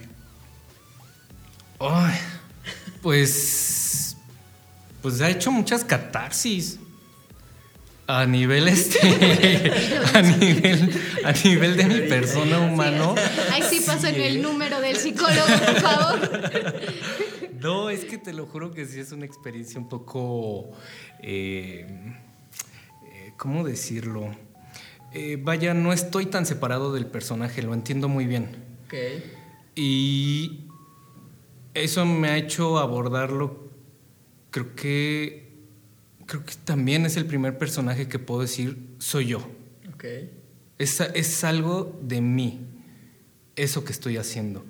pues. 3.02 4.16
Pues 5.02 5.20
ha 5.20 5.28
hecho 5.28 5.52
muchas 5.52 5.85
catarsis. 5.85 6.78
A 8.12 8.27
nivel 8.27 8.66
este. 8.66 8.99
a 10.14 10.23
nivel. 10.23 10.90
A 11.25 11.33
nivel 11.33 11.77
de 11.77 11.85
mi 11.85 12.00
persona 12.08 12.58
humano. 12.58 13.15
Ahí 13.52 13.63
sí 13.63 13.81
pasan 13.87 14.15
el 14.17 14.42
número 14.42 14.81
del 14.81 14.96
psicólogo, 14.96 15.46
por 15.46 15.81
favor. 15.81 16.31
No, 17.61 17.90
es 17.90 18.06
que 18.06 18.17
te 18.17 18.33
lo 18.33 18.46
juro 18.46 18.71
que 18.71 18.87
sí 18.87 19.00
es 19.00 19.13
una 19.13 19.27
experiencia 19.27 19.79
un 19.79 19.87
poco. 19.87 20.71
Eh, 21.23 21.87
eh, 23.04 23.33
¿Cómo 23.37 23.65
decirlo? 23.65 24.35
eh, 25.13 25.37
vaya, 25.38 25.75
no 25.75 25.92
estoy 25.92 26.27
tan 26.27 26.46
separado 26.46 26.92
del 26.92 27.04
personaje, 27.06 27.63
lo 27.63 27.75
entiendo 27.75 28.08
muy 28.08 28.27
bien. 28.27 28.65
Ok. 28.87 28.94
Y 29.75 30.69
eso 31.75 32.06
me 32.06 32.29
ha 32.31 32.37
hecho 32.38 32.79
abordarlo, 32.79 33.69
creo 34.50 34.75
que, 34.75 35.50
creo 36.31 36.44
que 36.44 36.54
también 36.64 37.06
es 37.06 37.16
el 37.16 37.26
primer 37.26 37.58
personaje 37.58 38.06
que 38.06 38.20
puedo 38.20 38.42
decir, 38.42 38.78
soy 38.98 39.26
yo. 39.26 39.38
Ok. 39.92 40.04
Es, 40.78 41.00
es 41.00 41.42
algo 41.42 41.98
de 42.02 42.20
mí, 42.20 42.60
eso 43.56 43.85
que 43.85 43.90
estoy 43.90 44.16
haciendo. 44.16 44.64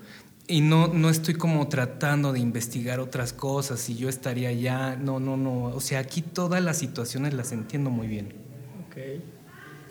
Y 0.47 0.63
no, 0.63 0.89
no 0.89 1.11
estoy 1.11 1.35
como 1.35 1.69
tratando 1.69 2.33
de 2.33 2.41
investigar 2.41 2.99
otras 2.99 3.35
cosas, 3.35 3.79
si 3.79 3.95
yo 3.95 4.09
estaría 4.09 4.49
allá, 4.49 4.97
no, 4.97 5.21
no, 5.21 5.37
no. 5.37 5.65
O 5.65 5.81
sea, 5.81 5.99
aquí 5.99 6.23
todas 6.23 6.65
las 6.65 6.79
situaciones 6.79 7.35
las 7.35 7.53
entiendo 7.53 7.91
muy 7.91 8.09
bien. 8.09 8.33
Ok. 8.87 8.97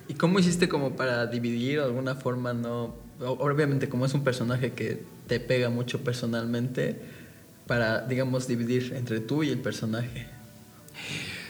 ¿Y 0.07 0.15
cómo 0.15 0.39
hiciste 0.39 0.67
como 0.67 0.95
para 0.95 1.27
dividir 1.27 1.77
de 1.77 1.85
alguna 1.85 2.15
forma, 2.15 2.51
no? 2.51 2.95
Obviamente 3.19 3.89
como 3.89 4.07
es 4.07 4.15
un 4.15 4.23
personaje 4.23 4.71
que 4.71 5.03
te 5.27 5.39
pega 5.39 5.69
mucho 5.69 6.03
personalmente, 6.03 6.99
para, 7.67 8.01
digamos, 8.07 8.47
dividir 8.47 8.93
entre 8.95 9.19
tú 9.19 9.43
y 9.43 9.49
el 9.49 9.59
personaje. 9.59 10.25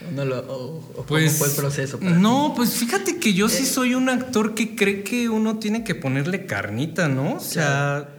¿O 0.08 0.12
no 0.12 0.26
lo, 0.26 0.40
o, 0.40 0.78
o 0.78 0.82
cómo 0.94 1.06
Pues, 1.08 1.38
fue 1.38 1.48
el 1.48 1.54
proceso? 1.56 2.00
para 2.00 2.12
No, 2.12 2.54
pues 2.56 2.74
fíjate 2.76 3.18
que 3.20 3.34
yo 3.34 3.48
Eh. 3.48 3.50
sí 3.50 3.66
soy 3.66 3.96
un 3.96 4.10
actor 4.10 4.56
que 4.56 4.76
cree 4.76 5.04
que 5.04 5.30
uno 5.30 5.60
tiene 5.60 5.84
que 5.84 5.96
ponerle 5.96 6.46
carnita, 6.46 7.08
¿no? 7.10 7.36
O 7.36 7.40
sea, 7.40 8.10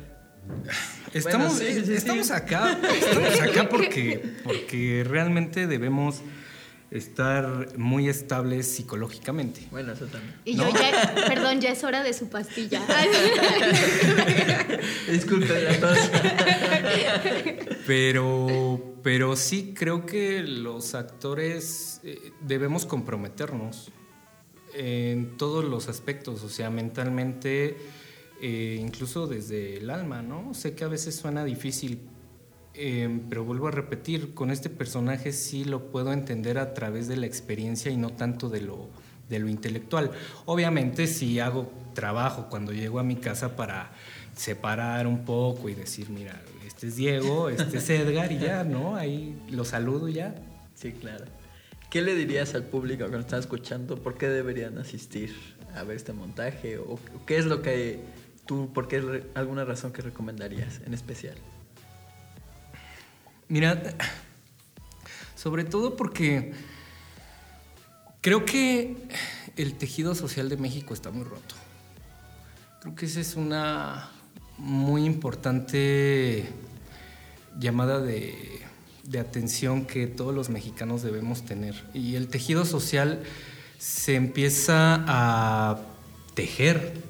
estamos, 1.15 1.55
sí, 1.59 1.65
sí, 1.75 1.83
sí. 1.87 1.93
estamos 1.95 2.31
acá, 2.31 2.79
estamos 3.01 3.41
acá 3.41 3.69
porque, 3.69 4.23
porque 4.45 5.05
realmente 5.09 5.67
debemos 5.67 6.17
estar 6.91 7.79
muy 7.79 8.09
estables 8.09 8.67
psicológicamente. 8.67 9.67
Bueno, 9.71 9.93
eso 9.93 10.07
también. 10.07 10.35
Y 10.45 10.57
yo 10.57 10.69
ya, 10.71 11.15
perdón, 11.29 11.61
ya 11.61 11.71
es 11.71 11.85
hora 11.85 12.03
de 12.03 12.13
su 12.13 12.29
pastilla. 12.29 12.81
Disculpen 15.11 15.67
a 15.69 15.81
todos. 15.81 16.11
Pero, 17.87 18.97
pero 19.03 19.37
sí 19.37 19.73
creo 19.77 20.05
que 20.05 20.43
los 20.43 20.95
actores 20.95 22.01
eh, 22.03 22.33
debemos 22.41 22.87
comprometernos 22.87 23.93
en 24.75 25.37
todos 25.37 25.65
los 25.65 25.89
aspectos, 25.89 26.43
o 26.43 26.49
sea, 26.49 26.71
mentalmente, 26.71 27.77
eh, 28.41 28.79
incluso 28.81 29.27
desde 29.27 29.79
el 29.79 29.91
alma, 29.91 30.23
¿no? 30.23 30.55
Sé 30.55 30.75
que 30.75 30.85
a 30.85 30.89
veces 30.89 31.17
suena 31.17 31.45
difícil, 31.45 32.01
eh, 32.75 33.21
pero 33.29 33.45
vuelvo 33.45 33.69
a 33.69 33.71
repetir, 33.71 34.35
con 34.35 34.51
este 34.51 34.71
personaje 34.71 35.33
sí 35.33 35.65
lo 35.65 35.91
puedo 35.91 36.13
entender 36.13 36.59
a 36.59 36.75
través 36.75 37.09
de 37.09 37.17
la 37.17 37.27
experiencia 37.27 37.91
y 37.91 37.97
no 37.97 38.11
tanto 38.11 38.49
de 38.49 38.61
lo, 38.61 38.89
de 39.29 39.39
lo 39.39 39.49
intelectual. 39.49 40.11
Obviamente 40.47 41.07
si 41.07 41.41
hago 41.41 41.71
trabajo 41.95 42.49
cuando 42.49 42.73
llego 42.73 42.99
a 42.99 43.03
mi 43.03 43.17
casa 43.17 43.57
para 43.57 43.93
separar 44.37 45.07
un 45.07 45.25
poco 45.25 45.69
y 45.69 45.75
decir, 45.75 46.11
mira, 46.11 46.41
este 46.67 46.89
es 46.89 46.97
Diego, 46.97 47.49
este 47.51 47.79
es 47.79 47.91
Edgar 47.91 48.31
y 48.33 48.39
ya, 48.39 48.65
¿no? 48.65 48.97
Ahí 48.97 49.39
lo 49.51 49.65
saludo 49.65 50.09
y 50.09 50.15
ya. 50.15 50.35
Sí, 50.75 50.93
claro. 50.93 51.27
¿Qué 51.91 52.03
le 52.03 52.15
dirías 52.15 52.55
al 52.55 52.63
público 52.63 53.05
que 53.07 53.11
nos 53.11 53.21
está 53.23 53.39
escuchando? 53.39 53.97
¿Por 53.97 54.17
qué 54.17 54.29
deberían 54.29 54.79
asistir 54.79 55.35
a 55.75 55.83
ver 55.83 55.97
este 55.97 56.13
montaje? 56.13 56.79
¿O 56.79 56.99
qué 57.27 57.37
es 57.37 57.47
lo 57.47 57.63
que 57.63 58.01
tú, 58.47 58.73
por 58.73 58.87
qué 58.87 59.25
alguna 59.35 59.65
razón 59.65 59.93
que 59.93 60.01
recomendarías 60.01 60.81
en 60.87 60.95
especial? 60.95 61.37
Mira, 63.51 63.83
sobre 65.35 65.65
todo 65.65 65.97
porque 65.97 66.53
creo 68.21 68.45
que 68.45 68.97
el 69.57 69.75
tejido 69.75 70.15
social 70.15 70.49
de 70.49 70.57
México 70.57 70.95
está 70.95 71.11
muy 71.11 71.25
roto. 71.25 71.57
Creo 72.81 72.95
que 72.95 73.07
esa 73.07 73.19
es 73.19 73.35
una 73.35 74.09
muy 74.57 75.05
importante 75.05 76.49
llamada 77.59 78.01
de, 78.01 78.61
de 79.03 79.19
atención 79.19 79.85
que 79.85 80.07
todos 80.07 80.33
los 80.33 80.49
mexicanos 80.49 81.03
debemos 81.03 81.45
tener. 81.45 81.75
Y 81.93 82.15
el 82.15 82.29
tejido 82.29 82.65
social 82.65 83.25
se 83.79 84.15
empieza 84.15 85.05
a 85.09 85.81
tejer 86.35 87.03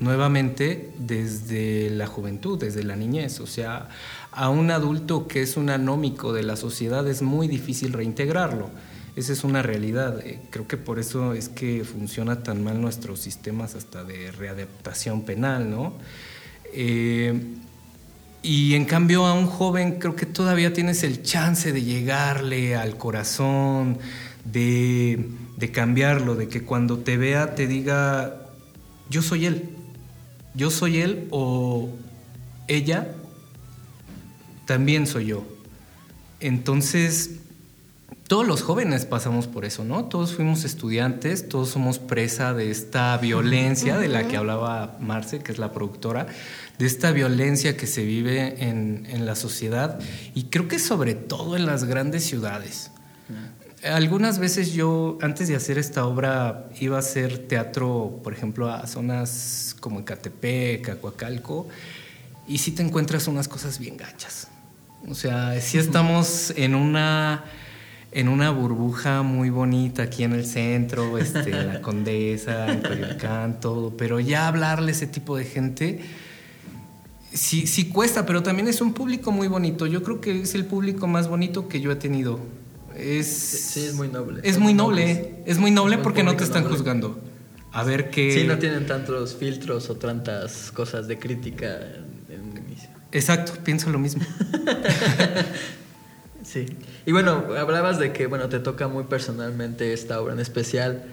nuevamente 0.00 0.92
desde 0.98 1.90
la 1.90 2.06
juventud, 2.06 2.58
desde 2.58 2.84
la 2.84 2.96
niñez. 2.96 3.40
O 3.40 3.46
sea, 3.46 3.88
a 4.32 4.50
un 4.50 4.70
adulto 4.70 5.26
que 5.26 5.42
es 5.42 5.56
un 5.56 5.70
anómico 5.70 6.32
de 6.32 6.42
la 6.42 6.56
sociedad 6.56 7.06
es 7.08 7.22
muy 7.22 7.48
difícil 7.48 7.92
reintegrarlo. 7.92 8.70
Esa 9.16 9.32
es 9.32 9.42
una 9.42 9.62
realidad. 9.62 10.20
Eh, 10.24 10.40
Creo 10.50 10.68
que 10.68 10.76
por 10.76 10.98
eso 10.98 11.34
es 11.34 11.48
que 11.48 11.84
funciona 11.84 12.42
tan 12.42 12.62
mal 12.62 12.80
nuestros 12.80 13.20
sistemas 13.20 13.74
hasta 13.74 14.04
de 14.04 14.30
readaptación 14.30 15.22
penal, 15.22 15.70
¿no? 15.70 15.94
Eh, 16.72 17.40
y 18.42 18.74
en 18.74 18.84
cambio 18.84 19.26
a 19.26 19.34
un 19.34 19.46
joven 19.46 19.98
creo 19.98 20.14
que 20.14 20.26
todavía 20.26 20.72
tienes 20.72 21.02
el 21.02 21.22
chance 21.22 21.72
de 21.72 21.82
llegarle 21.82 22.76
al 22.76 22.96
corazón, 22.96 23.98
de, 24.44 25.28
de 25.56 25.72
cambiarlo, 25.72 26.36
de 26.36 26.48
que 26.48 26.62
cuando 26.62 26.98
te 26.98 27.16
vea 27.16 27.56
te 27.56 27.66
diga, 27.66 28.46
yo 29.10 29.22
soy 29.22 29.46
él, 29.46 29.70
yo 30.54 30.70
soy 30.70 31.00
él 31.00 31.26
o 31.30 31.90
ella 32.68 33.08
también 34.68 35.06
soy 35.06 35.28
yo. 35.28 35.46
Entonces, 36.40 37.36
todos 38.26 38.46
los 38.46 38.60
jóvenes 38.60 39.06
pasamos 39.06 39.46
por 39.46 39.64
eso, 39.64 39.82
¿no? 39.82 40.04
Todos 40.04 40.34
fuimos 40.34 40.64
estudiantes, 40.64 41.48
todos 41.48 41.70
somos 41.70 41.98
presa 41.98 42.52
de 42.52 42.70
esta 42.70 43.16
violencia 43.16 43.96
de 43.96 44.08
la 44.08 44.28
que 44.28 44.36
hablaba 44.36 44.98
Marce, 45.00 45.38
que 45.38 45.52
es 45.52 45.58
la 45.58 45.72
productora, 45.72 46.26
de 46.78 46.84
esta 46.84 47.12
violencia 47.12 47.78
que 47.78 47.86
se 47.86 48.04
vive 48.04 48.62
en, 48.68 49.06
en 49.08 49.24
la 49.24 49.36
sociedad 49.36 50.00
y 50.34 50.44
creo 50.44 50.68
que 50.68 50.78
sobre 50.78 51.14
todo 51.14 51.56
en 51.56 51.64
las 51.64 51.84
grandes 51.84 52.24
ciudades. 52.24 52.90
Algunas 53.82 54.38
veces 54.38 54.74
yo, 54.74 55.16
antes 55.22 55.48
de 55.48 55.56
hacer 55.56 55.78
esta 55.78 56.04
obra, 56.04 56.68
iba 56.78 56.96
a 56.96 57.00
hacer 57.00 57.38
teatro, 57.38 58.20
por 58.22 58.34
ejemplo, 58.34 58.70
a 58.70 58.86
zonas 58.86 59.74
como 59.80 60.00
Ecatepec, 60.00 60.90
Acuacalco, 60.90 61.68
y 62.46 62.58
sí 62.58 62.72
te 62.72 62.82
encuentras 62.82 63.28
unas 63.28 63.48
cosas 63.48 63.78
bien 63.78 63.96
gachas. 63.96 64.48
O 65.06 65.14
sea, 65.14 65.60
sí 65.60 65.78
estamos 65.78 66.52
en 66.56 66.74
una, 66.74 67.44
en 68.12 68.28
una 68.28 68.50
burbuja 68.50 69.22
muy 69.22 69.50
bonita 69.50 70.04
aquí 70.04 70.24
en 70.24 70.32
el 70.32 70.44
centro, 70.44 71.18
este, 71.18 71.50
la 71.50 71.80
Condesa, 71.82 72.72
en 72.72 72.80
Coyoacán, 72.80 73.60
todo, 73.60 73.96
pero 73.96 74.20
ya 74.20 74.48
hablarle 74.48 74.88
a 74.90 74.94
ese 74.94 75.06
tipo 75.06 75.36
de 75.36 75.44
gente 75.44 76.00
sí, 77.32 77.66
sí 77.66 77.88
cuesta, 77.88 78.26
pero 78.26 78.42
también 78.42 78.68
es 78.68 78.80
un 78.80 78.92
público 78.92 79.32
muy 79.32 79.48
bonito. 79.48 79.86
Yo 79.86 80.02
creo 80.02 80.20
que 80.20 80.42
es 80.42 80.54
el 80.54 80.64
público 80.64 81.06
más 81.06 81.28
bonito 81.28 81.68
que 81.68 81.80
yo 81.80 81.90
he 81.92 81.96
tenido. 81.96 82.40
Es, 82.96 83.26
Sí, 83.26 83.84
es 83.84 83.94
muy 83.94 84.08
noble. 84.08 84.40
Es 84.42 84.58
muy 84.58 84.74
noble. 84.74 85.42
Es 85.46 85.58
muy 85.58 85.70
noble 85.70 85.96
Es 85.96 86.02
porque 86.02 86.22
no 86.22 86.36
te 86.36 86.44
están 86.44 86.64
noble. 86.64 86.76
juzgando. 86.76 87.20
A 87.72 87.84
ver 87.84 88.10
qué. 88.10 88.32
Sí, 88.32 88.44
no 88.46 88.58
tienen 88.58 88.86
tantos 88.86 89.36
filtros 89.36 89.88
o 89.90 89.96
tantas 89.96 90.72
cosas 90.72 91.06
de 91.06 91.18
crítica 91.18 91.78
Exacto, 93.12 93.52
pienso 93.64 93.90
lo 93.90 93.98
mismo. 93.98 94.22
Sí. 96.44 96.64
Y 97.04 97.12
bueno, 97.12 97.44
hablabas 97.58 97.98
de 97.98 98.12
que, 98.14 98.26
bueno, 98.26 98.48
te 98.48 98.58
toca 98.58 98.88
muy 98.88 99.04
personalmente 99.04 99.92
esta 99.92 100.18
obra 100.20 100.32
en 100.32 100.40
especial. 100.40 101.04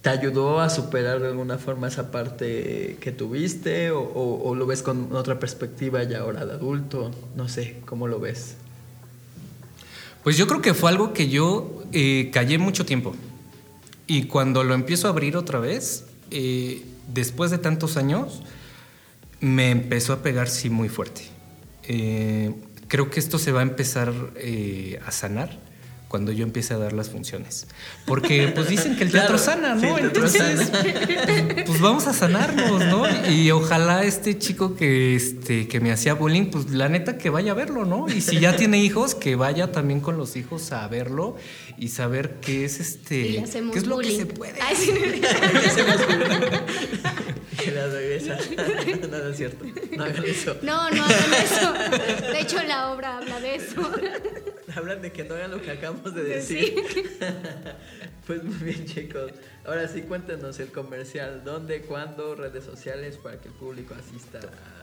¿Te 0.00 0.08
ayudó 0.08 0.60
a 0.60 0.70
superar 0.70 1.20
de 1.20 1.26
alguna 1.28 1.58
forma 1.58 1.88
esa 1.88 2.10
parte 2.10 2.96
que 3.00 3.12
tuviste 3.12 3.90
o, 3.90 4.00
o- 4.00 4.48
o 4.48 4.54
lo 4.54 4.66
ves 4.66 4.82
con 4.82 5.14
otra 5.14 5.38
perspectiva 5.38 6.02
ya 6.04 6.20
ahora 6.20 6.46
de 6.46 6.52
adulto? 6.54 7.10
No 7.34 7.48
sé, 7.50 7.80
¿cómo 7.84 8.08
lo 8.08 8.18
ves? 8.18 8.54
Pues 10.22 10.38
yo 10.38 10.46
creo 10.46 10.62
que 10.62 10.72
fue 10.72 10.90
algo 10.90 11.12
que 11.12 11.28
yo 11.28 11.82
eh, 11.92 12.30
callé 12.32 12.56
mucho 12.56 12.86
tiempo. 12.86 13.14
Y 14.06 14.24
cuando 14.24 14.64
lo 14.64 14.72
empiezo 14.74 15.06
a 15.08 15.10
abrir 15.10 15.36
otra 15.36 15.58
vez, 15.58 16.04
eh, 16.30 16.82
después 17.12 17.50
de 17.50 17.58
tantos 17.58 17.96
años, 17.98 18.40
me 19.40 19.70
empezó 19.70 20.12
a 20.12 20.22
pegar 20.22 20.48
sí 20.48 20.70
muy 20.70 20.88
fuerte. 20.88 21.22
Eh, 21.84 22.54
creo 22.88 23.10
que 23.10 23.20
esto 23.20 23.38
se 23.38 23.52
va 23.52 23.60
a 23.60 23.62
empezar 23.62 24.12
eh, 24.36 25.00
a 25.06 25.10
sanar 25.10 25.66
cuando 26.08 26.30
yo 26.30 26.44
empiece 26.44 26.72
a 26.72 26.78
dar 26.78 26.92
las 26.92 27.10
funciones. 27.10 27.66
Porque 28.06 28.48
pues 28.54 28.68
dicen 28.68 28.96
que 28.96 29.04
el 29.04 29.10
teatro 29.10 29.36
Claro, 29.36 29.42
sana, 29.42 29.74
¿no? 29.74 29.98
Entonces, 29.98 30.70
pues, 30.70 31.64
pues 31.66 31.80
vamos 31.80 32.06
a 32.06 32.12
sanarnos, 32.12 32.84
¿no? 32.86 33.30
Y 33.30 33.50
ojalá 33.50 34.04
este 34.04 34.38
chico 34.38 34.76
que, 34.76 35.16
este, 35.16 35.66
que 35.66 35.80
me 35.80 35.90
hacía 35.90 36.14
bullying, 36.14 36.46
pues 36.46 36.70
la 36.70 36.88
neta 36.88 37.18
que 37.18 37.28
vaya 37.28 37.52
a 37.52 37.54
verlo, 37.54 37.84
¿no? 37.84 38.08
Y 38.08 38.20
si 38.20 38.38
ya 38.38 38.56
tiene 38.56 38.78
hijos, 38.78 39.14
que 39.14 39.34
vaya 39.34 39.72
también 39.72 40.00
con 40.00 40.16
los 40.16 40.36
hijos 40.36 40.70
a 40.72 40.86
verlo 40.88 41.36
y 41.78 41.88
saber 41.88 42.40
qué 42.40 42.64
es 42.64 42.80
este, 42.80 43.16
Y 43.16 43.32
le 43.32 43.40
hacemos 43.42 43.72
qué 43.72 43.78
es 43.78 43.86
lo 43.86 43.96
bullying. 43.96 44.10
que 44.10 44.16
se 44.16 44.26
puede. 44.26 44.60
Ay, 44.60 44.76
sí. 44.76 44.92
No, 47.80 49.18
no 49.18 49.28
es 49.28 49.36
cierto. 49.36 49.64
No 49.96 50.04
hagan 50.04 50.24
eso. 50.24 50.56
No, 50.62 50.90
no 50.90 51.04
hagan 51.04 51.34
eso. 51.34 51.72
De 52.32 52.40
hecho, 52.40 52.62
la 52.62 52.92
obra 52.92 53.18
habla 53.18 53.40
de 53.40 53.56
eso. 53.56 53.92
Hablan 54.74 55.00
de 55.00 55.10
que 55.12 55.24
no 55.24 55.34
hagan 55.34 55.52
lo 55.52 55.62
que 55.62 55.70
acabamos 55.70 56.14
de 56.14 56.22
decir. 56.22 56.74
pues 58.26 58.42
muy 58.42 58.56
bien, 58.56 58.84
chicos. 58.84 59.32
Ahora 59.64 59.88
sí, 59.88 60.02
cuéntenos 60.02 60.58
el 60.60 60.70
comercial. 60.70 61.42
¿Dónde, 61.44 61.82
cuándo, 61.82 62.34
redes 62.34 62.64
sociales 62.64 63.16
para 63.16 63.40
que 63.40 63.48
el 63.48 63.54
público 63.54 63.94
asista 63.94 64.38
a? 64.38 64.75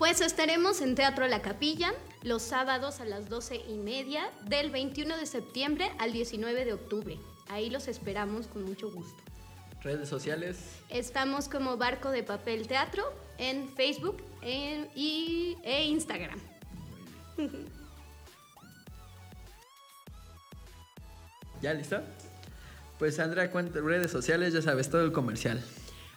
Pues 0.00 0.20
estaremos 0.22 0.80
en 0.80 0.94
Teatro 0.94 1.28
La 1.28 1.42
Capilla 1.42 1.92
los 2.22 2.40
sábados 2.40 3.00
a 3.00 3.04
las 3.04 3.28
12 3.28 3.56
y 3.68 3.76
media 3.76 4.30
del 4.48 4.70
21 4.70 5.14
de 5.18 5.26
septiembre 5.26 5.92
al 5.98 6.14
19 6.14 6.64
de 6.64 6.72
octubre. 6.72 7.18
Ahí 7.48 7.68
los 7.68 7.86
esperamos 7.86 8.46
con 8.46 8.64
mucho 8.64 8.90
gusto. 8.90 9.22
¿Redes 9.82 10.08
sociales? 10.08 10.56
Estamos 10.88 11.50
como 11.50 11.76
Barco 11.76 12.10
de 12.10 12.22
Papel 12.22 12.66
Teatro 12.66 13.04
en 13.36 13.68
Facebook 13.74 14.22
y, 14.42 15.58
e 15.62 15.84
Instagram. 15.84 16.38
¿Ya 21.60 21.74
listo? 21.74 22.00
Pues 22.98 23.16
Sandra, 23.16 23.50
cuenta 23.50 23.80
redes 23.80 24.10
sociales, 24.10 24.54
ya 24.54 24.62
sabes, 24.62 24.88
todo 24.88 25.04
el 25.04 25.12
comercial. 25.12 25.62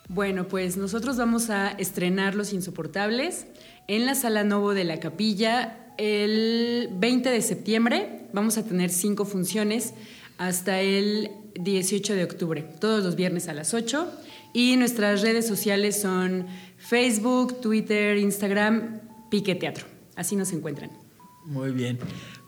Bueno, 0.10 0.48
pues 0.48 0.76
nosotros 0.76 1.18
vamos 1.18 1.50
a 1.50 1.70
estrenar 1.70 2.36
Los 2.36 2.52
Insoportables 2.54 3.48
en 3.88 4.06
la 4.06 4.16
Sala 4.16 4.44
Novo 4.44 4.74
de 4.74 4.84
la 4.84 5.00
Capilla 5.00 5.78
el 5.98 6.90
20 6.94 7.30
de 7.30 7.42
septiembre. 7.42 8.28
Vamos 8.34 8.58
a 8.58 8.66
tener 8.66 8.90
cinco 8.90 9.26
funciones 9.26 9.94
hasta 10.38 10.82
el 10.82 11.32
18 11.56 12.16
de 12.16 12.24
octubre, 12.24 12.64
todos 12.80 13.04
los 13.04 13.16
viernes 13.16 13.48
a 13.48 13.54
las 13.54 13.74
8. 13.74 14.12
Y 14.54 14.76
nuestras 14.78 15.22
redes 15.22 15.48
sociales 15.48 16.00
son 16.02 16.48
Facebook, 16.78 17.62
Twitter, 17.62 18.18
Instagram, 18.18 19.02
Pique 19.30 19.56
Teatro. 19.56 19.86
Así 20.16 20.36
nos 20.36 20.52
encuentran. 20.52 20.92
Muy 21.46 21.72
bien. 21.72 22.00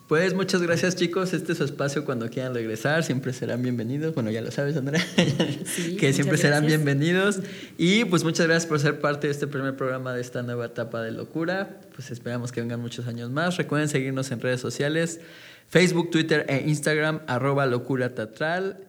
Pues 0.08 0.36
muchas 0.36 0.62
gracias 0.62 0.96
chicos, 0.96 1.34
este 1.34 1.54
es 1.54 1.58
su 1.58 1.64
espacio 1.64 2.06
cuando 2.06 2.30
quieran 2.30 2.54
regresar, 2.54 3.04
siempre 3.04 3.34
serán 3.34 3.64
bienvenidos, 3.64 4.14
bueno 4.14 4.30
ya 4.30 4.40
lo 4.42 4.52
sabes 4.52 4.78
Andrea, 4.78 5.04
que 6.00 6.14
siempre 6.14 6.38
serán 6.38 6.68
bienvenidos. 6.68 7.40
Y 7.80 8.06
pues 8.06 8.24
muchas 8.24 8.46
gracias 8.46 8.68
por 8.68 8.80
ser 8.80 9.02
parte 9.02 9.26
de 9.26 9.34
este 9.34 9.48
primer 9.48 9.76
programa 9.76 10.14
de 10.14 10.22
esta 10.22 10.44
nueva 10.44 10.68
etapa 10.68 11.02
de 11.02 11.12
locura, 11.12 11.82
pues 11.96 12.12
esperamos 12.12 12.52
que 12.52 12.62
vengan 12.62 12.82
muchos 12.82 13.08
años 13.08 13.32
más, 13.32 13.58
recuerden 13.58 13.90
seguirnos 13.90 14.30
en 14.30 14.42
redes 14.42 14.62
sociales, 14.62 15.22
Facebook, 15.70 16.12
Twitter 16.12 16.46
e 16.50 16.70
Instagram, 16.70 17.22
arroba 17.26 17.66
locura 17.66 18.14
teatral, 18.14 18.86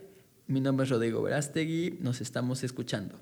mi 0.48 0.60
nombre 0.60 0.84
es 0.84 0.90
Rodrigo 0.90 1.22
Verástegui, 1.22 1.96
nos 2.02 2.20
estamos 2.20 2.62
escuchando. 2.62 3.18